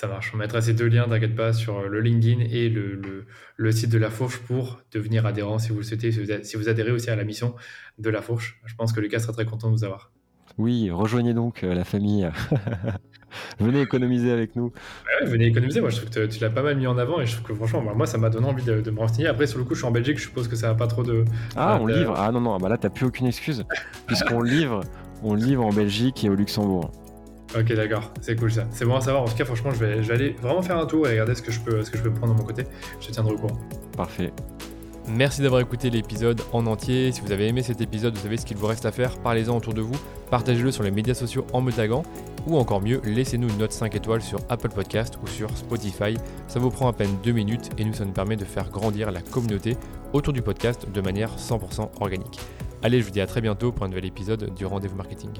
ça 0.00 0.06
marche. 0.06 0.32
On 0.34 0.38
mettra 0.38 0.62
ces 0.62 0.72
deux 0.72 0.88
liens, 0.88 1.06
t'inquiète 1.06 1.34
pas, 1.34 1.52
sur 1.52 1.86
le 1.86 2.00
LinkedIn 2.00 2.40
et 2.50 2.70
le, 2.70 3.26
le, 3.56 3.72
site 3.72 3.90
de 3.90 3.98
La 3.98 4.08
Fourche 4.08 4.38
pour 4.38 4.80
devenir 4.92 5.26
adhérent 5.26 5.58
si 5.58 5.72
vous 5.72 5.78
le 5.78 5.82
souhaitez, 5.82 6.10
si 6.10 6.56
vous, 6.56 6.68
adhérez 6.70 6.90
aussi 6.90 7.10
à 7.10 7.16
la 7.16 7.24
mission 7.24 7.54
de 7.98 8.08
La 8.08 8.22
Fourche. 8.22 8.58
Je 8.64 8.74
pense 8.74 8.94
que 8.94 9.00
Lucas 9.00 9.18
sera 9.18 9.34
très 9.34 9.44
content 9.44 9.68
de 9.68 9.76
vous 9.76 9.84
avoir. 9.84 10.10
Oui, 10.56 10.90
rejoignez 10.90 11.34
donc 11.34 11.62
euh, 11.64 11.74
la 11.74 11.84
famille. 11.84 12.28
venez 13.60 13.82
économiser 13.82 14.30
avec 14.32 14.56
nous. 14.56 14.72
venez 15.26 15.46
économiser. 15.46 15.82
Moi, 15.82 15.90
je 15.90 15.96
trouve 15.98 16.08
que 16.08 16.26
tu 16.26 16.40
l'as 16.40 16.50
pas 16.50 16.62
mal 16.62 16.76
mis 16.76 16.86
en 16.86 16.96
avant 16.96 17.20
et 17.20 17.26
je 17.26 17.34
trouve 17.34 17.48
que 17.48 17.54
franchement, 17.54 17.94
moi, 17.94 18.06
ça 18.06 18.16
m'a 18.16 18.30
donné 18.30 18.46
envie 18.46 18.64
de, 18.64 18.90
me 18.90 18.98
renseigner. 18.98 19.28
Après, 19.28 19.46
sur 19.46 19.58
le 19.58 19.64
coup, 19.64 19.74
je 19.74 19.80
suis 19.80 19.86
en 19.86 19.92
Belgique, 19.92 20.16
je 20.16 20.22
suppose 20.22 20.48
que 20.48 20.56
ça 20.56 20.68
n'a 20.68 20.74
pas 20.74 20.86
trop 20.86 21.02
de. 21.02 21.26
Ah, 21.56 21.78
on 21.78 21.86
livre. 21.86 22.14
Ah 22.16 22.32
non, 22.32 22.40
non, 22.40 22.56
bah 22.56 22.70
là, 22.70 22.78
t'as 22.78 22.88
plus 22.88 23.04
aucune 23.04 23.26
excuse. 23.26 23.64
Puisqu'on 24.06 24.40
livre, 24.40 24.80
on 25.22 25.34
livre 25.34 25.64
en 25.64 25.72
Belgique 25.74 26.24
et 26.24 26.30
au 26.30 26.34
Luxembourg. 26.34 26.90
Ok, 27.56 27.72
d'accord, 27.74 28.12
c'est 28.20 28.36
cool 28.36 28.52
ça. 28.52 28.66
C'est 28.70 28.84
bon 28.84 28.96
à 28.96 29.00
savoir. 29.00 29.24
En 29.24 29.26
tout 29.26 29.34
cas, 29.34 29.44
franchement, 29.44 29.72
je 29.72 29.84
vais, 29.84 30.12
aller 30.12 30.36
vraiment 30.40 30.62
faire 30.62 30.78
un 30.78 30.86
tour 30.86 31.06
et 31.08 31.12
regarder 31.12 31.34
ce 31.34 31.42
que 31.42 31.50
je 31.50 31.60
peux, 31.60 31.82
ce 31.82 31.90
que 31.90 31.98
je 31.98 32.02
peux 32.02 32.12
prendre 32.12 32.32
de 32.34 32.38
mon 32.38 32.44
côté. 32.44 32.64
Je 33.00 33.08
te 33.08 33.12
tiendrai 33.12 33.34
au 33.34 33.38
courant. 33.38 33.58
Parfait. 33.96 34.32
Merci 35.08 35.42
d'avoir 35.42 35.60
écouté 35.60 35.90
l'épisode 35.90 36.40
en 36.52 36.66
entier. 36.66 37.10
Si 37.10 37.20
vous 37.20 37.32
avez 37.32 37.48
aimé 37.48 37.62
cet 37.62 37.80
épisode, 37.80 38.14
vous 38.14 38.22
savez 38.22 38.36
ce 38.36 38.46
qu'il 38.46 38.56
vous 38.56 38.66
reste 38.66 38.86
à 38.86 38.92
faire. 38.92 39.18
Parlez-en 39.18 39.56
autour 39.56 39.74
de 39.74 39.80
vous, 39.80 39.96
partagez-le 40.30 40.70
sur 40.70 40.84
les 40.84 40.92
médias 40.92 41.14
sociaux 41.14 41.44
en 41.52 41.60
me 41.60 41.72
taguant, 41.72 42.04
ou 42.46 42.56
encore 42.56 42.80
mieux, 42.80 43.00
laissez-nous 43.02 43.48
une 43.48 43.58
note 43.58 43.72
5 43.72 43.96
étoiles 43.96 44.22
sur 44.22 44.38
Apple 44.48 44.68
Podcast 44.68 45.18
ou 45.22 45.26
sur 45.26 45.50
Spotify. 45.56 46.14
Ça 46.46 46.60
vous 46.60 46.70
prend 46.70 46.86
à 46.86 46.92
peine 46.92 47.16
2 47.24 47.32
minutes 47.32 47.70
et 47.78 47.84
nous, 47.84 47.94
ça 47.94 48.04
nous 48.04 48.12
permet 48.12 48.36
de 48.36 48.44
faire 48.44 48.70
grandir 48.70 49.10
la 49.10 49.22
communauté 49.22 49.76
autour 50.12 50.32
du 50.32 50.42
podcast 50.42 50.86
de 50.88 51.00
manière 51.00 51.36
100% 51.36 51.90
organique. 52.00 52.38
Allez, 52.82 53.00
je 53.00 53.06
vous 53.06 53.10
dis 53.10 53.20
à 53.20 53.26
très 53.26 53.40
bientôt 53.40 53.72
pour 53.72 53.84
un 53.84 53.88
nouvel 53.88 54.06
épisode 54.06 54.54
du 54.54 54.64
Rendez-vous 54.64 54.96
Marketing. 54.96 55.30